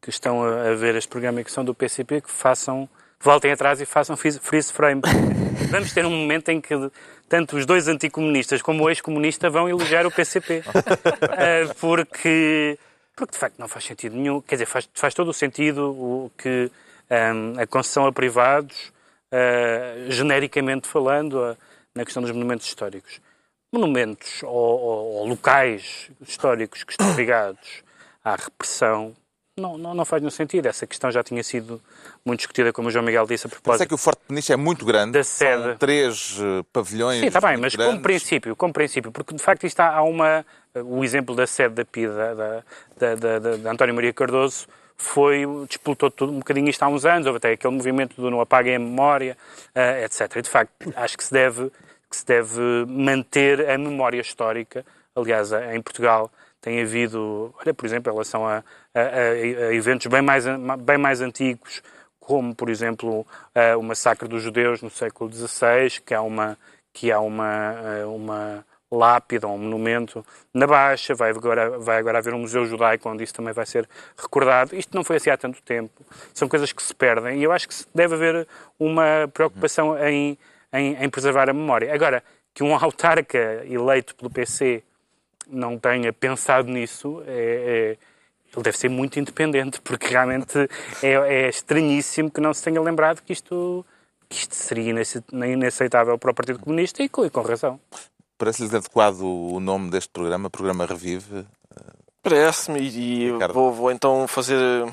que 0.00 0.10
estão 0.10 0.42
a, 0.42 0.70
a 0.70 0.74
ver 0.74 0.94
este 0.94 1.08
programa 1.08 1.40
e 1.40 1.44
que 1.44 1.52
são 1.52 1.64
do 1.64 1.74
PCP 1.74 2.22
que 2.22 2.30
façam, 2.30 2.88
que 3.18 3.24
voltem 3.24 3.52
atrás 3.52 3.80
e 3.80 3.86
façam 3.86 4.16
freeze 4.16 4.72
frame. 4.72 5.02
Vamos 5.70 5.92
ter 5.92 6.06
um 6.06 6.10
momento 6.10 6.48
em 6.50 6.60
que 6.60 6.74
tanto 7.28 7.56
os 7.56 7.66
dois 7.66 7.88
anticomunistas 7.88 8.62
como 8.62 8.84
o 8.84 8.90
ex-comunista 8.90 9.50
vão 9.50 9.68
elogiar 9.68 10.06
o 10.06 10.10
PCP. 10.10 10.62
uh, 10.66 11.74
porque, 11.80 12.78
porque, 13.16 13.32
de 13.32 13.38
facto, 13.38 13.58
não 13.58 13.68
faz 13.68 13.84
sentido 13.84 14.16
nenhum. 14.16 14.40
Quer 14.40 14.56
dizer, 14.56 14.66
faz, 14.66 14.88
faz 14.94 15.14
todo 15.14 15.28
o 15.28 15.34
sentido 15.34 15.90
o 15.90 16.30
que 16.36 16.70
um, 17.10 17.60
a 17.60 17.66
concessão 17.66 18.06
a 18.06 18.12
privados, 18.12 18.92
uh, 19.32 20.10
genericamente 20.10 20.86
falando, 20.86 21.34
uh, 21.34 21.56
na 21.94 22.04
questão 22.04 22.22
dos 22.22 22.32
monumentos 22.32 22.66
históricos 22.66 23.20
monumentos 23.74 24.40
ou, 24.44 24.50
ou, 24.50 25.14
ou, 25.14 25.26
locais 25.26 26.08
históricos 26.20 26.84
que 26.84 26.92
estão 26.92 27.12
ligados 27.18 27.82
à 28.24 28.36
repressão 28.36 29.14
não, 29.56 29.78
não, 29.78 29.94
não 29.94 30.04
faz 30.04 30.20
nenhum 30.20 30.30
sentido. 30.30 30.66
Essa 30.66 30.86
questão 30.86 31.10
já 31.10 31.22
tinha 31.22 31.42
sido 31.42 31.80
muito 32.24 32.40
discutida, 32.40 32.72
como 32.72 32.88
o 32.88 32.90
João 32.90 33.04
Miguel 33.04 33.26
disse, 33.26 33.46
a 33.46 33.50
propósito. 33.50 33.78
Mas 33.78 33.80
é 33.80 33.86
que 33.86 33.94
o 33.94 33.98
Forte 33.98 34.20
Peniche 34.26 34.52
é 34.52 34.56
muito 34.56 34.84
grande, 34.84 35.12
da 35.12 35.24
sede. 35.24 35.62
são 35.62 35.76
três 35.76 36.38
uh, 36.40 36.64
pavilhões. 36.72 37.20
Sim, 37.20 37.26
está 37.26 37.40
bem, 37.40 37.56
mas 37.56 37.74
grandes. 37.74 37.92
como 37.92 38.02
princípio, 38.02 38.56
como 38.56 38.72
princípio, 38.72 39.12
porque 39.12 39.34
de 39.34 39.42
facto 39.42 39.64
isto 39.64 39.80
há 39.80 40.02
uma. 40.02 40.44
O 40.74 41.04
exemplo 41.04 41.36
da 41.36 41.46
sede 41.46 41.74
da 41.76 41.84
PIDA, 41.84 42.34
da, 42.34 43.14
da, 43.14 43.38
da, 43.38 43.56
da 43.56 43.70
António 43.70 43.94
Maria 43.94 44.12
Cardoso, 44.12 44.66
foi, 44.96 45.44
disputou 45.68 46.10
tudo 46.10 46.32
um 46.32 46.38
bocadinho 46.38 46.68
isto 46.68 46.82
há 46.82 46.88
uns 46.88 47.04
anos, 47.04 47.26
houve 47.26 47.36
até 47.36 47.52
aquele 47.52 47.74
movimento 47.74 48.20
do 48.20 48.28
não 48.28 48.40
apaguem 48.40 48.74
a 48.74 48.78
memória, 48.80 49.36
uh, 49.68 50.04
etc. 50.04 50.36
E 50.36 50.42
de 50.42 50.50
facto, 50.50 50.72
acho 50.96 51.16
que 51.16 51.22
se 51.22 51.32
deve 51.32 51.70
que 52.10 52.16
se 52.16 52.26
deve 52.26 52.60
manter 52.86 53.68
a 53.68 53.78
memória 53.78 54.20
histórica. 54.20 54.84
Aliás, 55.16 55.52
em 55.52 55.80
Portugal 55.80 56.30
tem 56.64 56.80
havido, 56.80 57.54
olha, 57.60 57.74
por 57.74 57.84
exemplo, 57.84 58.10
em 58.10 58.14
relação 58.14 58.46
a, 58.46 58.64
a, 58.94 59.00
a 59.68 59.74
eventos 59.74 60.06
bem 60.06 60.22
mais, 60.22 60.46
bem 60.80 60.96
mais 60.96 61.20
antigos, 61.20 61.82
como, 62.18 62.54
por 62.54 62.70
exemplo, 62.70 63.26
o 63.78 63.82
massacre 63.82 64.26
dos 64.26 64.42
judeus 64.42 64.80
no 64.80 64.88
século 64.88 65.30
XVI, 65.30 66.00
que 66.04 66.14
há 66.14 66.22
uma, 66.22 66.56
que 66.90 67.12
há 67.12 67.20
uma, 67.20 67.74
uma 68.06 68.64
lápide 68.90 69.44
ou 69.44 69.52
um 69.54 69.58
monumento 69.58 70.24
na 70.54 70.66
Baixa, 70.66 71.14
vai 71.14 71.32
agora, 71.32 71.78
vai 71.78 71.98
agora 71.98 72.16
haver 72.16 72.32
um 72.32 72.38
museu 72.38 72.64
judaico 72.64 73.10
onde 73.10 73.24
isso 73.24 73.34
também 73.34 73.52
vai 73.52 73.66
ser 73.66 73.86
recordado. 74.16 74.74
Isto 74.74 74.96
não 74.96 75.04
foi 75.04 75.16
assim 75.16 75.28
há 75.28 75.36
tanto 75.36 75.62
tempo. 75.62 75.92
São 76.32 76.48
coisas 76.48 76.72
que 76.72 76.82
se 76.82 76.94
perdem 76.94 77.40
e 77.40 77.42
eu 77.42 77.52
acho 77.52 77.68
que 77.68 77.74
deve 77.94 78.14
haver 78.14 78.48
uma 78.80 79.28
preocupação 79.34 79.98
em 79.98 80.38
em, 80.74 80.96
em 81.02 81.08
preservar 81.08 81.48
a 81.48 81.52
memória. 81.52 81.94
Agora, 81.94 82.22
que 82.52 82.64
um 82.64 82.74
autarca 82.74 83.64
eleito 83.64 84.14
pelo 84.16 84.28
PC 84.28 84.82
não 85.48 85.78
tenha 85.78 86.12
pensado 86.12 86.68
nisso, 86.68 87.22
é, 87.26 87.32
é, 87.32 87.98
ele 88.54 88.62
deve 88.62 88.78
ser 88.78 88.88
muito 88.88 89.18
independente, 89.18 89.80
porque 89.80 90.08
realmente 90.08 90.58
é, 91.02 91.12
é, 91.12 91.48
estranhíssimo 91.48 92.30
que 92.30 92.40
não 92.40 92.54
se 92.54 92.62
tenha 92.62 92.80
lembrado 92.80 93.20
que 93.22 93.32
isto, 93.32 93.84
que 94.28 94.36
isto 94.36 94.54
seria 94.54 94.94
inaceitável 95.32 96.18
para 96.18 96.30
o 96.30 96.34
Partido 96.34 96.58
Comunista 96.58 97.02
e 97.02 97.08
com, 97.08 97.24
e 97.24 97.30
com 97.30 97.42
razão. 97.42 97.80
Parece-lhes 98.38 98.74
adequado 98.74 99.22
o 99.22 99.60
nome 99.60 99.90
deste 99.90 100.10
programa, 100.10 100.50
Programa 100.50 100.86
Revive? 100.86 101.46
Parece-me, 102.22 102.80
e, 102.80 103.26
e 103.26 103.32
vou, 103.52 103.72
vou 103.72 103.90
então 103.90 104.26
fazer 104.26 104.86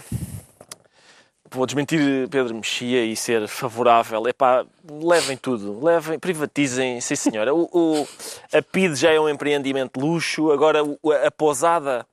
vou 1.52 1.66
desmentir 1.66 2.28
Pedro 2.30 2.56
Mexia 2.56 3.06
e 3.06 3.16
ser 3.16 3.48
favorável. 3.48 4.26
É 4.28 4.34
pá, 4.34 4.66
levem 4.90 5.38
tudo, 5.38 5.84
levem, 5.84 6.18
privatizem, 6.18 7.00
sim 7.02 7.16
senhora. 7.16 7.54
O, 7.54 7.70
o, 7.72 8.08
a 8.54 8.62
PID 8.62 8.96
já 8.96 9.12
é 9.12 9.20
um 9.20 9.30
empreendimento 9.30 10.00
de 10.00 10.06
luxo, 10.06 10.52
agora 10.52 10.80
a, 10.82 11.28
a 11.28 11.32
pousada 11.32 12.08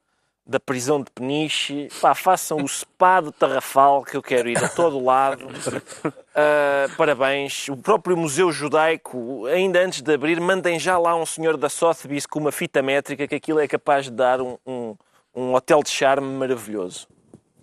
da 0.49 0.59
prisão 0.59 1.03
de 1.03 1.11
Peniche, 1.11 1.91
pá, 2.01 2.15
façam 2.15 2.57
o 2.65 2.69
spa 2.69 3.21
do 3.21 3.31
Tarrafal, 3.31 4.03
que 4.03 4.17
eu 4.17 4.23
quero 4.23 4.49
ir 4.49 4.57
a 4.57 4.69
todo 4.69 4.99
lado. 5.05 5.47
Uh, 5.47 6.97
parabéns. 6.97 7.69
O 7.69 7.77
próprio 7.77 8.17
Museu 8.17 8.51
Judaico, 8.51 9.45
ainda 9.47 9.81
antes 9.81 10.01
de 10.01 10.15
abrir, 10.15 10.41
mandem 10.41 10.79
já 10.79 10.97
lá 10.97 11.15
um 11.15 11.27
senhor 11.27 11.59
da 11.59 11.69
Sotheby's 11.69 12.25
com 12.25 12.39
uma 12.39 12.51
fita 12.51 12.81
métrica, 12.81 13.29
que 13.29 13.35
aquilo 13.35 13.61
é 13.61 13.69
capaz 13.69 14.07
de 14.07 14.13
dar 14.13 14.41
um, 14.41 14.57
um, 14.67 14.97
um 15.35 15.55
hotel 15.55 15.83
de 15.83 15.91
charme 15.91 16.27
maravilhoso. 16.27 17.07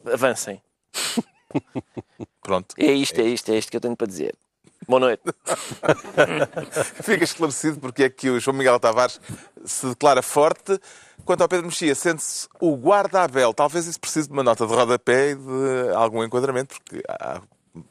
Avancem. 0.05 0.61
Pronto. 2.41 2.76
É 2.78 2.91
isto, 2.91 3.20
é 3.20 3.24
isto, 3.24 3.51
é 3.51 3.58
isto 3.58 3.70
que 3.70 3.78
eu 3.78 3.82
tenho 3.82 3.95
para 3.95 4.08
dizer. 4.08 4.36
Boa 4.88 4.99
noite. 4.99 5.24
Fica 7.01 7.24
esclarecido 7.24 7.80
porque 7.80 8.03
é 8.03 8.10
que 8.10 8.30
o 8.30 8.39
João 8.39 8.56
Miguel 8.56 8.80
Tavares 8.80 9.20
se 9.64 9.88
declara 9.88 10.22
forte. 10.22 10.80
Quanto 11.24 11.41
ao 11.41 11.49
Pedro 11.49 11.66
Mexia, 11.66 11.95
sente-se 11.95 12.47
o 12.60 12.76
guarda-abel. 12.76 13.51
Talvez 13.53 13.88
isso 13.88 13.99
precise 13.99 14.28
de 14.28 14.34
uma 14.34 14.43
nota 14.43 14.68
de 14.68 14.74
rodapé 14.74 15.32
e 15.32 15.36
de 15.36 15.95
algum 15.95 16.24
enquadramento, 16.24 16.76
porque 16.76 17.03
há 17.10 17.41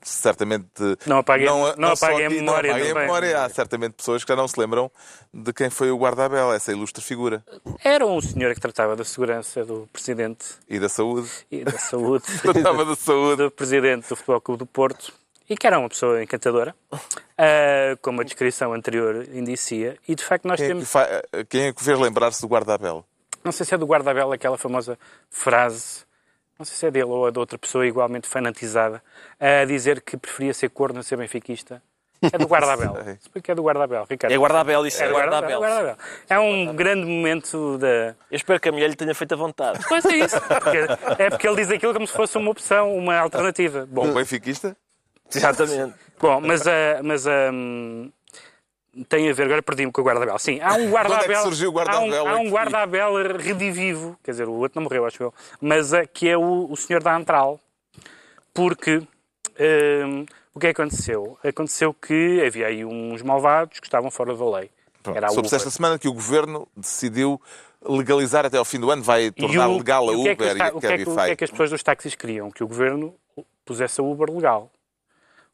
certamente. 0.02 0.66
Não 1.06 1.18
apaguem, 1.18 1.46
não, 1.46 1.76
não, 1.76 1.92
apaguem 1.92 2.26
a 2.26 2.30
memória. 2.30 2.70
Não 2.70 2.76
apaguem 2.76 2.90
a 2.90 2.94
memória. 2.94 3.44
Há 3.44 3.48
certamente 3.48 3.92
pessoas 3.92 4.24
que 4.24 4.28
já 4.28 4.36
não 4.36 4.48
se 4.48 4.58
lembram 4.58 4.90
de 5.32 5.52
quem 5.52 5.70
foi 5.70 5.90
o 5.90 5.96
guarda-abel, 5.96 6.52
essa 6.52 6.72
ilustre 6.72 7.02
figura. 7.02 7.44
Era 7.82 8.06
um 8.06 8.20
senhor 8.20 8.54
que 8.54 8.60
tratava 8.60 8.96
da 8.96 9.04
segurança 9.04 9.64
do 9.64 9.88
presidente. 9.92 10.44
E 10.68 10.78
da 10.78 10.88
saúde. 10.88 11.28
E 11.50 11.64
da 11.64 11.78
saúde. 11.78 12.24
tratava 12.40 12.84
da 12.84 12.96
saúde. 12.96 13.44
Do 13.44 13.50
presidente 13.50 14.08
do 14.08 14.16
Futebol 14.16 14.40
Clube 14.40 14.58
do 14.60 14.66
Porto. 14.66 15.12
E 15.48 15.56
que 15.56 15.66
era 15.66 15.78
uma 15.78 15.90
pessoa 15.90 16.22
encantadora, 16.22 16.74
uh, 16.90 17.96
como 18.00 18.22
a 18.22 18.24
descrição 18.24 18.72
anterior 18.72 19.28
indicia. 19.34 19.98
E 20.08 20.14
de 20.14 20.24
facto 20.24 20.46
nós 20.46 20.58
quem 20.58 20.68
temos. 20.68 20.82
É 20.82 20.86
que 20.86 20.90
fa... 20.92 21.44
Quem 21.50 21.66
é 21.66 21.72
que 21.72 21.84
fez 21.84 21.98
lembrar-se 21.98 22.40
do 22.40 22.48
guarda-abel? 22.48 23.04
Não 23.44 23.52
sei 23.52 23.66
se 23.66 23.74
é 23.74 23.78
do 23.78 23.84
guarda-abel 23.84 24.32
aquela 24.32 24.56
famosa 24.56 24.98
frase 25.28 26.06
não 26.58 26.64
sei 26.64 26.76
se 26.76 26.86
é 26.86 26.90
dele 26.90 27.06
ou 27.06 27.30
de 27.30 27.38
outra 27.38 27.58
pessoa 27.58 27.86
igualmente 27.86 28.28
fanatizada, 28.28 29.02
a 29.40 29.64
dizer 29.64 30.00
que 30.00 30.16
preferia 30.16 30.54
ser 30.54 30.70
corno 30.70 31.00
a 31.00 31.02
ser 31.02 31.16
benfiquista. 31.16 31.82
É 32.22 32.38
do 32.38 32.46
guarda-abel. 32.48 32.96
Porque 33.32 33.50
é 33.50 33.54
do 33.54 33.62
guarda-abel, 33.62 34.06
Ricardo. 34.08 34.32
É 34.32 34.36
guarda-abel, 34.36 34.86
isso 34.86 35.02
é, 35.02 35.06
é 35.06 35.12
guarda-abel. 35.12 35.58
Guarda 35.58 35.98
é 36.28 36.38
um 36.38 36.74
grande 36.74 37.06
momento 37.06 37.76
da... 37.78 38.14
Eu 38.30 38.36
espero 38.36 38.60
que 38.60 38.68
a 38.68 38.72
mulher 38.72 38.88
lhe 38.88 38.96
tenha 38.96 39.14
feito 39.14 39.32
a 39.34 39.36
vontade. 39.36 39.80
Pois 39.88 40.04
é 40.06 40.16
isso. 40.16 40.40
Porque, 40.40 41.22
é 41.22 41.30
porque 41.30 41.46
ele 41.46 41.56
diz 41.56 41.70
aquilo 41.70 41.92
como 41.92 42.06
se 42.06 42.12
fosse 42.12 42.36
uma 42.38 42.50
opção, 42.50 42.96
uma 42.96 43.18
alternativa. 43.18 43.86
Bom, 43.90 44.06
um 44.06 44.14
benfiquista? 44.14 44.76
Exatamente. 45.34 45.94
Bom, 46.20 46.40
mas, 46.40 46.62
uh, 46.62 47.02
mas 47.02 47.26
um, 47.26 48.10
tem 49.08 49.28
a 49.28 49.32
ver, 49.32 49.44
agora 49.44 49.62
perdi-me 49.62 49.90
com 49.90 50.00
o 50.00 50.04
guarda-abel. 50.04 50.38
Sim, 50.38 50.60
há 50.60 50.74
um 50.74 50.90
guarda-abel. 50.92 51.40
É 51.40 51.42
surgiu 51.42 51.70
o 51.70 51.72
guarda-abel? 51.72 52.26
Há 52.26 52.36
um, 52.36 52.46
um 52.46 52.50
guarda-abel 52.50 53.36
redivivo, 53.36 54.18
quer 54.22 54.32
dizer, 54.32 54.48
o 54.48 54.52
outro 54.52 54.80
não 54.80 54.84
morreu, 54.84 55.06
acho 55.06 55.22
eu, 55.22 55.34
mas 55.60 55.92
uh, 55.92 56.06
que 56.12 56.28
é 56.28 56.36
o, 56.36 56.70
o 56.70 56.76
senhor 56.76 57.02
da 57.02 57.16
Antral. 57.16 57.60
Porque 58.52 58.96
uh, 58.98 60.26
o 60.54 60.60
que 60.60 60.68
aconteceu? 60.68 61.36
Aconteceu 61.44 61.92
que 61.92 62.42
havia 62.46 62.68
aí 62.68 62.84
uns 62.84 63.20
malvados 63.22 63.80
que 63.80 63.86
estavam 63.86 64.10
fora 64.10 64.34
da 64.34 64.58
lei. 64.58 64.70
Soube-se 65.32 65.56
esta 65.56 65.70
semana 65.70 65.98
que 65.98 66.08
o 66.08 66.12
governo 66.12 66.66
decidiu 66.74 67.40
legalizar 67.86 68.46
até 68.46 68.56
ao 68.56 68.64
fim 68.64 68.80
do 68.80 68.90
ano, 68.90 69.02
vai 69.02 69.30
tornar 69.30 69.68
o, 69.68 69.76
legal 69.76 70.08
a 70.08 70.12
Uber 70.12 70.32
é 70.32 70.36
que, 70.36 70.44
e 70.44 70.50
a 70.50 70.56
Cabify. 70.56 70.76
O 70.76 70.80
que, 70.80 70.86
é 70.86 70.96
que, 70.96 71.10
o 71.10 71.14
que 71.14 71.20
é 71.20 71.36
que 71.36 71.44
as 71.44 71.50
pessoas 71.50 71.70
dos 71.70 71.82
táxis 71.82 72.14
queriam? 72.14 72.50
Que 72.50 72.64
o 72.64 72.68
governo 72.68 73.14
pusesse 73.64 74.00
a 74.00 74.04
Uber 74.04 74.30
legal. 74.30 74.70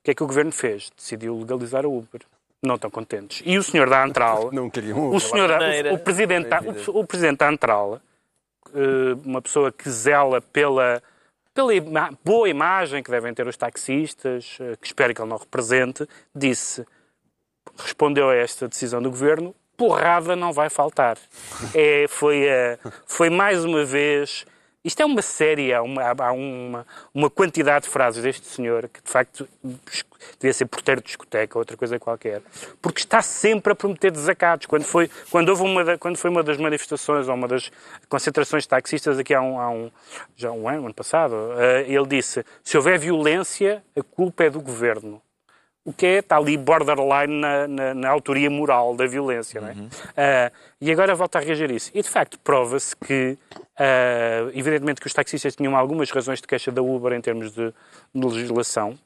O 0.01 0.05
que 0.05 0.13
é 0.13 0.15
que 0.15 0.23
o 0.23 0.27
governo 0.27 0.53
fez? 0.53 0.91
Decidiu 0.97 1.37
legalizar 1.39 1.85
a 1.85 1.89
Uber 1.89 2.21
não 2.63 2.75
estão 2.75 2.91
contentes. 2.91 3.43
E 3.45 3.57
o 3.57 3.63
senhor 3.63 3.89
da 3.89 4.05
Antral, 4.05 4.51
não 4.53 4.69
queriam 4.69 5.11
o, 5.11 5.21
senhor, 5.21 5.51
o, 5.51 5.95
o, 5.95 5.99
presidente, 5.99 6.49
o, 6.89 6.99
o, 7.01 7.07
presidente 7.07 7.39
da 7.39 7.49
Antral, 7.49 8.01
eh, 8.75 9.17
uma 9.25 9.41
pessoa 9.41 9.73
que 9.73 9.89
zela 9.89 10.41
pela, 10.41 11.03
pela 11.55 11.75
ima 11.75 12.11
boa 12.25 12.49
imagem 12.49 13.03
que 13.03 13.11
devem 13.11 13.33
ter 13.33 13.47
os 13.47 13.57
taxistas, 13.57 14.59
eh, 14.61 14.77
que 14.81 14.87
espero 14.87 15.15
que 15.15 15.23
ele 15.23 15.31
não 15.31 15.39
represente, 15.39 16.07
disse, 16.35 16.87
respondeu 17.79 18.29
a 18.29 18.37
esta 18.37 18.69
decisão 18.69 19.01
do 19.01 19.11
governo, 19.11 19.55
porrada 19.77 20.37
não 20.37 20.53
vai 20.53 20.69
faltar. 20.69 21.17
É, 21.75 22.07
foi, 22.07 22.47
foi 23.07 23.31
mais 23.31 23.65
uma 23.65 23.83
vez 23.83 24.45
Isto 24.83 25.03
é 25.03 25.05
uma 25.05 25.21
série, 25.21 25.75
há 25.75 25.83
uma, 25.83 26.03
há 26.03 26.33
uma, 26.33 26.87
uma 27.13 27.29
quantidade 27.29 27.85
de 27.85 27.91
frases 27.91 28.23
deste 28.23 28.47
senhor 28.47 28.89
que, 28.89 29.03
de 29.03 29.11
facto, 29.11 29.47
devia 30.39 30.55
ser 30.55 30.65
porteiro 30.65 31.03
de 31.03 31.07
discoteca 31.09 31.59
ou 31.59 31.61
outra 31.61 31.77
coisa 31.77 31.99
qualquer, 31.99 32.41
porque 32.81 33.01
está 33.01 33.21
sempre 33.21 33.73
a 33.75 33.77
prometer 33.77 34.11
desacatos. 34.11 34.67
Quando 34.67 34.85
foi, 34.85 35.11
quando 35.31 35.51
houve 35.51 35.63
uma, 35.65 35.85
da- 35.85 35.99
quando 35.99 36.17
foi 36.17 36.31
uma 36.31 36.43
das 36.43 36.57
manifestações 36.57 37.29
ou 37.29 37.35
uma 37.35 37.47
das 37.47 37.71
concentrações 38.09 38.63
de 38.63 38.71
taxistas 38.71 39.19
aqui 39.19 39.35
há 39.35 39.43
um, 39.43 39.61
há 39.61 39.69
um 39.71 39.91
já 40.35 40.51
um 40.51 40.67
ano, 40.67 40.87
ano 40.87 40.95
passado, 40.95 41.35
eh, 41.59 41.85
ele 41.87 42.07
disse, 42.07 42.43
se 42.65 42.77
houver 42.79 42.99
violência, 42.99 43.85
a 43.95 44.03
culpa 44.03 44.45
é 44.45 44.51
do 44.51 44.63
governo. 44.63 45.21
O 45.85 45.93
que 45.93 46.05
é, 46.07 46.19
está 46.19 46.37
ali 46.37 46.57
borderline 46.59 47.41
na, 47.41 47.67
na, 47.67 47.95
na 47.95 48.09
autoria 48.11 48.51
moral 48.51 48.95
da 48.95 49.07
violência. 49.07 49.61
Não 49.61 49.69
é? 49.69 49.75
Ah, 50.17 50.53
e 50.81 50.91
agora 50.93 51.15
volta 51.15 51.39
a 51.39 51.41
reagir 51.41 51.71
a 51.71 51.73
isso. 51.73 51.91
E, 51.95 52.03
de 52.03 52.09
facto, 52.09 52.39
prova-se 52.39 52.95
que, 52.95 53.39
ah, 53.79 54.51
evidentemente, 54.53 55.01
que 55.01 55.07
os 55.07 55.13
taxistas 55.13 55.57
tinham 55.57 55.75
algumas 55.77 56.11
razões 56.11 56.41
de 56.41 56.47
queixa 56.47 56.71
da 56.71 56.83
Uber 56.83 57.13
em 57.13 57.21
termos 57.21 57.53
de, 57.53 57.73
de 58.15 58.27
legislação, 58.27 58.99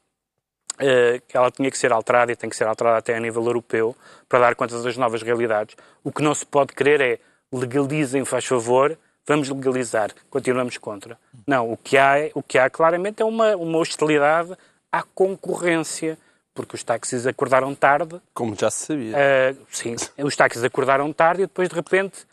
eh, 0.77 1.21
que 1.25 1.37
ela 1.37 1.49
tinha 1.49 1.71
que 1.71 1.77
ser 1.77 1.93
alterada 1.93 2.33
e 2.33 2.35
tem 2.35 2.49
que 2.49 2.55
ser 2.55 2.67
alterada 2.67 2.97
até 2.97 3.15
a 3.15 3.19
nível 3.19 3.45
europeu 3.45 3.95
para 4.27 4.39
dar 4.39 4.55
conta 4.55 4.81
das 4.81 4.97
novas 4.97 5.21
realidades. 5.21 5.75
O 6.03 6.11
que 6.11 6.21
não 6.21 6.35
se 6.35 6.45
pode 6.45 6.73
querer 6.73 6.99
é 6.99 7.19
legalizem, 7.49 8.25
faz 8.25 8.43
favor, 8.45 8.97
vamos 9.25 9.47
legalizar, 9.47 10.11
continuamos 10.29 10.77
contra. 10.77 11.17
Não, 11.47 11.71
o 11.71 11.77
que 11.77 11.97
há, 11.97 12.19
é- 12.19 12.31
o 12.33 12.43
que 12.43 12.57
há 12.57 12.69
claramente 12.69 13.21
é 13.21 13.25
uma, 13.25 13.55
uma 13.55 13.77
hostilidade 13.77 14.53
à 14.91 15.01
concorrência, 15.01 16.17
porque 16.55 16.75
os 16.75 16.83
táxis 16.83 17.27
acordaram 17.27 17.75
tarde, 17.75 18.19
Como 18.33 18.55
já 18.57 18.71
se 18.71 18.85
sabia. 18.87 19.15
Uh, 19.15 19.65
sim, 19.69 19.95
os 20.23 20.35
táxis 20.35 20.63
acordaram 20.63 21.11
tarde 21.13 21.43
e 21.43 21.45
depois, 21.45 21.69
de 21.69 21.75
repente, 21.75 22.25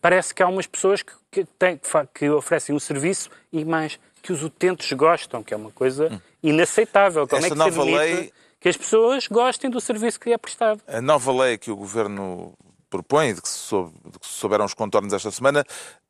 parece 0.00 0.34
que 0.34 0.42
há 0.42 0.48
umas 0.48 0.66
pessoas 0.66 1.00
que, 1.02 1.12
que, 1.30 1.44
têm- 1.58 1.80
que 2.12 2.28
oferecem 2.28 2.74
um 2.74 2.80
serviço 2.80 3.30
e 3.52 3.64
mais 3.64 3.98
que 4.20 4.32
os 4.32 4.42
utentes 4.42 4.92
gostam, 4.92 5.42
que 5.42 5.54
é 5.54 5.56
uma 5.56 5.70
coisa 5.70 6.20
inaceitável. 6.42 7.26
Como 7.26 7.40
Esta 7.40 7.54
é 7.54 7.56
que 7.56 7.62
se 7.62 7.80
admite 7.80 7.96
lei- 7.96 8.32
que 8.60 8.68
as 8.68 8.76
pessoas 8.76 9.28
gostem 9.28 9.70
do 9.70 9.80
serviço 9.80 10.18
que 10.18 10.28
lhe 10.28 10.34
é 10.34 10.38
prestado? 10.38 10.82
A 10.88 11.00
nova 11.00 11.32
lei 11.32 11.56
que 11.56 11.70
o 11.70 11.76
Governo 11.76 12.52
propõe, 12.90 13.32
de 13.34 13.40
que, 13.40 13.48
soube- 13.48 13.94
de 14.10 14.18
que 14.18 14.26
se 14.26 14.32
souberam 14.34 14.64
os 14.64 14.74
contornos 14.74 15.12
esta 15.12 15.30
semana, 15.30 15.64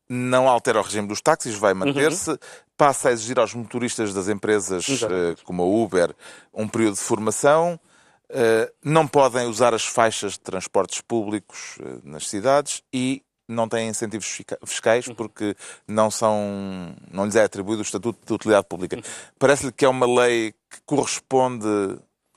não 0.09 0.49
altera 0.49 0.79
o 0.79 0.83
regime 0.83 1.07
dos 1.07 1.21
táxis, 1.21 1.55
vai 1.55 1.73
manter-se, 1.73 2.37
passa 2.75 3.09
a 3.09 3.11
exigir 3.11 3.37
aos 3.39 3.53
motoristas 3.53 4.13
das 4.13 4.27
empresas 4.27 4.89
Exatamente. 4.89 5.41
eh, 5.41 5.43
como 5.45 5.61
a 5.61 5.65
Uber 5.65 6.15
um 6.53 6.67
período 6.67 6.95
de 6.95 7.01
formação, 7.01 7.79
eh, 8.29 8.71
não 8.83 9.07
podem 9.07 9.47
usar 9.47 9.73
as 9.73 9.85
faixas 9.85 10.33
de 10.33 10.39
transportes 10.39 11.01
públicos 11.01 11.77
eh, 11.79 11.99
nas 12.03 12.27
cidades 12.27 12.81
e 12.91 13.21
não 13.47 13.67
têm 13.67 13.89
incentivos 13.89 14.41
fiscais 14.65 15.07
porque 15.07 15.55
não 15.87 16.11
são 16.11 16.95
não 17.11 17.25
lhes 17.25 17.35
é 17.35 17.43
atribuído 17.43 17.79
o 17.79 17.83
estatuto 17.83 18.19
de 18.25 18.33
utilidade 18.33 18.67
pública. 18.67 19.01
Parece-lhe 19.39 19.71
que 19.71 19.85
é 19.85 19.89
uma 19.89 20.05
lei 20.05 20.53
que 20.69 20.79
corresponde 20.85 21.67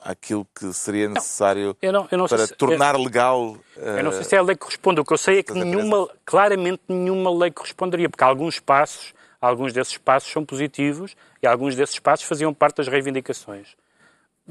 àquilo 0.03 0.45
que 0.53 0.71
seria 0.73 1.07
necessário 1.09 1.75
Eu 1.81 1.91
não, 1.93 2.07
eu 2.11 2.17
não 2.17 2.27
para 2.27 2.47
se- 2.47 2.55
tornar 2.55 2.97
legal. 2.97 3.57
Eu 3.77 4.03
não 4.03 4.11
sei 4.11 4.21
eh, 4.21 4.23
se 4.23 4.35
é 4.35 4.39
a 4.39 4.41
lei 4.41 4.55
que 4.55 4.61
corresponde. 4.61 4.99
O 5.01 5.05
que 5.05 5.13
eu 5.13 5.17
sei 5.17 5.39
é 5.39 5.43
que 5.43 5.53
das 5.53 5.63
nenhuma, 5.63 6.09
claramente 6.25 6.81
nenhuma 6.87 7.31
lei 7.33 7.51
corresponderia, 7.51 8.09
porque 8.09 8.23
alguns 8.23 8.59
passos, 8.59 9.13
alguns 9.41 9.71
desses 9.73 9.97
passos 9.97 10.31
são 10.31 10.43
positivos 10.45 11.15
e 11.41 11.47
alguns 11.47 11.75
desses 11.75 11.99
passos 11.99 12.25
faziam 12.25 12.53
parte 12.53 12.77
das 12.77 12.87
reivindicações. 12.87 13.69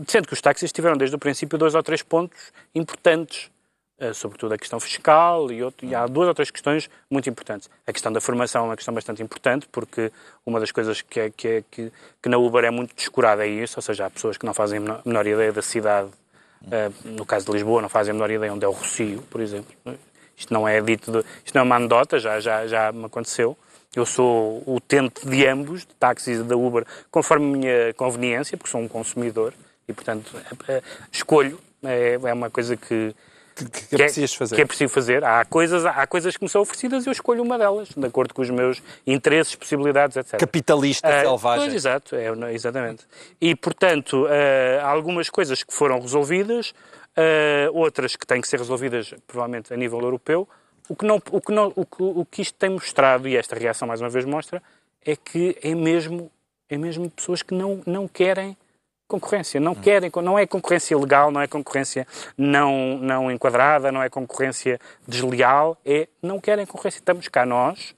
Sendo 0.09 0.27
que 0.27 0.33
os 0.35 0.41
táxis 0.41 0.73
tiveram 0.73 0.97
desde 0.97 1.15
o 1.15 1.19
princípio 1.19 1.59
dois 1.59 1.75
ou 1.75 1.83
três 1.83 2.03
pontos 2.03 2.53
importantes, 2.75 3.51
sobretudo 4.13 4.55
a 4.55 4.59
questão 4.59 4.81
fiscal 4.81 5.51
e, 5.53 5.63
outro, 5.63 5.87
e 5.87 5.95
há 5.95 6.07
duas 6.07 6.29
ou 6.29 6.35
três 6.35 6.51
questões 6.51 6.91
muito 7.11 7.29
importantes. 7.29 7.69
A 7.87 7.93
questão 7.93 8.13
da 8.13 8.21
formação 8.21 8.63
é 8.63 8.69
uma 8.71 8.77
questão 8.77 8.93
bastante 8.93 9.23
importante, 9.23 9.69
porque 9.71 10.11
uma 10.45 10.59
das 10.59 10.73
coisas 10.73 11.01
que, 11.03 11.21
é, 11.21 11.31
que, 11.31 11.49
é, 11.49 11.65
que, 11.71 11.93
que 12.23 12.29
na 12.29 12.39
Uber 12.39 12.65
é 12.65 12.71
muito 12.71 12.95
descurada 12.97 13.47
é 13.47 13.49
isso, 13.49 13.75
ou 13.79 13.83
seja, 13.83 14.07
há 14.07 14.11
pessoas 14.11 14.37
que 14.37 14.47
não 14.47 14.55
fazem 14.55 14.79
a 14.79 15.01
menor, 15.05 15.27
ideia 15.27 15.53
da 15.53 15.63
cidade 15.63 16.09
Uh, 16.65 16.95
no 17.17 17.27
caso 17.27 17.47
de 17.47 17.53
Lisboa, 17.53 17.83
não 17.83 17.89
fazem 17.89 18.13
a 18.13 18.15
menor 18.15 18.31
ideia 18.31 18.53
onde 18.53 18.65
é 18.65 18.69
o 18.69 18.71
Rocio, 18.71 19.21
por 19.23 19.41
exemplo. 19.41 19.75
Isto 20.37 20.55
não 20.55 20.67
é 20.67 20.81
dito, 20.81 21.11
de, 21.11 21.19
isto 21.45 21.55
não 21.55 21.63
é 21.63 21.65
uma 21.65 21.75
anedota, 21.75 22.21
já, 22.21 22.39
já, 22.39 22.67
já 22.69 22.93
me 22.93 23.07
aconteceu. 23.07 23.57
Eu 23.95 24.07
sou 24.07 24.63
utente 24.67 25.29
de 25.29 25.47
ambos, 25.47 25.81
de 25.81 25.95
táxis 25.95 26.39
e 26.39 26.43
da 26.43 26.57
Uber, 26.57 26.87
conforme 27.11 27.47
a 27.47 27.59
minha 27.59 27.95
conveniência, 27.95 28.57
porque 28.57 28.71
sou 28.71 28.81
um 28.81 28.89
consumidor 28.89 29.53
e, 29.89 29.93
portanto, 29.93 30.33
é- 30.69 30.75
é- 30.75 30.83
escolho. 31.11 31.59
É, 31.83 32.13
é 32.15 32.33
uma 32.33 32.49
coisa 32.49 32.77
que, 32.77 33.15
Que, 33.55 33.65
que, 33.65 33.95
é 33.95 33.99
preciso 33.99 34.37
fazer. 34.37 34.57
que 34.57 34.63
é 34.63 34.65
preciso 34.67 34.93
fazer. 34.93 35.25
Há 35.25 35.45
coisas, 35.45 35.85
há 35.85 36.07
coisas 36.07 36.37
que 36.37 36.43
me 36.43 36.49
são 36.49 36.63
oferecidas 36.63 37.05
e 37.05 37.09
eu 37.09 37.13
escolho 37.13 37.43
uma 37.43 37.59
delas, 37.59 37.89
de 37.91 38.07
acordo 38.07 38.33
com 38.33 38.43
os 38.43 38.51
meus 38.51 38.83
interesses, 39.07 39.55
possibilidades, 39.55 40.17
etc. 40.17 40.39
Capitalista 40.39 41.09
Ah, 41.09 41.21
selvagem. 41.21 41.65
Pois, 41.65 41.75
exato, 41.75 42.17
é, 42.17 42.33
exatamente. 42.53 43.05
E, 43.41 43.55
portanto, 43.55 44.27
ah, 44.27 44.87
há 44.87 44.89
algumas 44.89 45.29
coisas 45.29 45.63
que 45.63 45.73
foram 45.73 46.01
resolvidas, 46.01 46.75
ah, 47.17 47.71
outras 47.73 48.17
que 48.17 48.27
têm 48.27 48.41
que 48.41 48.49
ser 48.49 48.59
resolvidas, 48.59 49.15
provavelmente, 49.27 49.73
a 49.73 49.77
nível 49.77 50.01
europeu. 50.01 50.49
O 50.89 50.97
que, 50.97 51.07
não, 51.07 51.23
o, 51.31 51.41
que 51.41 51.53
não, 51.53 51.73
o, 51.77 51.87
que, 51.87 52.03
o 52.03 52.25
que 52.25 52.43
isto 52.43 52.55
tem 52.59 52.71
mostrado, 52.71 53.29
e 53.29 53.37
esta 53.37 53.57
reação 53.57 53.87
mais 53.87 54.01
uma 54.01 54.11
vez 54.11 54.25
mostra, 54.25 54.63
é 55.05 55.15
que 55.17 55.57
é 55.63 55.75
mesmo, 55.75 56.31
é 56.69 56.77
mesmo 56.77 57.11
pessoas 57.11 57.43
que 57.43 57.55
não, 57.55 57.81
não 57.87 58.09
querem 58.09 58.57
concorrência. 59.13 59.61
Não 59.61 59.75
querem, 59.75 60.11
não 60.23 60.39
é 60.39 60.47
concorrência 60.47 60.97
legal, 60.99 61.31
não 61.31 61.41
é 61.41 61.47
concorrência 61.47 62.07
não, 62.37 62.99
não 62.99 63.31
enquadrada, 63.31 63.93
não 63.93 64.03
é 64.03 64.09
concorrência 64.09 64.81
desleal, 65.07 65.77
é 65.85 66.09
não 66.23 66.41
querem 66.41 66.67
concorrência. 66.67 66.99
Estamos 66.99 67.29
cá 67.29 67.45
nós 67.47 67.95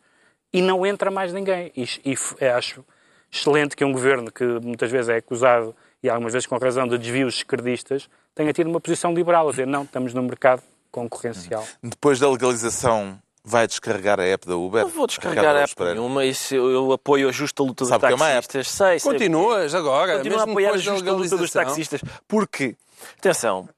e 0.53 0.61
não 0.61 0.85
entra 0.85 1.11
mais 1.11 1.33
ninguém. 1.33 1.73
E, 1.77 1.83
e 2.05 2.13
f- 2.13 2.45
acho 2.45 2.85
excelente 3.31 3.77
que 3.77 3.85
um 3.85 3.93
governo 3.93 4.31
que 4.31 4.45
muitas 4.45 4.91
vezes 4.91 5.09
é 5.09 5.17
acusado, 5.17 5.75
e 6.03 6.09
algumas 6.11 6.33
vezes 6.33 6.47
com 6.47 6.59
razão, 6.59 6.87
de 6.87 6.99
desvios 6.99 7.37
esquerdistas, 7.37 8.09
tenha 8.35 8.53
tido 8.53 8.69
uma 8.69 8.81
posição 8.81 9.15
liberal, 9.15 9.49
a 9.49 9.51
dizer 9.51 9.67
não, 9.67 9.83
estamos 9.85 10.13
num 10.13 10.23
mercado 10.23 10.63
concorrencial. 10.91 11.65
Depois 11.83 12.21
da 12.21 12.29
legalização, 12.31 13.19
vai 13.45 13.67
descarregar 13.67 14.19
a 14.19 14.25
app 14.25 14.47
da 14.47 14.57
Uber? 14.57 14.83
Não 14.83 14.91
vou 14.91 15.07
descarregar 15.07 15.55
a 15.55 15.61
app 15.61 15.75
Pereira. 15.75 16.01
nenhuma. 16.01 16.25
Isso 16.25 16.55
eu, 16.55 16.71
eu 16.71 16.93
apoio 16.93 17.29
a 17.29 17.33
justa 17.33 17.63
luta 17.63 17.85
dos 17.85 17.89
Sabe 17.91 18.05
o 18.05 18.09
que 18.09 18.13
é 18.13 18.17
uma 18.17 18.29
app? 18.31 18.49
taxistas. 18.49 18.69
Sei, 18.69 18.99
sei. 18.99 19.13
Continuas 19.13 19.75
agora, 19.75 20.17
Continuo 20.17 20.39
a 20.39 20.41
mesmo 20.41 20.53
apoiar 20.53 20.73
a 20.73 20.79
justa 20.79 21.13
luta 21.13 21.37
dos 21.37 21.51
taxistas. 21.51 22.01
Porque, 22.27 22.75
atenção, 23.19 23.69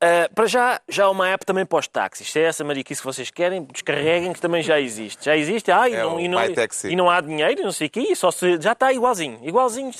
ah, 0.00 0.28
para 0.34 0.46
já, 0.46 0.80
já 0.88 1.04
há 1.06 1.10
uma 1.10 1.28
app 1.28 1.44
também 1.44 1.66
para 1.66 1.78
os 1.78 1.88
táxis. 1.88 2.30
Se 2.30 2.38
é 2.38 2.44
essa 2.44 2.62
mariquice 2.64 3.00
que 3.00 3.06
vocês 3.06 3.30
querem, 3.30 3.64
descarreguem 3.72 4.32
que 4.32 4.40
também 4.40 4.62
já 4.62 4.80
existe. 4.80 5.24
Já 5.24 5.36
existe, 5.36 5.70
ah, 5.72 5.88
e, 5.88 5.94
É 5.94 6.02
não, 6.02 6.20
e, 6.20 6.28
não, 6.28 6.38
e 6.84 6.96
não 6.96 7.10
há 7.10 7.20
dinheiro, 7.20 7.60
e 7.60 7.64
não 7.64 7.72
sei 7.72 7.88
o 7.88 7.90
quê, 7.90 8.14
só 8.14 8.30
se, 8.30 8.60
já 8.60 8.72
está 8.72 8.92
igualzinho. 8.92 9.38
Igualzinho, 9.42 9.90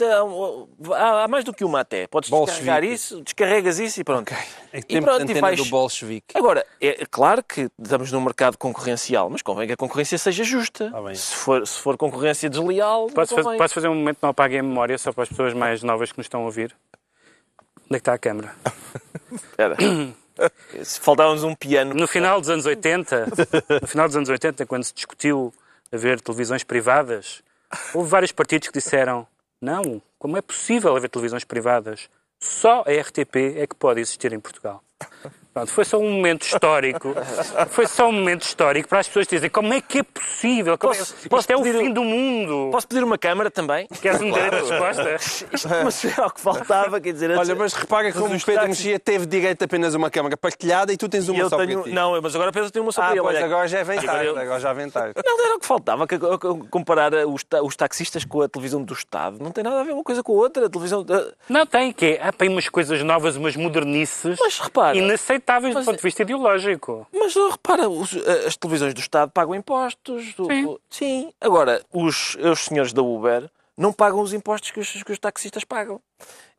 há, 0.95 1.25
há 1.25 1.29
mais 1.29 1.45
do 1.45 1.53
que 1.53 1.65
uma 1.65 1.81
até. 1.81 2.07
Podes 2.07 2.31
Bolchevique. 2.31 2.61
descarregar 2.65 2.91
isso, 2.93 3.21
descarregas 3.23 3.79
isso 3.79 4.01
e 4.01 4.05
pronto. 4.05 4.33
É 4.73 4.81
E 4.89 5.01
pronto, 5.01 5.25
de 5.25 5.33
e 5.33 5.41
vais- 5.41 5.57
do 5.59 5.65
Bolchevique. 5.67 6.37
Agora, 6.37 6.65
é 6.81 7.05
claro 7.11 7.43
que 7.43 7.69
estamos 7.83 8.13
num 8.13 8.21
mercado 8.21 8.57
concorrencial, 8.57 9.29
mas 9.31 9.43
convém 9.43 9.67
que 9.67 9.73
a 9.73 9.77
concorrência 9.77 10.17
seja 10.19 10.45
justa. 10.45 10.91
Bem. 11.05 11.15
se, 11.15 11.35
for, 11.35 11.67
se 11.67 11.81
for 11.81 11.97
concorrência 11.97 12.49
desleal, 12.49 13.07
Posso, 13.09 13.35
faz- 13.35 13.45
convém. 13.45 13.59
posso 13.59 13.75
fazer 13.75 13.89
um 13.89 13.95
momento 13.95 14.19
não 14.23 14.31
apaguem 14.31 14.61
a 14.61 14.63
memória, 14.63 14.97
só 14.99 15.13
para 15.13 15.23
as 15.25 15.29
pessoas 15.29 15.55
mais 15.55 15.83
novas 15.83 16.13
que 16.13 16.19
nos 16.19 16.27
estão 16.27 16.43
a 16.43 16.45
ouvir? 16.45 16.75
Onde 17.87 17.97
é 17.97 17.99
que 17.99 18.01
está 18.03 18.13
a 18.15 18.19
câmara? 18.19 18.55
Espera. 19.33 19.77
Faltava-nos 21.01 21.43
um 21.45 21.55
piano. 21.55 21.95
No 21.95 22.07
final 22.07 22.41
dos 22.41 22.49
anos 22.49 22.67
80, 22.67 23.27
no 23.83 23.89
final 23.89 24.07
dos 24.07 24.17
anos 24.17 24.29
80, 24.29 24.67
quando 24.67 24.85
se 24.85 24.95
discutiu 24.95 25.53
haver 25.93 26.21
televisões 26.21 26.63
privadas, 26.63 27.43
houve 27.93 28.09
vários 28.09 28.33
partidos 28.33 28.69
que 28.69 28.75
disseram: 28.75 29.27
não, 29.61 30.01
como 30.19 30.37
é 30.37 30.43
possível 30.43 30.97
haver 30.97 31.11
televisões 31.11 31.45
privadas? 31.45 32.09
Só 32.41 32.85
a 32.87 33.01
RTP 33.01 33.57
é 33.57 33.67
que 33.67 33.75
pode 33.75 34.01
existir 34.01 34.33
em 34.33 34.39
Portugal. 34.39 34.83
Pronto, 35.55 35.73
foi 35.73 35.85
só 35.85 35.99
um 35.99 36.11
momento 36.11 36.43
histórico. 36.43 37.15
Foi 37.71 37.87
só 37.87 38.09
um 38.09 38.13
momento 38.13 38.43
histórico 38.43 38.89
para 38.89 39.01
as 39.01 39.09
pessoas 39.09 39.27
dizerem 39.27 39.51
como 39.51 39.73
é 39.73 39.81
que 39.81 39.99
é 39.99 40.03
possível? 40.03 40.79
Como 40.79 40.93
é- 40.95 40.99
Posso- 40.99 41.15
Isto 41.17 41.29
posso 41.29 41.53
é 41.53 41.57
o 41.57 41.63
fim 41.65 41.89
um- 41.89 41.93
do 41.93 42.05
mundo. 42.05 42.69
Posso 42.71 42.87
pedir 42.87 43.03
uma 43.03 43.19
câmara 43.19 43.51
também? 43.51 43.89
Queres 44.01 44.21
um 44.21 44.31
direito 44.31 44.57
de 44.65 44.71
resposta? 44.71 45.15
Isto, 45.53 45.69
mas 45.85 46.05
era 46.05 46.27
o 46.27 46.31
que 46.31 46.41
faltava, 46.41 47.01
quer 47.01 47.13
dizer... 47.13 47.31
Olha, 47.37 47.55
mas 47.57 47.73
repara 47.73 48.13
como 48.13 48.35
o 48.35 48.41
Pedro 48.45 48.69
Mexia 48.69 48.99
teve 49.01 49.27
direito 49.27 49.65
apenas 49.65 49.95
a 49.95 49.99
uma 49.99 50.11
câmara 50.11 50.37
partilhada 50.37 50.93
e 50.93 50.97
tu 50.97 51.09
tens 51.09 51.29
uma 51.29 51.39
eu 51.41 51.49
só 51.51 51.57
tenho... 51.57 51.81
para 51.83 51.91
ti. 51.91 51.95
Não, 51.95 52.21
mas 52.23 52.35
agora 52.37 52.53
Pedro 52.53 52.71
tem 52.71 52.81
uma 52.83 52.93
só 52.93 53.03
ah, 53.03 53.05
para 53.07 53.13
ele. 53.17 53.21
olha. 53.21 53.45
agora 53.45 53.67
já 53.69 53.83
vem 53.83 53.99
Agora 53.99 54.13
tarde, 54.13 54.27
eu- 54.29 54.39
agora 54.39 54.61
já 54.61 54.73
vem 54.73 54.91
tarde. 54.91 55.15
Não, 55.25 55.45
era 55.45 55.57
o 55.57 55.59
que 55.59 55.67
faltava, 55.67 56.07
que- 56.07 56.19
comparar 56.71 57.13
os, 57.27 57.43
ta- 57.43 57.63
os 57.63 57.75
taxistas 57.75 58.25
com 58.25 58.43
a 58.43 58.49
televisão 58.49 58.83
do 58.83 58.95
Estado. 58.95 59.39
Não 59.43 59.51
tem 59.51 59.65
nada 59.65 59.81
a 59.81 59.85
ver 59.85 59.93
uma 59.93 60.05
coisa 60.05 60.23
com 60.23 60.33
a 60.33 60.37
outra. 60.37 60.67
A 60.67 60.71
televisão... 60.71 61.05
ah, 61.11 61.33
Não 61.49 61.67
tem, 61.67 61.93
que 61.93 62.05
é, 62.07 62.23
há 62.23 62.33
para 62.33 62.47
aí 62.47 62.53
umas 62.53 62.69
coisas 62.69 63.03
novas, 63.03 63.35
umas 63.37 63.57
modernices 63.57 64.39
Mas 64.41 64.59
repara... 64.61 64.97
inaceitáveis 64.97 65.38
Mas- 65.75 65.85
do 65.85 65.91
ponto 65.91 65.97
de 65.97 66.03
vista 66.03 66.23
ideológico. 66.23 67.07
Mas 67.13 67.35
oh, 67.37 67.49
repara, 67.51 67.89
os- 67.89 68.17
as 68.47 68.57
televisões 68.57 68.95
do 68.95 69.01
Estado 69.01 69.31
pagam 69.31 69.55
impostos. 69.55 70.35
Sim. 70.37 70.65
o- 70.67 70.81
Sim. 70.91 71.33
Agora, 71.41 71.83
os, 71.93 72.37
os 72.37 72.61
senhores 72.61 72.93
da 72.93 73.03
Uber 73.03 73.51
não 73.77 73.93
pagam 73.93 74.21
os 74.21 74.33
impostos 74.33 74.71
que 74.71 74.81
os, 74.81 75.03
que 75.03 75.13
os 75.13 75.19
taxistas 75.19 75.65
pagam. 75.65 76.01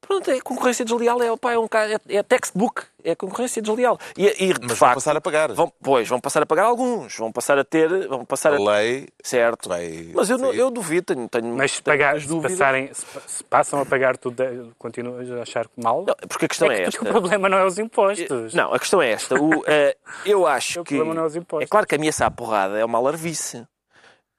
Pronto, 0.10 0.32
é 0.32 0.42
concorrência 0.42 0.84
desleal, 0.84 1.22
é, 1.22 1.32
opa, 1.32 1.54
é, 1.54 1.60
um, 1.60 1.68
é, 2.10 2.16
é 2.18 2.24
textbook, 2.24 2.82
é 3.04 3.14
concorrência 3.14 3.62
desleal. 3.62 4.00
E, 4.18 4.26
e, 4.26 4.54
de 4.54 4.60
Mas 4.62 4.70
vão 4.70 4.76
facto, 4.76 4.96
passar 4.96 5.16
a 5.16 5.22
pagar. 5.22 5.52
Vão, 5.54 5.72
pois, 5.84 6.08
vão 6.10 6.20
passar 6.20 6.42
a 6.42 6.48
pagar 6.48 6.64
alguns, 6.64 7.16
vão 7.16 7.32
passar 7.32 7.60
a 7.60 7.64
ter, 7.64 8.08
vão 8.08 8.26
passar 8.26 8.52
a... 8.54 8.56
A 8.56 8.60
lei 8.60 9.08
Certo. 9.22 9.70
vai... 9.70 10.10
Mas 10.16 10.32
eu, 10.32 10.40
não- 10.40 10.52
eu 10.52 10.72
duvido, 10.72 11.14
tenho, 11.14 11.30
tenho 11.30 11.56
Mas 11.56 11.74
se, 11.74 11.84
pagar, 11.84 12.20
se, 12.20 12.28
dúvidas. 12.28 12.54
passarem, 12.54 12.92
se, 12.92 13.06
pa- 13.06 13.22
se 13.28 13.44
passam 13.44 13.80
a 13.82 13.86
pagar 13.86 14.18
tudo, 14.18 14.42
eh, 14.42 14.64
continuas 14.80 15.30
a 15.32 15.44
achar 15.44 15.68
mal? 15.78 16.04
Não, 16.08 16.16
porque 16.28 16.46
a 16.46 16.48
questão 16.50 16.72
é, 16.72 16.78
que 16.78 16.82
esta. 16.88 17.04
O 17.04 17.06
problema 17.06 17.48
não 17.48 17.60
é 17.60 17.66
os 17.66 17.78
impostos. 17.78 18.52
Não, 18.56 18.74
a 18.74 18.80
questão 18.80 19.00
é 19.04 19.12
esta. 19.12 19.40
O, 19.40 19.64
eh, 19.68 19.96
eu 20.26 20.48
acho 20.50 20.82
O 20.82 20.84
que. 20.84 20.96
problema 20.96 21.14
não 21.14 21.24
é 21.24 21.28
os 21.28 21.36
impostos. 21.36 21.66
É 21.66 21.70
claro 21.70 21.86
que 21.86 21.94
ameaçar 21.94 22.28
a 22.28 22.32
porrada 22.32 22.80
é 22.80 22.84
uma 22.84 22.98
alarvice. 22.98 23.64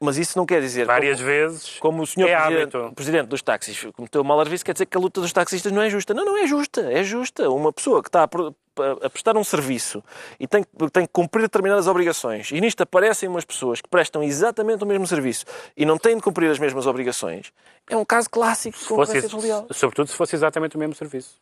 Mas 0.02 0.16
isso 0.16 0.38
não 0.38 0.46
quer 0.46 0.62
dizer. 0.62 0.86
Várias 0.86 1.18
como, 1.18 1.26
vezes. 1.30 1.78
Como 1.78 2.02
o 2.02 2.06
senhor 2.06 2.28
é 2.28 2.36
presidente, 2.40 2.94
presidente 2.94 3.26
dos 3.26 3.42
táxis 3.42 3.86
cometeu 3.94 4.22
uma 4.22 4.32
alarvice, 4.32 4.64
quer 4.64 4.72
dizer 4.72 4.86
que 4.86 4.96
a 4.96 5.00
luta 5.00 5.20
dos 5.20 5.30
taxistas 5.32 5.70
não 5.70 5.82
é 5.82 5.90
justa. 5.90 6.14
Não, 6.14 6.24
não 6.24 6.38
é 6.38 6.46
justa. 6.46 6.80
É 6.90 7.04
justa. 7.04 7.50
Uma 7.50 7.70
pessoa 7.70 8.02
que 8.02 8.08
está 8.08 8.22
a, 8.22 8.28
pro- 8.28 8.54
a 9.02 9.10
prestar 9.10 9.36
um 9.36 9.44
serviço 9.44 10.02
e 10.38 10.46
tem, 10.46 10.62
que- 10.64 10.90
tem 10.90 11.04
que 11.04 11.12
cumprir 11.12 11.42
determinadas 11.42 11.86
obrigações, 11.86 12.50
e 12.50 12.58
nisto 12.62 12.82
aparecem 12.82 13.28
umas 13.28 13.44
pessoas 13.44 13.82
que 13.82 13.88
prestam 13.90 14.22
exatamente 14.22 14.82
o 14.82 14.86
mesmo 14.86 15.06
serviço 15.06 15.44
e 15.76 15.84
não 15.84 15.98
têm 15.98 16.16
de 16.16 16.22
cumprir 16.22 16.50
as 16.50 16.58
mesmas 16.58 16.86
obrigações, 16.86 17.52
é 17.90 17.94
um 17.94 18.04
caso 18.04 18.30
clássico 18.30 18.78
de 18.78 18.84
concorrência 18.86 19.28
desleal. 19.28 19.66
sobretudo 19.70 20.08
se 20.08 20.16
fosse 20.16 20.34
exatamente 20.34 20.76
o 20.76 20.78
mesmo 20.78 20.94
serviço. 20.94 21.36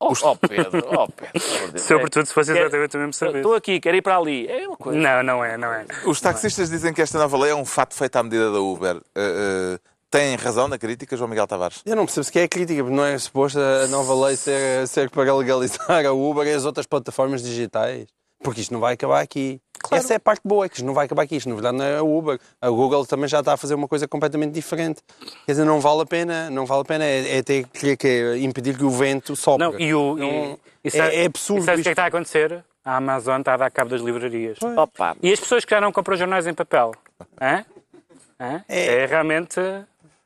Oh, 0.00 0.12
oh, 0.22 0.36
Pedro, 0.36 0.84
oh, 0.96 1.08
Pedro. 1.08 1.78
Sobretudo 1.78 2.26
se 2.26 2.32
fosse 2.32 2.52
exatamente 2.52 2.96
o 2.96 3.00
mesmo 3.00 3.12
serviço. 3.12 3.38
Estou 3.38 3.54
aqui, 3.54 3.80
quero 3.80 3.96
ir 3.96 4.02
para 4.02 4.16
ali. 4.16 4.46
É 4.46 4.68
uma 4.68 4.76
coisa. 4.76 4.98
Não, 4.98 5.22
não 5.24 5.44
é, 5.44 5.56
não 5.56 5.72
é. 5.72 5.86
Os 6.06 6.20
taxistas 6.20 6.70
dizem 6.70 6.94
que 6.94 7.02
esta 7.02 7.18
nova 7.18 7.36
lei 7.36 7.50
é 7.50 7.54
um 7.54 7.64
fato 7.64 7.94
feito 7.94 8.14
à 8.14 8.22
medida 8.22 8.52
da 8.52 8.60
Uber. 8.60 8.96
Uh, 8.96 9.00
uh, 9.00 9.78
têm 10.08 10.36
razão 10.36 10.68
na 10.68 10.78
crítica, 10.78 11.16
João 11.16 11.28
Miguel 11.28 11.48
Tavares? 11.48 11.82
Eu 11.84 11.96
não 11.96 12.04
percebo 12.04 12.24
se 12.24 12.30
que 12.30 12.38
é 12.38 12.46
crítica, 12.46 12.80
porque 12.82 12.96
não 12.96 13.04
é 13.04 13.18
suposto 13.18 13.58
a 13.58 13.88
nova 13.88 14.26
lei 14.26 14.36
ser, 14.36 14.86
ser 14.86 15.10
para 15.10 15.34
legalizar 15.34 16.06
a 16.06 16.12
Uber 16.12 16.46
e 16.46 16.52
as 16.52 16.64
outras 16.64 16.86
plataformas 16.86 17.42
digitais. 17.42 18.06
Porque 18.40 18.60
isto 18.60 18.72
não 18.72 18.80
vai 18.80 18.94
acabar 18.94 19.20
aqui. 19.20 19.60
Essa 19.96 20.14
é 20.14 20.16
a 20.16 20.20
parte 20.20 20.40
boa, 20.44 20.64
é 20.66 20.68
que 20.68 20.76
isto 20.76 20.86
não 20.86 20.94
vai 20.94 21.06
acabar 21.06 21.22
aqui. 21.22 21.36
Isto, 21.36 21.48
na 21.48 21.54
verdade, 21.54 21.76
não 21.78 21.84
é 21.84 21.96
a 21.98 22.02
Uber. 22.02 22.38
A 22.60 22.68
Google 22.70 23.06
também 23.06 23.28
já 23.28 23.40
está 23.40 23.52
a 23.54 23.56
fazer 23.56 23.74
uma 23.74 23.88
coisa 23.88 24.06
completamente 24.08 24.52
diferente. 24.52 25.00
Quer 25.46 25.52
dizer, 25.52 25.64
não 25.64 25.80
vale 25.80 26.02
a 26.02 26.06
pena. 26.06 26.50
Não 26.50 26.66
vale 26.66 26.82
a 26.82 26.84
pena. 26.84 27.04
É, 27.04 27.38
é 27.38 27.42
ter 27.42 27.66
que, 27.68 27.96
que 27.96 28.36
impedir 28.40 28.76
que 28.76 28.84
o 28.84 28.90
vento 28.90 29.34
sopre. 29.36 29.66
Não, 29.66 29.78
e 29.80 29.94
o, 29.94 30.16
Não- 30.16 30.58
e 30.84 30.88
é, 30.98 31.22
é 31.22 31.26
absurdo 31.26 31.62
E 31.62 31.64
sabes 31.64 31.80
o 31.80 31.82
que 31.82 31.88
é 31.88 31.90
que 31.90 31.90
está 31.90 32.04
a 32.04 32.06
acontecer? 32.06 32.64
A 32.84 32.96
Amazon 32.96 33.40
está 33.40 33.54
a 33.54 33.56
dar 33.58 33.70
cabo 33.70 33.90
das 33.90 34.00
livrarias. 34.00 34.58
Opa, 34.62 35.16
E 35.22 35.32
as 35.32 35.38
pessoas 35.40 35.64
que 35.64 35.70
já 35.74 35.80
não 35.80 35.92
compram 35.92 36.16
jornais 36.16 36.46
em 36.46 36.54
papel? 36.54 36.92
Hã? 37.40 37.64
Hã? 38.40 38.64
É- 38.68 39.02
É 39.02 39.06
realmente. 39.06 39.60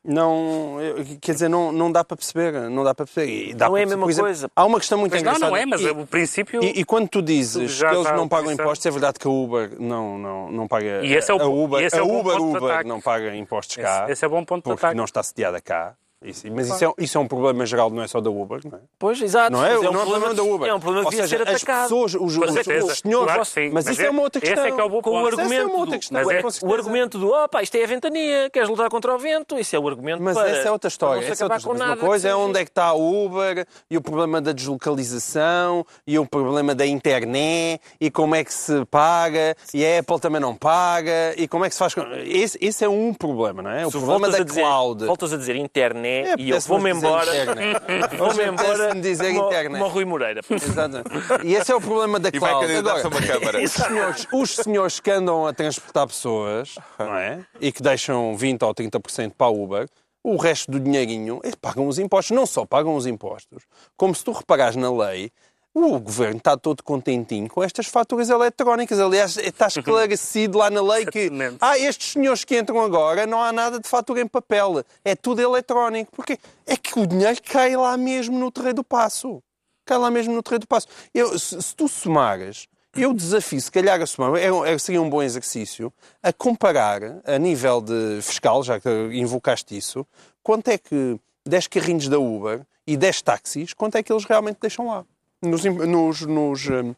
Não, 0.05 0.77
quer 1.21 1.31
dizer, 1.33 1.47
não, 1.49 1.71
não 1.71 1.89
dá 1.91 2.03
para 2.03 2.17
perceber. 2.17 2.51
Não 2.69 2.83
dá 2.83 2.93
para 2.93 3.05
perceber. 3.05 3.53
Dá 3.53 3.65
Não 3.65 3.71
para 3.73 3.81
é 3.81 3.83
a 3.83 3.87
mesma 3.87 4.05
exemplo, 4.11 4.25
coisa. 4.25 4.51
Há 4.55 4.65
uma 4.65 4.79
questão 4.79 4.97
muito 4.97 5.13
não, 5.13 5.19
engraçada. 5.21 5.45
não 5.49 5.55
é, 5.55 5.65
mas 5.65 5.81
E- 5.81 5.89
o 5.89 6.05
princípio. 6.05 6.61
E, 6.63 6.81
e 6.81 6.83
quando 6.85 7.07
tu 7.07 7.21
dizes 7.21 7.79
que 7.79 7.85
eles 7.85 8.11
não 8.11 8.27
pagam 8.27 8.51
impostos, 8.51 8.85
é 8.85 8.91
verdade 8.91 9.17
que 9.19 9.27
a 9.27 9.31
Uber 9.31 9.71
não, 9.79 10.17
não, 10.17 10.51
não 10.51 10.67
paga. 10.67 11.03
E 11.05 11.13
esse 11.13 11.31
é 11.31 11.33
o 11.33 11.41
a 11.41 11.45
Uber, 11.47 11.81
esse 11.83 11.95
é 11.95 11.99
a 11.99 12.03
o 12.03 12.07
bom 12.07 12.19
Uber, 12.19 12.35
de 12.35 12.41
Uber 12.57 12.85
não 12.85 12.99
paga 12.99 13.33
impostos 13.35 13.77
cá. 13.77 14.03
Esse- 14.03 14.11
esse 14.13 14.25
é 14.25 14.27
bom 14.27 14.43
ponto 14.43 14.63
de 14.63 14.69
porque 14.71 14.85
ataque. 14.85 14.97
não 14.97 15.05
está 15.05 15.23
sediada 15.23 15.61
cá. 15.61 15.95
Isso- 16.23 16.47
mas 16.51 16.69
isso 16.69 16.85
é, 16.85 16.91
isso 16.97 17.17
é 17.17 17.21
um 17.21 17.27
problema 17.27 17.65
geral, 17.65 17.89
não 17.89 18.01
é 18.01 18.07
só 18.07 18.21
da 18.21 18.29
Uber, 18.29 18.59
não 18.63 18.77
é? 18.77 18.81
pois, 18.97 19.21
exato. 19.21 19.51
Não 19.51 19.65
é, 19.65 19.73
Mas 19.73 19.81
não 19.81 19.87
é 19.87 19.89
um 19.89 19.93
problema 20.07 20.29
de- 20.29 20.35
da 20.35 20.43
Uber. 20.43 20.69
É 20.69 20.73
um 20.73 20.79
problema 20.79 21.05
que 21.09 21.15
devia 21.15 21.27
ser 21.27 21.41
as 21.47 21.55
atacado. 21.55 21.83
pessoas, 21.83 22.15
os, 22.15 22.37
Com 22.37 22.45
os, 22.45 22.53
certeza. 22.53 22.85
os 22.85 22.99
senhores. 22.99 23.25
Claro 23.25 23.45
sim. 23.45 23.69
Mas, 23.71 23.85
Mas 23.85 23.87
isso 23.89 24.01
é 24.01 24.09
uma 24.09 24.21
outra 24.21 24.39
esse 24.39 24.47
questão. 24.53 24.65
é 24.65 24.71
que 24.71 24.81
é 24.81 24.83
o 24.83 24.89
bom 24.89 25.01
Com 25.01 25.09
o. 25.11 25.13
Mas 25.23 25.33
argumento, 25.39 25.61
é 25.61 25.65
uma 25.65 25.75
outra 25.79 25.95
do, 25.95 25.99
questão. 25.99 26.21
Mas 26.23 26.29
é- 26.29 26.59
com 26.59 26.67
o 26.67 26.73
argumento 26.73 27.17
do 27.19 27.29
opa, 27.31 27.61
isto 27.61 27.75
é 27.75 27.83
a 27.83 27.87
ventania, 27.87 28.49
queres 28.49 28.69
lutar 28.69 28.89
contra 28.89 29.13
o 29.13 29.17
vento, 29.17 29.57
isso 29.59 29.75
é 29.75 29.79
o 29.79 29.87
argumento 29.87 30.21
Mas 30.23 30.35
para, 30.35 30.49
essa 30.49 30.67
é 30.67 30.71
outra 30.71 30.87
história. 30.87 31.21
não 31.21 31.27
Essa 31.31 31.43
é 31.43 31.45
outra 31.45 31.59
com. 31.61 31.73
Uma 31.73 31.97
coisa 31.97 32.29
é 32.29 32.35
onde 32.35 32.59
é 32.59 32.63
que 32.63 32.71
está 32.71 32.85
a 32.85 32.93
Uber 32.93 33.65
e 33.89 33.97
o 33.97 34.01
problema 34.01 34.39
da 34.41 34.51
deslocalização 34.51 35.85
e 36.07 36.17
o 36.17 36.25
problema 36.25 36.73
da 36.73 36.85
internet 36.85 37.81
e 37.99 38.09
como 38.09 38.35
é 38.35 38.43
que 38.43 38.53
se 38.53 38.85
paga 38.85 39.55
e 39.73 39.85
a 39.85 39.99
Apple 39.99 40.19
também 40.19 40.39
não 40.41 40.55
paga 40.55 41.33
e 41.37 41.47
como 41.47 41.65
é 41.65 41.69
que 41.69 41.75
se 41.75 41.79
faz. 41.79 41.93
com- 41.93 42.03
Esse, 42.25 42.57
esse 42.61 42.83
é 42.85 42.89
um 42.89 43.13
problema, 43.13 43.61
não 43.61 43.71
é? 43.71 43.85
O 43.85 43.91
Se 43.91 43.97
problema 43.97 44.29
da 44.29 44.43
dizer, 44.43 44.61
cloud. 44.61 45.05
Voltas 45.05 45.33
a 45.33 45.37
dizer 45.37 45.55
internet 45.55 46.12
É, 46.13 46.35
e 46.37 46.49
eu 46.49 46.59
vou-me 46.61 46.91
embora. 46.91 47.31
Vou-me 48.17 48.45
embora 48.45 48.95
dizer 48.95 49.33
como 49.33 49.85
o 49.85 49.87
Rui 49.87 50.05
Moreira. 50.05 50.41
Exatamente. 50.49 51.09
E 51.43 51.55
esse 51.55 51.71
é 51.71 51.75
o 51.75 51.81
problema 51.81 52.19
da 52.19 52.29
E 52.31 52.39
vai 52.39 52.53
candidatar-se 52.59 53.05
a 53.05 53.09
uma 53.09 53.21
Câmara. 53.21 53.63
os 53.63 53.71
senhores, 53.71 54.27
os 54.31 54.55
senhores 54.55 54.99
que 54.99 55.11
andam 55.11 55.47
a 55.47 55.53
transportar 55.53 56.07
pessoas 56.07 56.75
não 56.99 57.15
é? 57.15 57.39
e 57.59 57.71
que 57.71 57.81
deixam 57.81 58.35
20% 58.37 58.63
ou 58.63 58.73
30% 58.73 59.31
para 59.37 59.47
a 59.47 59.49
Uber, 59.49 59.87
o 60.23 60.37
resto 60.37 60.71
do 60.71 60.79
dinheirinho, 60.79 61.39
eles 61.43 61.55
pagam 61.55 61.87
os 61.87 61.99
impostos. 61.99 62.35
Não 62.35 62.45
só 62.45 62.65
pagam 62.65 62.95
os 62.95 63.05
impostos, 63.05 63.63
como 63.97 64.15
se 64.15 64.23
tu 64.23 64.31
reparares 64.31 64.75
na 64.75 64.91
lei, 64.91 65.31
o 65.73 65.99
governo 65.99 66.37
está 66.37 66.55
todo 66.55 66.83
contentinho 66.83 67.49
com 67.49 67.63
estas 67.63 67.87
faturas 67.87 68.29
eletrónicas. 68.29 68.99
Aliás, 68.99 69.37
está 69.37 69.67
esclarecido 69.67 70.59
lá 70.59 70.69
na 70.69 70.81
lei 70.81 71.05
que 71.05 71.31
ah, 71.59 71.77
estes 71.77 72.11
senhores 72.11 72.43
que 72.43 72.57
entram 72.57 72.79
agora 72.79 73.25
não 73.25 73.41
há 73.41 73.51
nada 73.51 73.79
de 73.79 73.87
fatura 73.87 74.21
em 74.21 74.27
papel. 74.27 74.83
É 75.03 75.15
tudo 75.15 75.41
eletrónico. 75.41 76.11
Porque 76.15 76.37
é 76.67 76.77
que 76.77 76.99
o 76.99 77.07
dinheiro 77.07 77.41
cai 77.41 77.75
lá 77.75 77.97
mesmo 77.97 78.37
no 78.37 78.51
terreiro 78.51 78.77
do 78.77 78.83
passo. 78.83 79.41
Cai 79.85 79.97
lá 79.97 80.11
mesmo 80.11 80.33
no 80.33 80.43
terreiro 80.43 80.61
do 80.61 80.67
passo. 80.67 80.87
Eu, 81.13 81.37
se, 81.39 81.59
se 81.61 81.75
tu 81.75 81.87
somares, 81.87 82.67
eu 82.95 83.11
desafio, 83.11 83.59
se 83.59 83.71
calhar 83.71 83.99
a 83.99 84.05
somar, 84.05 84.35
é, 84.35 84.47
é- 84.71 84.77
seria 84.77 85.01
um 85.01 85.09
bom 85.09 85.23
exercício, 85.23 85.91
a 86.21 86.31
comparar 86.31 87.01
a 87.25 87.37
nível 87.39 87.81
de 87.81 88.19
fiscal, 88.21 88.63
já 88.63 88.79
que 88.79 88.89
invocaste 89.11 89.75
isso, 89.75 90.05
quanto 90.43 90.67
é 90.67 90.77
que 90.77 91.19
10 91.47 91.67
carrinhos 91.67 92.07
da 92.07 92.19
Uber 92.19 92.61
e 92.85 92.95
10 92.95 93.21
táxis, 93.23 93.73
quanto 93.73 93.97
é 93.97 94.03
que 94.03 94.13
eles 94.13 94.25
realmente 94.25 94.57
deixam 94.61 94.87
lá? 94.87 95.03
Nos, 95.43 95.65
nos, 95.65 96.21
nos, 96.21 96.67
hum, 96.69 96.95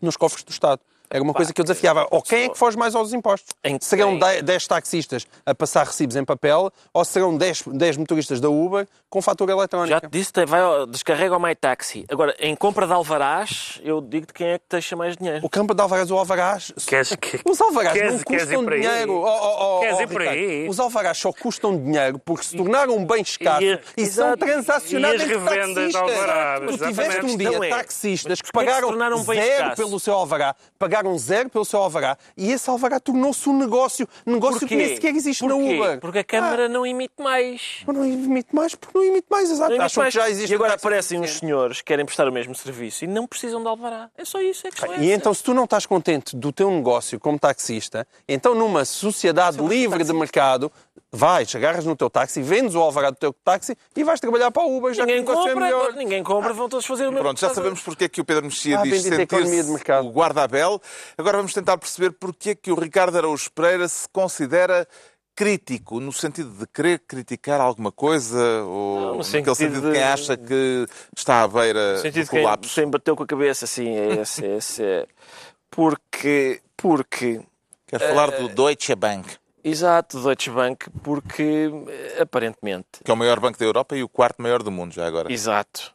nos 0.00 0.16
cofres 0.16 0.42
do 0.44 0.50
Estado. 0.50 0.80
Era 1.12 1.22
uma 1.22 1.34
coisa 1.34 1.52
que 1.52 1.60
eu 1.60 1.64
desafiava. 1.64 2.06
Ou 2.10 2.22
quem 2.22 2.44
é 2.44 2.48
que 2.48 2.56
foge 2.56 2.76
mais 2.76 2.94
aos 2.94 3.12
impostos? 3.12 3.50
Em 3.62 3.78
Serão 3.80 4.18
quem? 4.18 4.42
10 4.42 4.66
taxistas 4.66 5.26
a 5.44 5.54
passar 5.54 5.84
recibos 5.86 6.16
em 6.16 6.24
papel 6.24 6.70
ou 6.94 7.04
serão 7.04 7.36
10, 7.36 7.64
10 7.66 7.96
motoristas 7.98 8.40
da 8.40 8.48
Uber 8.48 8.86
com 9.10 9.20
fatura 9.20 9.52
Já 9.52 9.58
eletrónica? 9.58 10.00
te 10.00 10.08
disse, 10.10 10.32
vai, 10.46 10.60
descarrega 10.88 11.36
o 11.36 11.40
MyTaxi. 11.40 12.06
Agora, 12.10 12.34
em 12.40 12.56
compra 12.56 12.86
de 12.86 12.92
alvarás, 12.94 13.78
eu 13.84 14.00
digo-te 14.00 14.32
quem 14.32 14.46
é 14.48 14.58
que 14.58 14.64
deixa 14.70 14.96
mais 14.96 15.14
dinheiro. 15.16 15.44
O 15.44 15.50
campo 15.50 15.74
de 15.74 15.82
alvarás, 15.82 16.10
o 16.10 16.16
alvarás... 16.16 16.72
Queres 16.86 17.14
que- 17.20 17.40
Os 17.44 17.60
alvarás 17.60 17.92
queres- 17.92 18.12
não 18.14 18.22
custam 18.22 18.64
por 18.64 18.72
aí? 18.72 18.80
dinheiro. 18.80 19.12
Oh, 19.12 19.26
oh, 19.26 19.76
oh, 19.76 19.80
Queres 19.80 19.98
oh, 19.98 20.02
ir 20.02 20.08
por 20.08 20.22
aí? 20.22 20.68
Os 20.68 20.80
alvarás 20.80 21.18
só 21.18 21.30
custam 21.30 21.76
dinheiro 21.76 22.18
porque 22.18 22.44
se 22.44 22.56
tornaram 22.56 22.96
um 22.96 23.04
bem 23.04 23.20
escasso 23.20 23.62
E- 23.62 23.78
e, 23.98 24.06
são 24.06 24.28
exato. 24.28 24.46
transacionados 24.46 25.20
E 25.20 25.24
as 25.24 25.28
revendas 25.28 25.86
de 25.88 25.92
taxistas. 25.92 25.94
alvarás, 26.18 26.60
Tu 26.70 26.78
tiveste 26.86 27.24
um 27.26 27.36
dia 27.36 27.66
é, 27.66 27.68
taxistas 27.68 28.40
que 28.40 28.50
pagaram 28.50 28.88
tornaram 28.88 29.18
um 29.18 29.24
bem 29.24 29.40
zero 29.42 29.52
escasso? 29.64 29.76
pelo 29.82 30.00
seu 30.00 30.14
alvará, 30.14 30.56
pagaram 30.78 31.01
zero 31.18 31.48
pelo 31.50 31.64
seu 31.64 31.80
alvará 31.82 32.16
e 32.36 32.50
esse 32.50 32.68
alvará 32.68 32.98
tornou-se 32.98 33.48
um 33.48 33.56
negócio, 33.58 34.08
negócio 34.26 34.60
que 34.60 34.66
Porquê? 34.68 34.76
nem 34.76 34.94
sequer 34.94 35.14
existe 35.14 35.44
na 35.44 35.54
Porquê? 35.54 35.78
Uber. 35.78 36.00
Porque 36.00 36.18
a 36.18 36.24
Câmara 36.24 36.68
não 36.68 36.86
emite 36.86 37.14
mais. 37.18 37.82
Ah, 37.86 37.92
não 37.92 38.04
emite 38.04 38.54
mais, 38.54 38.74
porque 38.74 38.96
não 38.98 39.04
emite 39.04 39.26
mais, 39.30 39.50
exato. 39.50 39.70
Emite 39.72 39.84
Acham 39.84 40.02
mais. 40.02 40.14
que 40.14 40.20
já 40.20 40.30
existe 40.30 40.50
e 40.50 40.54
agora 40.54 40.74
aparecem 40.74 41.20
uns 41.20 41.38
senhores 41.38 41.78
que 41.78 41.84
querem 41.84 42.04
prestar 42.04 42.28
o 42.28 42.32
mesmo 42.32 42.54
serviço 42.54 43.04
e 43.04 43.06
não 43.06 43.26
precisam 43.26 43.60
de 43.62 43.68
alvará. 43.68 44.10
É 44.16 44.24
só 44.24 44.40
isso, 44.40 44.66
é 44.66 44.70
que 44.70 45.00
E 45.00 45.12
então, 45.12 45.32
se 45.34 45.42
tu 45.42 45.54
não 45.54 45.64
estás 45.64 45.86
contente 45.86 46.36
do 46.36 46.52
teu 46.52 46.70
negócio 46.70 47.18
como 47.20 47.38
taxista, 47.38 48.06
então 48.28 48.54
numa 48.54 48.84
sociedade 48.84 49.58
livre 49.62 50.04
de 50.04 50.12
mercado, 50.12 50.70
vais, 51.10 51.54
agarras 51.54 51.84
no 51.84 51.94
teu 51.96 52.08
táxi, 52.10 52.42
vendes 52.42 52.74
o 52.74 52.80
alvará 52.80 53.10
do 53.10 53.16
teu 53.16 53.32
táxi 53.32 53.76
e 53.96 54.04
vais 54.04 54.20
trabalhar 54.20 54.50
para 54.50 54.62
a 54.62 54.66
Uber, 54.66 54.92
já 54.94 55.04
Ninguém 55.06 55.24
que 55.24 55.30
o 55.30 55.34
compra, 55.34 55.50
é 55.52 55.54
melhor. 55.54 55.80
agora 55.82 55.96
ninguém 55.96 56.22
compra, 56.22 56.52
vão 56.52 56.68
todos 56.68 56.86
fazer 56.86 57.04
o 57.06 57.10
mesmo. 57.12 57.22
Pronto, 57.24 57.40
já 57.40 57.52
sabemos 57.54 57.80
porque 57.80 58.04
é 58.04 58.08
que 58.08 58.20
o 58.20 58.24
Pedro 58.24 58.44
Mexia 58.44 58.78
Ah, 58.78 58.82
diz 58.82 59.02
sentir-se 59.02 59.70
mercado. 59.70 60.06
o 60.08 60.10
guarda-abel. 60.12 60.80
Agora 61.16 61.36
vamos 61.38 61.52
tentar 61.54 61.76
perceber 61.78 62.12
porque 62.12 62.50
é 62.50 62.54
que 62.54 62.70
o 62.70 62.74
Ricardo 62.74 63.16
Araújo 63.16 63.50
Pereira 63.52 63.88
se 63.88 64.08
considera 64.10 64.86
crítico, 65.34 65.98
no 65.98 66.12
sentido 66.12 66.50
de 66.50 66.66
querer 66.66 66.98
criticar 67.08 67.58
alguma 67.58 67.90
coisa, 67.90 68.62
ou 68.64 69.00
Não, 69.00 69.06
no 69.12 69.16
naquele 69.18 69.24
sentido 69.24 69.54
sentido 69.54 69.86
de 69.86 69.92
quem 69.92 70.02
acha 70.02 70.36
que 70.36 70.86
está 71.16 71.42
à 71.42 71.48
beira 71.48 71.94
No 71.94 71.98
sentido 72.00 72.24
do 72.26 72.30
colapso. 72.30 72.74
quem 72.74 72.90
bateu 72.90 73.16
com 73.16 73.22
a 73.22 73.26
cabeça, 73.26 73.64
assim, 73.64 73.88
é 73.96 74.20
esse, 74.20 74.44
é 74.44 74.56
esse. 74.56 74.82
é. 74.84 75.06
Porque, 75.74 76.60
porque, 76.76 77.40
Quer 77.86 77.98
falar 77.98 78.30
Eh, 78.34 78.38
do 78.40 78.48
Deutsche 78.50 78.94
Bank, 78.94 79.26
exato, 79.64 80.20
Deutsche 80.22 80.50
Bank, 80.50 80.88
porque, 81.02 81.70
eh, 81.88 82.22
aparentemente, 82.22 82.86
que 83.04 83.10
é 83.10 83.14
o 83.14 83.16
maior 83.16 83.38
banco 83.40 83.58
da 83.58 83.64
Europa 83.64 83.96
e 83.96 84.02
o 84.02 84.08
quarto 84.08 84.40
maior 84.42 84.62
do 84.62 84.70
mundo 84.70 84.92
já 84.92 85.06
agora. 85.06 85.32
exato, 85.32 85.94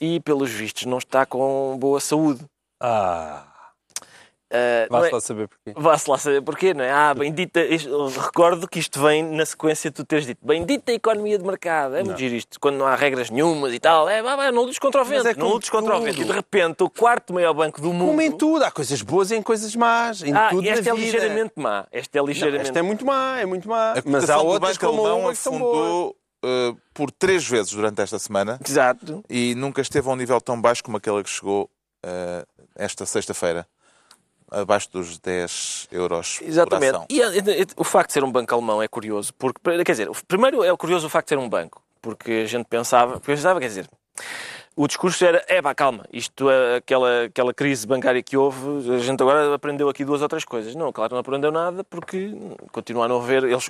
e 0.00 0.20
pelos 0.20 0.50
vistos 0.50 0.84
não 0.84 0.98
está 0.98 1.24
com 1.26 1.76
boa 1.78 2.00
saúde. 2.00 2.44
Ah, 2.80 3.47
Não 4.90 4.98
vais 5.00 5.10
é- 5.10 5.14
lá 5.14 5.20
saber 5.20 5.48
porquê. 5.48 5.72
Vá-se 5.76 6.10
lá 6.10 6.16
saber 6.18 6.40
porquê, 6.42 6.72
não 6.74 6.82
é? 6.84 6.90
Ah, 6.90 7.12
bendita. 7.14 7.60
eu 7.60 8.08
recordo 8.08 8.66
que 8.66 8.78
isto 8.78 9.00
vem 9.00 9.22
na 9.22 9.44
sequência 9.44 9.90
de 9.90 9.96
tu 9.96 10.04
teres 10.04 10.24
dito 10.26 10.38
bendita 10.44 10.90
economia 10.92 11.36
de 11.38 11.44
mercado. 11.44 11.96
É 11.96 12.02
muito 12.02 12.18
giro 12.18 12.34
isto, 12.34 12.58
quando 12.58 12.76
não 12.76 12.86
há 12.86 12.94
regras 12.94 13.28
nenhumas 13.30 13.72
e 13.74 13.78
tal. 13.78 14.08
É, 14.08 14.22
vá, 14.22 14.36
vá, 14.36 14.50
não 14.50 14.62
lutes 14.62 14.78
contra 14.78 15.02
o 15.02 15.04
Mas 15.06 15.22
vento, 15.22 15.26
é 15.28 15.40
não 15.40 15.48
lutes 15.48 15.68
contra 15.68 15.96
o 15.96 16.00
vento. 16.00 16.20
E 16.20 16.24
de 16.24 16.32
repente, 16.32 16.82
o 16.82 16.88
quarto 16.88 17.34
maior 17.34 17.52
banco 17.52 17.80
do 17.80 17.92
mundo. 17.92 18.08
Como 18.08 18.20
em 18.22 18.32
tudo, 18.32 18.64
há 18.64 18.70
coisas 18.70 19.02
boas 19.02 19.30
e 19.30 19.36
em 19.36 19.42
coisas 19.42 19.76
más, 19.76 20.22
em 20.22 20.32
Ah, 20.32 20.48
tudo 20.50 20.66
esta 20.66 20.82
na 20.82 20.90
é 20.90 20.94
vida. 20.94 21.18
ligeiramente 21.18 21.52
má. 21.56 21.86
Esta 21.92 22.18
é 22.18 22.20
Não, 22.20 22.26
ligeiramente 22.26 22.68
esta 22.68 22.78
é 22.78 22.82
muito 22.82 23.04
má, 23.04 23.38
é 23.40 23.44
muito 23.46 23.68
má. 23.68 23.92
A 23.92 24.02
Mas 24.06 24.30
há 24.30 24.38
outras 24.38 24.78
como 24.78 24.92
a 25.04 25.10
alemão 25.10 25.20
Uber 25.24 25.30
que 25.32 25.36
são 25.38 25.58
boas. 25.58 25.76
afundou 25.78 26.16
eh, 26.44 26.74
por 26.94 27.10
três 27.10 27.46
vezes 27.46 27.72
durante 27.72 28.00
esta 28.00 28.18
semana 28.18 28.58
Exato. 28.66 29.22
e 29.28 29.54
nunca 29.56 29.82
esteve 29.82 30.08
a 30.08 30.12
um 30.12 30.16
nível 30.16 30.40
tão 30.40 30.58
baixo 30.60 30.82
como 30.84 30.96
aquele 30.96 31.22
que 31.22 31.28
chegou 31.30 31.68
eh, 32.06 32.46
esta 32.76 33.04
sexta-feira. 33.04 33.66
Abaixo 34.50 34.90
dos 34.90 35.18
10 35.18 35.88
euros 35.90 36.40
Exatamente. 36.42 36.92
por 36.92 36.96
ação. 36.96 37.06
E, 37.10 37.20
eh, 37.20 37.62
eh, 37.62 37.66
o 37.76 37.84
facto 37.84 38.08
de 38.08 38.14
ser 38.14 38.24
um 38.24 38.32
banco 38.32 38.54
alemão 38.54 38.82
é 38.82 38.88
curioso, 38.88 39.32
porque, 39.34 39.60
quer 39.84 39.92
dizer, 39.92 40.10
primeiro 40.26 40.64
é 40.64 40.74
curioso 40.76 41.06
o 41.06 41.10
facto 41.10 41.26
de 41.26 41.30
ser 41.30 41.38
um 41.38 41.48
banco, 41.48 41.82
porque 42.00 42.42
a 42.44 42.46
gente 42.46 42.66
pensava, 42.66 43.12
porque 43.14 43.32
pensava, 43.32 43.60
quer 43.60 43.68
dizer, 43.68 43.88
o 44.78 44.86
discurso 44.86 45.24
era, 45.24 45.44
é 45.48 45.60
pá, 45.60 45.74
calma, 45.74 46.04
isto, 46.12 46.48
é 46.48 46.76
aquela, 46.76 47.24
aquela 47.24 47.52
crise 47.52 47.84
bancária 47.84 48.22
que 48.22 48.36
houve, 48.36 48.94
a 48.94 48.98
gente 48.98 49.20
agora 49.20 49.52
aprendeu 49.52 49.88
aqui 49.88 50.04
duas 50.04 50.22
ou 50.22 50.28
três 50.28 50.44
coisas. 50.44 50.76
Não, 50.76 50.92
claro, 50.92 51.14
não 51.14 51.18
aprendeu 51.18 51.50
nada, 51.50 51.82
porque 51.82 52.32
continua 52.70 53.06
a 53.06 53.08
não 53.08 53.20
haver, 53.20 53.42
eles, 53.42 53.68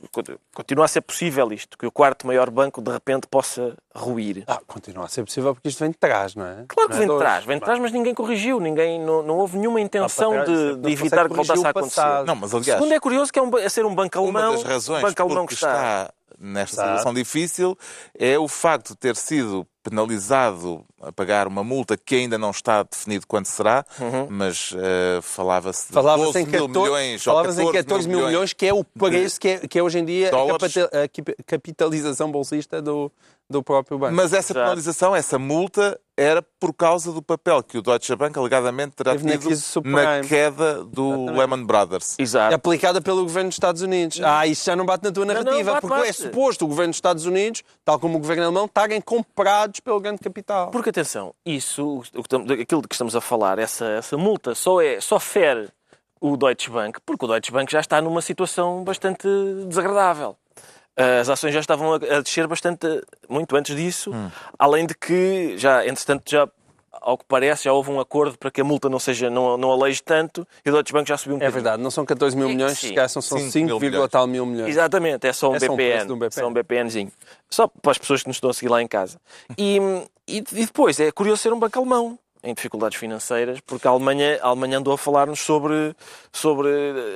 continua 0.54 0.84
a 0.84 0.88
ser 0.88 1.00
possível 1.00 1.50
isto, 1.50 1.78
que 1.78 1.86
o 1.86 1.90
quarto 1.90 2.26
maior 2.26 2.50
banco 2.50 2.82
de 2.82 2.90
repente 2.90 3.26
possa 3.26 3.74
ruir. 3.96 4.44
Ah, 4.46 4.61
continua 4.66 5.06
a 5.06 5.09
ser 5.09 5.24
possível 5.24 5.54
porque 5.54 5.70
isto 5.70 5.78
vem 5.78 5.90
de 5.90 5.96
trás, 5.96 6.34
não 6.34 6.44
é? 6.44 6.66
Claro 6.68 6.90
que 6.90 6.96
Não 6.96 7.02
é 7.02 7.06
vem 7.06 7.09
de 7.09 7.18
trás, 7.18 7.44
vem 7.46 7.59
de 7.59 7.64
trás, 7.64 7.78
mas 7.80 7.90
ninguém 7.90 8.14
corrigiu, 8.14 8.61
ninguém, 8.61 9.00
não, 9.00 9.22
não 9.22 9.38
houve 9.38 9.56
nenhuma 9.56 9.80
intenção 9.80 10.32
trás, 10.32 10.46
de, 10.46 10.54
não 10.54 10.80
de 10.82 10.92
evitar 10.92 11.26
que 11.26 11.34
voltasse 11.34 11.64
a 11.64 11.68
o 11.68 11.68
acontecer. 11.68 12.24
Não, 12.26 12.36
mas 12.36 12.52
O 12.52 12.59
aliás, 12.59 12.78
segundo 12.78 12.92
é 12.92 13.00
curioso 13.00 13.32
que 13.32 13.38
é, 13.38 13.42
um, 13.42 13.56
é 13.56 13.68
ser 13.70 13.86
um 13.86 13.94
banco 13.94 14.18
alemão, 14.18 14.50
uma 14.50 14.59
das 14.59 14.62
razões 14.62 15.02
um 15.02 15.06
banco 15.06 15.22
alemão 15.22 15.46
que 15.46 15.54
está... 15.54 16.02
está 16.04 16.18
nesta 16.39 16.74
Exato. 16.76 16.89
situação 16.91 17.14
difícil 17.14 17.78
é 18.18 18.39
o 18.39 18.47
facto 18.49 18.91
de 18.91 18.97
ter 18.97 19.16
sido 19.16 19.66
penalizado 19.82 20.84
a 21.01 21.11
pagar 21.12 21.47
uma 21.49 21.64
multa 21.64 21.97
que 21.97 22.14
ainda 22.14 22.36
não 22.36 22.51
está 22.51 22.82
definido 22.82 23.26
quanto 23.26 23.47
será, 23.47 23.84
mas 24.28 24.74
eh, 24.76 25.20
falava-se 25.22 25.86
de 25.89 25.93
Falava-se 25.95 26.24
12 26.32 26.39
em 26.41 26.47
mil 26.47 26.53
14, 26.68 26.78
milhões 26.80 27.26
ou 27.26 27.32
falava-se 27.34 27.62
em 27.62 27.64
14 27.72 27.84
14 27.84 28.09
mil 28.09 28.26
milhões, 28.26 28.53
que 28.53 28.66
é 28.66 28.74
o 28.74 28.84
preço 28.84 29.41
que 29.41 29.49
é, 29.49 29.59
que 29.66 29.78
é 29.78 29.82
hoje 29.82 29.99
em 29.99 30.05
dia 30.05 30.28
a, 30.28 30.30
dólares. 30.30 30.76
a 30.76 31.09
cap- 31.09 31.36
capitalização 31.47 32.30
bolsista 32.30 32.82
do, 32.82 33.11
do 33.51 33.62
próprio 33.62 33.99
banco. 33.99 34.14
Mas 34.14 34.32
essa 34.32 34.53
Exato. 34.53 34.66
penalização, 34.66 35.16
essa 35.16 35.38
multa, 35.38 35.99
era 36.16 36.42
por 36.61 36.74
causa 36.74 37.12
do 37.12 37.22
papel 37.22 37.62
que 37.62 37.78
o 37.78 37.82
Deutsche 37.82 38.14
Bank 38.14 38.38
alegadamente 38.38 38.96
terá 38.96 39.12
Teve 39.12 39.38
tido 39.38 39.82
na 39.84 40.20
queda 40.20 40.84
do 40.84 41.26
Lehman 41.32 41.64
Brothers. 41.64 42.16
É 42.18 42.22
Exato. 42.22 42.55
aplicada 42.55 43.01
pelo 43.01 43.22
governo 43.22 43.49
dos 43.49 43.55
Estados 43.55 43.80
Unidos. 43.82 44.20
Ah, 44.22 44.46
isso 44.46 44.66
já 44.66 44.76
não 44.76 44.84
bate 44.84 45.05
na 45.05 45.12
tua 45.12 45.24
não, 45.24 45.34
narrativa, 45.34 45.72
bate, 45.72 45.80
porque 45.86 46.01
é 46.03 46.07
bate. 46.07 46.14
suposto 46.14 46.64
o 46.64 46.68
governo 46.68 46.90
dos 46.90 46.96
Estados 46.96 47.24
Unidos, 47.24 47.62
tal 47.84 47.99
como 47.99 48.18
o 48.18 48.20
governo 48.20 48.44
alemão, 48.44 48.66
estarem 48.66 49.01
comprados 49.01 49.80
pelo 49.80 50.01
grande 50.01 50.18
capital. 50.18 50.70
Porque, 50.70 50.90
atenção, 50.90 51.34
isso, 51.46 52.03
aquilo 52.61 52.82
de 52.82 52.88
que 52.88 52.94
estamos 52.94 53.16
a 53.16 53.20
falar, 53.20 53.59
essa, 53.59 53.86
essa 53.86 54.16
multa, 54.18 54.55
só, 54.55 54.80
é, 54.82 55.01
só 55.01 55.18
fere 55.18 55.68
o 56.20 56.36
Deutsche 56.36 56.70
Bank, 56.70 56.99
porque 57.07 57.24
o 57.24 57.28
Deutsche 57.28 57.53
Bank 57.53 57.70
já 57.70 57.80
está 57.80 58.03
numa 58.03 58.20
situação 58.20 58.82
bastante 58.82 59.26
desagradável. 59.66 60.36
As 61.20 61.28
ações 61.28 61.55
já 61.55 61.61
estavam 61.61 61.92
a 61.94 61.99
descer 62.20 62.46
bastante, 62.49 62.86
muito 63.28 63.55
antes 63.57 63.76
disso, 63.76 64.11
além 64.59 64.84
de 64.86 64.94
que, 64.94 65.57
já, 65.57 65.86
entretanto, 65.86 66.28
já, 66.28 66.49
ao 66.92 67.16
que 67.16 67.24
parece, 67.28 67.64
já 67.64 67.72
houve 67.72 67.90
um 67.90 68.01
acordo 68.01 68.36
para 68.36 68.51
que 68.51 68.61
a 68.61 68.64
multa 68.64 68.88
não 68.88 68.99
seja, 68.99 69.30
não, 69.30 69.57
não 69.57 69.70
aleije 69.70 70.03
tanto, 70.03 70.46
e 70.64 70.68
o 70.68 70.72
Deutsche 70.72 70.92
Bank 70.92 71.09
já 71.09 71.16
subiu 71.16 71.34
um 71.34 71.36
É 71.36 71.40
bocadinho. 71.46 71.62
verdade, 71.62 71.82
não 71.82 71.90
são 71.92 72.05
14 72.05 72.36
mil 72.36 72.49
É, 72.49 72.53
milhões, 72.53 72.78
sim. 72.78 72.88
se 72.88 72.94
calhar 72.94 73.09
são, 73.09 73.22
são 73.22 73.38
Cinco 73.38 73.53
5, 73.53 73.66
mil 73.66 73.80
milhões. 73.80 74.11
tal 74.11 74.26
mil 74.26 74.44
milhões. 74.44 74.70
Exatamente, 74.70 75.24
é 75.26 75.32
só 75.32 75.51
um 75.53 75.55
É 75.55 75.61
só 75.61 75.72
um 75.72 75.76
BPN. 75.76 76.07
de 76.07 76.12
um 76.12 76.18
BPN. 76.18 76.32
Só 76.42 76.49
um 76.49 76.53
BPNzinho. 76.53 77.12
Só 77.49 77.68
para 77.68 77.92
as 77.92 77.99
pessoas 77.99 78.22
que 78.22 78.28
nos 78.28 78.36
estão 78.38 78.51
a 78.51 78.55
seguir 78.55 78.68
lá 78.70 78.82
em 78.82 78.88
casa. 78.88 79.20
E, 79.57 79.78
e, 80.26 80.38
e 80.38 80.66
depois, 80.66 80.99
é 80.99 81.12
curioso 81.12 81.40
ser 81.42 81.53
um 81.53 81.59
banco 81.61 81.78
alemão 81.78 82.18
em 82.43 82.55
dificuldades 82.55 82.99
financeiras, 82.99 83.61
porque 83.61 83.86
a 83.86 83.91
Alemanha, 83.91 84.39
a 84.43 84.49
Alemanha 84.49 84.78
andou 84.78 84.93
a 84.95 84.99
falar-nos 84.99 85.41
sobre, 85.41 85.95
sobre. 86.32 86.68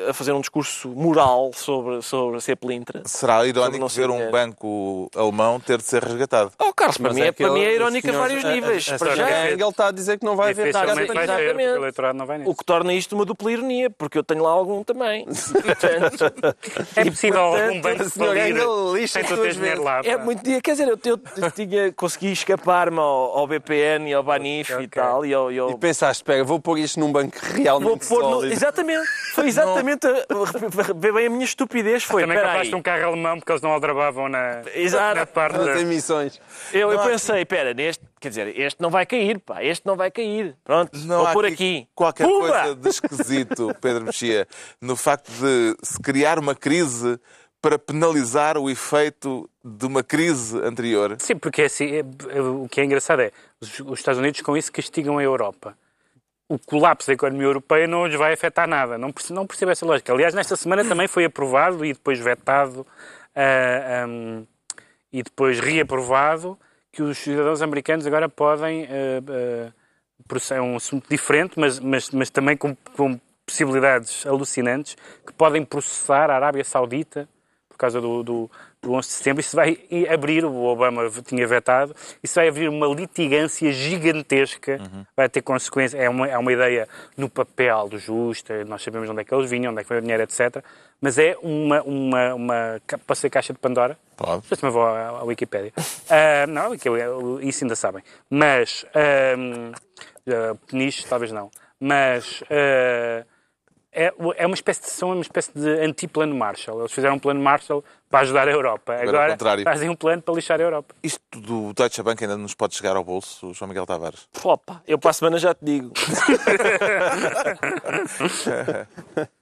a 0.09 0.13
fazer 0.13 0.33
um 0.33 0.41
discurso 0.41 0.89
moral 0.89 1.51
sobre, 1.55 2.03
sobre 2.03 2.41
ser 2.41 2.57
pelintra. 2.57 3.03
Será 3.07 3.47
irónico 3.47 3.87
ver 3.89 3.91
ser 3.95 4.11
um 4.11 4.31
banco 4.31 5.09
alemão 5.17 5.61
ter 5.61 5.79
de 5.79 5.85
ser 5.85 6.03
resgatado. 6.03 6.53
Oh, 6.59 6.73
Carlos, 6.73 6.99
para 6.99 7.09
Mas 7.09 7.17
mim 7.17 7.23
é, 7.23 7.33
que 7.33 7.43
para 7.45 7.53
mim 7.53 7.61
é 7.61 7.65
ele- 7.67 7.75
irónico 7.77 8.07
a 8.07 8.11
o 8.11 8.13
senhor- 8.13 8.21
vários 8.29 8.45
níveis. 8.45 8.89
A, 8.89 8.95
a, 8.95 8.99
Para 8.99 9.13
a, 9.13 9.17
já, 9.17 9.27
a 9.27 9.53
Engel 9.53 9.69
está 9.71 9.87
a 9.89 9.91
dizer 9.93 10.19
que 10.19 10.25
não 10.25 10.37
vai 10.37 10.51
haver 10.51 10.73
ser, 10.73 10.79
Exatamente. 10.85 12.49
o 12.49 12.55
que 12.55 12.65
torna 12.65 12.93
isto 12.93 13.15
uma 13.15 13.25
dupla 13.25 13.53
ironia, 13.53 13.91
porque 13.91 14.19
eu 14.19 14.23
tenho 14.25 14.43
lá 14.43 14.51
algum 14.51 14.83
também. 14.83 15.25
Portanto, 15.63 16.57
É 16.97 17.05
possível 17.05 17.41
portanto, 17.41 17.67
algum 17.69 17.81
banco 17.81 18.11
falir 18.11 19.09
sem 19.09 19.23
tu 19.25 19.29
duas 19.29 19.41
teres 19.41 19.57
dinheiro 19.57 19.83
lá. 19.83 20.01
É 20.05 20.17
muito 20.17 20.43
dia, 20.43 20.61
quer 20.61 20.73
dizer, 20.73 20.89
eu, 20.89 20.99
eu, 21.05 21.21
eu 21.37 21.51
tinha, 21.51 21.93
consegui 21.93 22.33
escapar-me 22.33 22.99
ao, 22.99 23.39
ao 23.39 23.47
BPN 23.47 24.09
e 24.11 24.15
ao 24.15 24.23
Banif 24.23 24.71
e 24.81 24.89
tal, 24.89 25.12
e 25.25 25.35
ao, 25.35 25.53
e 25.53 25.59
ao- 25.59 25.71
E 25.71 25.79
pensaste, 25.79 26.23
espera, 26.23 26.43
vou 26.45 26.59
pôr 26.61 26.79
isto 26.79 26.99
num 26.99 27.13
banco 27.13 27.37
realmente 27.41 28.07
Vou 28.07 28.21
pôr 28.21 28.31
no... 28.31 28.45
Exatamente, 28.45 29.07
foi 29.35 29.47
exatamente 29.49 30.07
a... 30.07 30.93
Bem 30.95 31.27
a 31.27 31.31
minha 31.31 31.45
estupidez, 31.45 32.03
foi, 32.05 32.23
Também 32.23 32.37
espera 32.37 32.53
compraste 32.55 32.75
um 32.75 32.83
carro 32.83 33.07
alemão 33.09 33.39
porque 33.39 33.53
eles 33.53 33.63
não 33.63 33.71
aldrabavam 33.73 34.29
na, 34.29 34.63
Exato. 34.75 35.17
na 35.17 35.27
parte 35.27 35.59
Nas 35.59 35.81
emissões. 35.81 36.41
Eu, 36.73 36.91
eu 36.93 36.99
pensei, 37.01 37.41
espera, 37.43 37.75
neste, 37.75 38.03
quer 38.21 38.29
dizer, 38.31 38.59
este 38.59 38.81
não 38.81 38.91
vai 38.91 39.05
cair, 39.07 39.39
pá, 39.41 39.63
este 39.63 39.87
não 39.87 39.97
vai 39.97 40.11
cair. 40.11 40.57
Pronto, 40.65 40.97
Não 41.07 41.25
vou 41.25 41.33
pôr 41.33 41.47
aqui. 41.47 41.87
qualquer 41.95 42.25
Pumba! 42.27 42.49
coisa 42.49 42.75
de 42.77 42.89
esquisito, 42.89 43.75
Pedro 43.81 44.05
Mexia, 44.05 44.47
no 44.81 44.97
facto 44.97 45.31
de 45.33 45.77
se 45.83 46.01
criar 46.01 46.39
uma 46.39 46.55
crise 46.55 47.19
para 47.63 47.79
penalizar 47.79 48.59
o 48.59 48.69
efeito 48.69 49.49
de 49.65 49.87
uma 49.87 50.03
crise 50.03 50.59
anterior. 50.59 51.15
Sim, 51.21 51.37
porque 51.37 51.63
é 51.63 51.67
assim, 51.67 51.87
é- 51.87 52.05
é- 52.37 52.41
o 52.43 52.69
que 52.69 52.81
é 52.81 52.85
engraçado 52.85 53.23
é 53.23 53.31
os, 53.61 53.79
os 53.79 54.01
Estados 54.01 54.19
Unidos 54.19 54.41
com 54.43 54.57
isso 54.57 54.73
castigam 54.73 55.17
a 55.17 55.23
Europa. 55.23 55.79
O 56.49 56.59
colapso 56.59 57.07
da 57.07 57.15
economia 57.15 57.47
europeia 57.47 57.87
não 57.87 58.03
os 58.03 58.15
vai 58.17 58.33
afetar 58.33 58.69
nada. 58.69 58.99
Não 58.99 59.13
percebo, 59.13 59.35
não 59.37 59.47
percebo 59.47 59.71
essa 59.71 59.87
lógica. 59.87 60.13
Aliás, 60.13 60.35
nesta 60.35 60.57
semana 60.57 60.85
também 60.85 61.07
foi 61.07 61.25
aprovado 61.25 61.85
e 61.85 61.93
depois 61.93 62.19
vetado 62.19 62.85
ah, 63.35 64.03
ahm, 64.05 64.43
e 65.13 65.23
depois 65.23 65.61
reaprovado 65.61 66.59
que 66.91 67.01
os 67.03 67.17
cidadãos 67.17 67.63
americanos 67.63 68.07
agora 68.07 68.29
podem. 68.29 68.85
ah, 68.87 69.69
ah, 69.69 69.73
processar- 70.29 70.57
é 70.57 70.61
um 70.61 70.77
assunto 70.77 71.09
diferente, 71.09 71.59
mas, 71.59 71.79
mas, 71.81 72.11
mas 72.11 72.29
também 72.29 72.57
com, 72.57 72.77
com 72.97 73.19
possibilidades 73.47 74.27
alucinantes 74.27 74.97
que 75.27 75.33
podem 75.33 75.65
processar 75.65 76.31
a 76.31 76.37
Arábia 76.37 76.65
Saudita 76.65 77.29
causa 77.83 78.01
do, 78.01 78.23
do, 78.23 78.51
do 78.81 78.93
11 78.93 79.09
de 79.09 79.15
setembro. 79.15 79.41
Isso 79.41 79.55
vai 79.55 79.79
abrir, 80.13 80.45
o 80.45 80.65
Obama 80.65 81.09
tinha 81.25 81.47
vetado, 81.47 81.95
isso 82.23 82.35
vai 82.35 82.49
abrir 82.49 82.69
uma 82.69 82.87
litigância 82.87 83.71
gigantesca, 83.73 84.81
vai 85.17 85.29
ter 85.29 85.43
consequências. 85.43 86.01
É 86.01 86.09
uma, 86.09 86.27
é 86.29 86.39
uma 86.39 86.53
ideia 86.53 86.89
no 87.17 87.29
papel 87.29 87.89
do 87.89 87.99
justa, 87.99 88.65
nós 88.65 88.83
sabemos 88.83 89.09
onde 89.11 89.21
é 89.21 89.25
que 89.25 89.35
eles 89.35 89.51
vinham, 89.51 89.73
onde 89.73 89.81
é 89.81 89.83
que 89.83 89.89
foi 89.89 89.99
o 89.99 90.01
dinheiro, 90.01 90.23
etc. 90.23 90.65
Mas 91.01 91.19
é 91.19 91.37
uma, 91.43 91.83
uma, 91.83 92.35
uma 92.35 92.81
pode 93.07 93.19
ser 93.19 93.29
caixa 93.29 93.53
de 93.53 93.59
Pandora. 93.59 93.99
Pode. 94.17 94.43
Depois 94.43 94.61
também 94.61 94.73
vou 94.73 94.85
à, 94.85 95.09
à 95.09 95.25
Wikipédia. 95.25 95.73
Ah, 96.09 96.47
não, 96.47 96.75
isso 97.41 97.65
ainda 97.65 97.75
sabem. 97.75 98.05
Mas, 98.31 98.85
um, 99.47 99.73
peniche, 100.67 101.05
talvez 101.07 101.33
não. 101.33 101.51
Mas 101.81 102.45
ah, 102.49 103.25
é, 103.93 104.13
é 104.37 104.47
uma 104.47 104.55
espécie 104.55 104.81
de, 104.81 104.89
são 104.89 105.13
uma 105.13 105.21
espécie 105.21 105.53
de 105.55 105.69
anti-plano 105.85 106.35
Marshall. 106.35 106.81
Eles 106.81 106.93
fizeram 106.93 107.17
um 107.17 107.19
plano 107.19 107.43
Marshall 107.43 107.85
para 108.11 108.21
ajudar 108.21 108.49
a 108.49 108.51
Europa. 108.51 108.95
Agora 108.95 109.37
fazem 109.63 109.91
um 109.91 109.95
plano 109.95 110.23
para 110.23 110.35
lixar 110.35 110.59
a 110.61 110.63
Europa. 110.63 110.95
Isto 111.03 111.41
do 111.41 111.75
Deutsche 111.75 112.03
Bank 112.03 112.23
ainda 112.23 112.37
nos 112.37 112.55
pode 112.55 112.75
chegar 112.75 112.97
ao 112.97 113.05
bolso, 113.05 113.53
João 113.53 113.69
Miguel 113.69 113.85
Tavares. 113.85 114.29
Opa, 114.43 114.83
eu 114.87 114.99
para 114.99 115.11
a 115.11 115.15
semana 115.15 115.39
já 115.39 115.55
te 115.55 115.65
digo. 115.65 115.93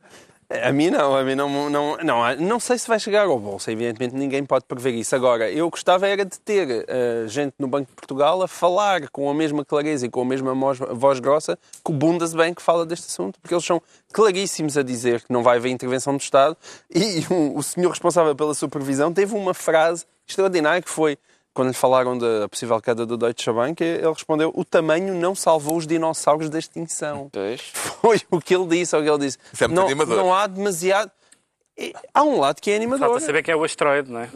A 0.50 0.72
mim 0.72 0.90
não, 0.90 1.14
a 1.14 1.22
mim 1.22 1.36
não, 1.36 1.70
não, 1.70 1.96
não, 1.98 2.36
não 2.36 2.58
sei 2.58 2.76
se 2.76 2.88
vai 2.88 2.98
chegar 2.98 3.24
ao 3.26 3.38
bolso, 3.38 3.70
evidentemente 3.70 4.16
ninguém 4.16 4.44
pode 4.44 4.64
prever 4.64 4.92
isso. 4.94 5.14
Agora, 5.14 5.48
eu 5.48 5.70
gostava 5.70 6.08
era 6.08 6.24
de 6.24 6.40
ter 6.40 6.84
eh, 6.88 7.24
gente 7.28 7.54
no 7.56 7.68
Banco 7.68 7.88
de 7.88 7.94
Portugal 7.94 8.42
a 8.42 8.48
falar 8.48 9.08
com 9.10 9.30
a 9.30 9.34
mesma 9.34 9.64
clareza 9.64 10.06
e 10.06 10.10
com 10.10 10.22
a 10.22 10.24
mesma 10.24 10.52
voz, 10.92 11.20
grossa 11.20 11.56
que 11.84 11.92
o 11.92 11.94
Bundesbank 11.94 12.60
fala 12.60 12.84
deste 12.84 13.06
assunto, 13.06 13.38
porque 13.40 13.54
eles 13.54 13.64
são 13.64 13.80
claríssimos 14.12 14.76
a 14.76 14.82
dizer 14.82 15.22
que 15.22 15.32
não 15.32 15.44
vai 15.44 15.58
haver 15.58 15.70
intervenção 15.70 16.16
do 16.16 16.20
Estado 16.20 16.56
e 16.92 17.24
o, 17.30 17.56
o 17.56 17.62
senhor 17.62 17.90
responsável 17.90 18.34
pela 18.34 18.52
supervisão 18.52 19.12
teve 19.12 19.36
uma 19.36 19.54
frase 19.54 20.04
extraordinária 20.26 20.82
que 20.82 20.90
foi, 20.90 21.16
quando 21.54 21.68
lhe 21.68 21.74
falaram 21.74 22.16
da 22.16 22.48
possível 22.48 22.80
queda 22.80 23.04
do 23.04 23.16
Deutsche 23.16 23.52
Bank, 23.52 23.82
ele 23.82 24.06
respondeu, 24.08 24.52
o 24.54 24.64
tamanho 24.64 25.14
não 25.14 25.34
salvou 25.34 25.76
os 25.76 25.86
dinossauros 25.86 26.48
da 26.48 26.58
extinção 26.58 27.28
Pois. 27.32 27.60
foi 28.00 28.20
o 28.30 28.40
que 28.40 28.54
ele 28.54 28.66
disse, 28.66 28.94
ou 28.94 29.02
o 29.02 29.04
que 29.04 29.10
ele 29.10 29.18
disse. 29.18 29.38
Isso 29.52 29.64
é 29.64 29.68
muito 29.68 29.78
não, 29.80 29.86
animador. 29.86 30.16
não 30.16 30.34
há 30.34 30.46
demasiado. 30.46 31.10
Há 32.12 32.22
um 32.22 32.38
lado 32.38 32.60
que 32.60 32.70
é 32.70 32.76
animador. 32.76 33.08
Falta 33.08 33.24
saber 33.24 33.42
quem 33.42 33.52
é 33.52 33.56
o 33.56 33.64
asteroide, 33.64 34.10
não 34.10 34.20
é? 34.20 34.28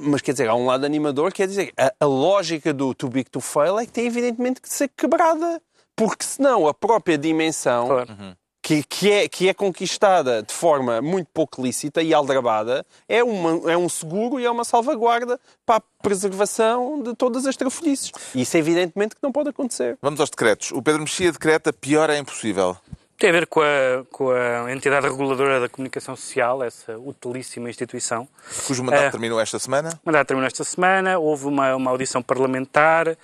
Mas 0.00 0.20
quer 0.22 0.32
dizer, 0.32 0.48
há 0.48 0.54
um 0.56 0.66
lado 0.66 0.84
animador, 0.84 1.32
quer 1.32 1.46
dizer, 1.46 1.72
a, 1.78 1.92
a 2.00 2.04
lógica 2.04 2.74
do 2.74 2.92
too 2.94 3.08
big 3.08 3.30
to 3.30 3.40
fail 3.40 3.78
é 3.78 3.86
que 3.86 3.92
tem 3.92 4.06
evidentemente 4.06 4.60
que 4.60 4.68
ser 4.68 4.88
quebrada. 4.88 5.62
Porque 5.94 6.24
senão 6.24 6.66
a 6.66 6.74
própria 6.74 7.16
dimensão 7.16 7.86
Claro. 7.86 8.16
Que, 8.62 8.82
que, 8.82 9.10
é, 9.10 9.28
que 9.28 9.48
é 9.48 9.54
conquistada 9.54 10.42
de 10.42 10.52
forma 10.52 11.00
muito 11.00 11.28
pouco 11.32 11.62
lícita 11.62 12.02
e 12.02 12.12
aldrabada 12.12 12.84
é, 13.08 13.22
uma, 13.24 13.70
é 13.70 13.76
um 13.76 13.88
seguro 13.88 14.38
e 14.38 14.44
é 14.44 14.50
uma 14.50 14.64
salvaguarda 14.64 15.40
para 15.64 15.76
a 15.76 15.82
preservação 16.02 17.02
de 17.02 17.14
todas 17.14 17.46
as 17.46 17.56
trafolhices. 17.56 18.12
Isso 18.34 18.56
evidentemente 18.56 19.14
que 19.14 19.22
não 19.22 19.32
pode 19.32 19.48
acontecer. 19.48 19.98
Vamos 20.02 20.20
aos 20.20 20.30
decretos. 20.30 20.70
O 20.72 20.82
Pedro 20.82 21.00
Mexia 21.00 21.32
decreta 21.32 21.72
pior 21.72 22.10
é 22.10 22.18
impossível. 22.18 22.76
Tem 23.20 23.28
a 23.28 23.32
ver 23.34 23.46
com 23.48 23.60
a, 23.60 24.02
com 24.10 24.30
a 24.30 24.72
entidade 24.72 25.06
reguladora 25.06 25.60
da 25.60 25.68
comunicação 25.68 26.16
social, 26.16 26.62
essa 26.62 26.98
utilíssima 26.98 27.68
instituição. 27.68 28.26
Cujo 28.66 28.82
mandato 28.82 29.02
É. 29.02 29.10
terminou 29.10 29.38
esta 29.38 29.58
semana. 29.58 29.90
O 30.02 30.06
mandato 30.06 30.28
terminou 30.28 30.46
esta 30.46 30.64
semana, 30.64 31.18
houve 31.18 31.44
uma, 31.44 31.76
uma 31.76 31.90
audição 31.90 32.22
parlamentar 32.22 33.14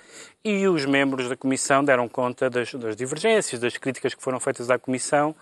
e 0.45 0.67
os 0.67 0.85
membros 0.85 1.27
da 1.27 1.35
Comissão 1.35 1.83
deram 1.83 2.07
conta 2.07 2.47
das, 2.47 2.71
das 2.75 2.95
divergências, 2.95 3.59
das 3.59 3.75
críticas 3.75 4.13
que 4.13 4.21
foram 4.21 4.39
feitas 4.39 4.69
à 4.69 4.77
Comissão 4.77 5.35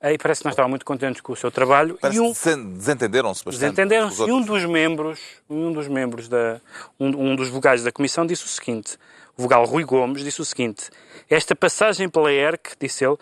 eh, 0.00 0.14
e 0.14 0.16
parece 0.16 0.40
que 0.40 0.46
não 0.46 0.52
estavam 0.52 0.70
muito 0.70 0.86
contentes 0.86 1.20
com 1.20 1.34
o 1.34 1.36
seu 1.36 1.50
trabalho. 1.50 1.98
Parece 2.00 2.18
e 2.18 2.22
um, 2.22 2.32
desentenderam-se 2.78 3.44
bastante. 3.44 3.60
Desentenderam-se 3.60 4.22
e 4.22 4.32
um 4.32 4.40
dos 4.40 4.64
membros, 4.64 5.20
um 5.50 5.70
dos 5.70 5.86
membros 5.86 6.30
da, 6.30 6.62
um, 6.98 7.08
um 7.32 7.36
dos 7.36 7.50
vogais 7.50 7.82
da 7.82 7.92
comissão 7.92 8.24
disse 8.24 8.46
o 8.46 8.48
seguinte, 8.48 8.96
o 9.36 9.42
vogal 9.42 9.66
Rui 9.66 9.84
Gomes 9.84 10.24
disse 10.24 10.40
o 10.40 10.46
seguinte, 10.46 10.88
esta 11.28 11.54
passagem 11.54 12.08
pela 12.08 12.32
ERC, 12.32 12.70
disse 12.80 13.04
ele, 13.04 13.18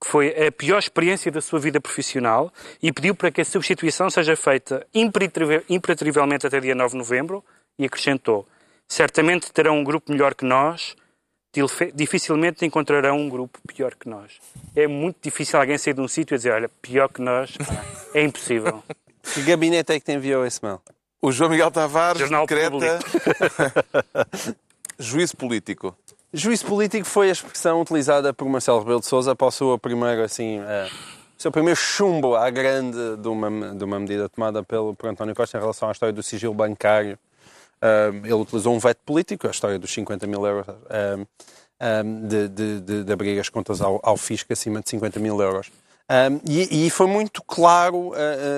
que 0.00 0.08
foi 0.08 0.46
a 0.46 0.50
pior 0.50 0.78
experiência 0.78 1.30
da 1.30 1.40
sua 1.40 1.60
vida 1.60 1.80
profissional 1.80 2.52
e 2.82 2.90
pediu 2.90 3.14
para 3.14 3.30
que 3.30 3.42
a 3.42 3.44
substituição 3.44 4.08
seja 4.08 4.34
feita 4.34 4.86
imperativamente 4.94 6.46
até 6.46 6.58
dia 6.58 6.74
9 6.74 6.92
de 6.92 6.98
novembro 6.98 7.44
e 7.78 7.84
acrescentou, 7.84 8.46
certamente 8.88 9.52
terão 9.52 9.78
um 9.78 9.84
grupo 9.84 10.10
melhor 10.10 10.34
que 10.34 10.44
nós, 10.44 10.96
dificilmente 11.94 12.64
encontrarão 12.64 13.18
um 13.18 13.28
grupo 13.28 13.58
pior 13.66 13.94
que 13.94 14.08
nós. 14.08 14.38
É 14.74 14.86
muito 14.86 15.18
difícil 15.20 15.58
alguém 15.58 15.76
sair 15.76 15.94
de 15.94 16.00
um 16.00 16.08
sítio 16.08 16.34
e 16.34 16.38
dizer, 16.38 16.52
olha, 16.52 16.70
pior 16.80 17.08
que 17.08 17.20
nós, 17.20 17.56
é 18.14 18.22
impossível. 18.22 18.82
Que 19.22 19.42
gabinete 19.42 19.92
é 19.92 20.00
que 20.00 20.06
te 20.06 20.12
enviou 20.12 20.46
esse 20.46 20.64
mail? 20.64 20.80
O 21.20 21.30
João 21.30 21.50
Miguel 21.50 21.70
Tavares 21.70 22.18
Jornal 22.18 22.46
decreta 22.46 22.98
juízo 24.98 25.36
político. 25.36 25.94
Juízo 26.32 26.66
político 26.66 27.04
foi 27.04 27.28
a 27.28 27.32
expressão 27.32 27.80
utilizada 27.80 28.32
por 28.32 28.48
Marcelo 28.48 28.78
Rebelo 28.78 29.00
de 29.00 29.06
Sousa 29.06 29.34
para 29.34 29.48
o 29.48 29.50
seu 29.50 29.78
primeiro, 29.78 30.22
assim, 30.22 30.60
o 30.60 31.42
seu 31.42 31.50
primeiro 31.50 31.78
chumbo 31.78 32.36
à 32.36 32.48
grande 32.50 33.16
de 33.16 33.28
uma, 33.28 33.74
de 33.74 33.84
uma 33.84 33.98
medida 33.98 34.28
tomada 34.28 34.62
pelo, 34.62 34.94
por 34.94 35.08
António 35.08 35.34
Costa 35.34 35.58
em 35.58 35.60
relação 35.60 35.88
à 35.88 35.92
história 35.92 36.12
do 36.12 36.22
sigilo 36.22 36.54
bancário. 36.54 37.18
Eh, 37.82 38.10
ele 38.24 38.34
utilizou 38.34 38.74
um 38.74 38.78
veto 38.78 39.00
político, 39.04 39.48
a 39.48 39.50
história 39.50 39.78
dos 39.78 39.90
50 39.92 40.26
mil 40.26 40.46
euros 40.46 40.66
eh, 40.88 41.16
de, 42.28 42.48
de, 42.48 42.80
de, 42.80 43.04
de 43.04 43.12
abrir 43.12 43.40
as 43.40 43.48
contas 43.48 43.80
ao, 43.80 43.98
ao 44.02 44.16
fisco 44.16 44.52
acima 44.52 44.80
de 44.80 44.90
50 44.90 45.18
mil 45.18 45.40
euros. 45.40 45.70
Um, 46.10 46.40
e, 46.44 46.86
e 46.86 46.90
foi 46.90 47.06
muito 47.06 47.40
claro, 47.40 48.08
uh, 48.08 48.10
uh, 48.10 48.14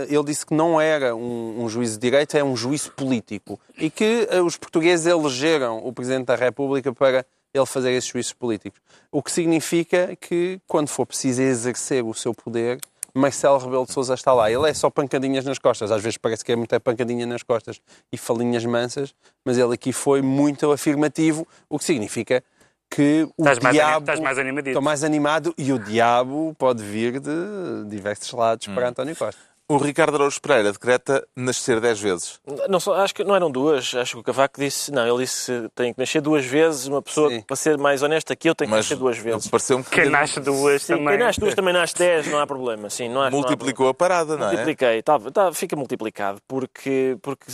ele 0.09 0.25
disse 0.25 0.47
que 0.47 0.55
não 0.55 0.81
era 0.81 1.15
um, 1.15 1.63
um 1.63 1.69
juízo 1.69 1.99
de 1.99 2.01
direito, 2.01 2.35
é 2.35 2.43
um 2.43 2.57
juízo 2.57 2.91
político. 2.93 3.61
E 3.77 3.91
que 3.91 4.27
uh, 4.33 4.43
os 4.43 4.57
portugueses 4.57 5.05
elegeram 5.05 5.87
o 5.87 5.93
Presidente 5.93 6.27
da 6.27 6.35
República 6.35 6.95
para 6.95 7.27
ele 7.55 7.67
fazer 7.67 7.93
esses 7.93 8.09
juízos 8.11 8.33
políticos. 8.33 8.81
O 9.11 9.23
que 9.23 9.31
significa 9.31 10.17
que, 10.17 10.61
quando 10.67 10.89
for 10.89 11.07
preciso 11.07 11.43
exercer 11.43 12.03
o 12.05 12.15
seu 12.15 12.33
poder, 12.35 12.79
Marcelo 13.15 13.59
Rebelo 13.59 13.85
de 13.85 13.93
Sousa 13.93 14.15
está 14.15 14.33
lá. 14.33 14.51
Ele 14.51 14.69
é 14.69 14.73
só 14.73 14.89
pancadinhas 14.89 15.45
nas 15.45 15.59
costas. 15.59 15.93
Às 15.93 16.03
vezes 16.03 16.17
parece 16.17 16.43
que 16.43 16.51
é 16.51 16.57
muita 16.57 16.81
pancadinha 16.81 17.27
nas 17.27 17.43
costas 17.43 17.79
e 18.11 18.17
falinhas 18.17 18.65
mansas, 18.65 19.15
mas 19.45 19.59
ele 19.59 19.75
aqui 19.75 19.93
foi 19.93 20.23
muito 20.23 20.73
afirmativo, 20.73 21.47
o 21.69 21.79
que 21.79 21.85
significa 21.85 22.43
que 22.91 23.29
o 23.37 23.43
Estás 23.43 23.59
mais 23.59 23.75
diabo... 23.75 23.91
anim- 23.97 24.03
estás 24.03 24.21
mais 24.21 24.39
animadito. 24.39 24.71
Estou 24.71 24.83
mais 24.83 25.05
animado 25.05 25.55
e 25.59 25.73
o 25.73 25.79
diabo 25.79 26.55
pode 26.59 26.83
vir 26.83 27.21
de 27.21 27.85
diversos 27.89 28.33
lados 28.33 28.67
para 28.69 28.89
António 28.89 29.15
Costa. 29.17 29.41
O 29.73 29.79
Ricardo 29.79 30.17
Araújo 30.17 30.41
Pereira 30.41 30.71
decreta 30.73 31.27
nascer 31.37 31.81
10 31.81 32.01
vezes. 32.01 32.41
Não, 32.69 32.79
só- 32.79 32.95
acho 32.97 33.15
que 33.15 33.25
não 33.25 33.35
eram 33.35 33.51
duas. 33.51 33.95
Acho 33.95 34.15
que 34.15 34.21
o 34.21 34.23
Cavaco 34.23 34.61
disse. 34.61 34.93
Não, 34.93 35.07
ele 35.07 35.25
disse 35.25 35.51
que 35.63 35.69
tem 35.75 35.95
que 35.95 35.99
nascer 36.01 36.21
duas 36.21 36.45
vezes. 36.45 36.87
Uma 36.87 37.01
pessoa, 37.01 37.31
Sim. 37.31 37.41
para 37.41 37.57
ser 37.57 37.79
mais 37.79 38.03
honesta 38.03 38.37
que 38.37 38.49
eu, 38.51 38.55
tem 38.55 38.67
que 38.67 38.71
Mas 38.71 38.85
nascer 38.85 38.97
duas 38.99 39.17
vezes. 39.17 39.49
pareceu-me 39.49 39.83
que 39.85 39.91
Quem 39.91 40.11
nasce 40.11 40.41
duas 40.41 40.83
Sim, 40.83 40.95
também. 40.97 41.09
quem 41.09 41.19
nasce 41.19 41.41
duas 41.41 41.55
também 41.55 41.73
nasce 41.73 41.95
dez, 41.97 42.27
não 42.27 42.39
há 42.39 42.47
problema. 42.47 42.91
Sim, 42.91 43.09
não 43.09 43.23
há, 43.23 43.31
não 43.31 43.39
há 43.39 43.41
multiplicou 43.41 43.89
a 43.89 43.95
parada, 43.95 44.37
não 44.37 44.45
é? 44.47 44.51
Multipliquei, 44.51 45.03
tá, 45.03 45.19
tá, 45.19 45.53
fica 45.53 45.75
multiplicado, 45.75 46.39
porque, 46.47 47.17
porque 47.23 47.45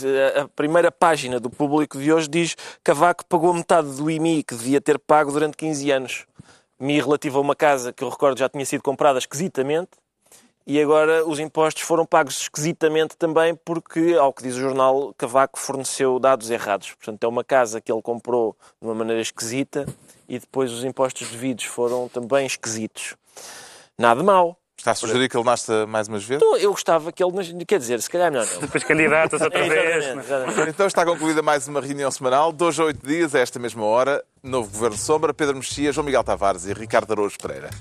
a, 0.41 0.47
primeira 0.49 0.91
página 0.91 1.39
do 1.39 1.49
público 1.49 1.97
de 1.97 2.11
hoje 2.11 2.27
diz 2.27 2.55
que 2.55 2.61
Cavaco 2.83 3.25
pagou 3.27 3.53
metade 3.53 3.87
do 3.95 4.09
IMI 4.11 4.43
que 4.43 4.55
devia 4.55 4.81
ter 4.81 4.99
pago 4.99 5.31
durante 5.31 5.55
15 5.55 5.91
anos. 5.91 6.25
IMI 6.81 6.99
relativo 7.01 7.37
a 7.37 7.41
uma 7.41 7.55
casa 7.55 7.93
que 7.93 8.03
eu 8.03 8.09
recordo 8.09 8.37
já 8.39 8.49
tinha 8.49 8.65
sido 8.65 8.81
comprada 8.81 9.19
esquisitamente 9.19 9.89
e 10.69 10.79
agora 10.79 11.27
os 11.27 11.39
impostos 11.39 11.81
foram 11.81 12.05
pagos 12.05 12.41
esquisitamente 12.41 13.17
também 13.17 13.55
porque, 13.55 14.15
ao 14.19 14.31
que 14.31 14.43
diz 14.43 14.55
o 14.55 14.59
jornal, 14.59 15.11
Cavaco 15.17 15.57
forneceu 15.57 16.19
dados 16.19 16.51
errados. 16.51 16.91
Portanto, 16.91 17.23
é 17.23 17.27
uma 17.27 17.43
casa 17.43 17.81
que 17.81 17.91
ele 17.91 18.03
comprou 18.03 18.55
de 18.79 18.87
uma 18.87 18.93
maneira 18.93 19.19
esquisita 19.19 19.87
e 20.27 20.37
depois 20.37 20.71
os 20.71 20.83
impostos 20.83 21.27
devidos 21.27 21.65
foram 21.65 22.07
também 22.07 22.45
esquisitos. 22.45 23.15
Nada 23.97 24.21
mal. 24.21 24.59
Está 24.77 24.91
a 24.91 24.95
sugerir 24.95 25.27
que 25.27 25.35
ele 25.35 25.43
nasça 25.43 25.87
mais 25.87 26.07
umas 26.07 26.23
vezes? 26.23 26.43
Então, 26.43 26.55
eu 26.55 26.69
gostava 26.69 27.11
que 27.11 27.23
ele. 27.23 27.65
Quer 27.65 27.79
dizer, 27.79 27.99
se 27.99 28.09
calhar 28.09 28.31
melhor 28.31 28.45
não. 28.53 28.61
Depois 28.61 28.83
candidatas 28.83 29.41
outra 29.41 29.67
vez. 29.67 30.05
exatamente, 30.05 30.25
exatamente. 30.27 30.69
Então 30.69 30.85
está 30.85 31.03
concluída 31.03 31.41
mais 31.41 31.67
uma 31.67 31.81
reunião 31.81 32.11
semanal. 32.11 32.51
Dois 32.51 32.79
a 32.79 32.83
oito 32.83 33.05
dias, 33.05 33.33
a 33.33 33.39
esta 33.39 33.57
mesma 33.57 33.83
hora. 33.85 34.23
Novo 34.43 34.71
Governo 34.71 34.97
Sombra, 34.97 35.33
Pedro 35.33 35.55
Mexia, 35.55 35.91
João 35.91 36.05
Miguel 36.05 36.23
Tavares 36.23 36.67
e 36.67 36.73
Ricardo 36.73 37.11
Araújo 37.11 37.39
Pereira. 37.41 37.71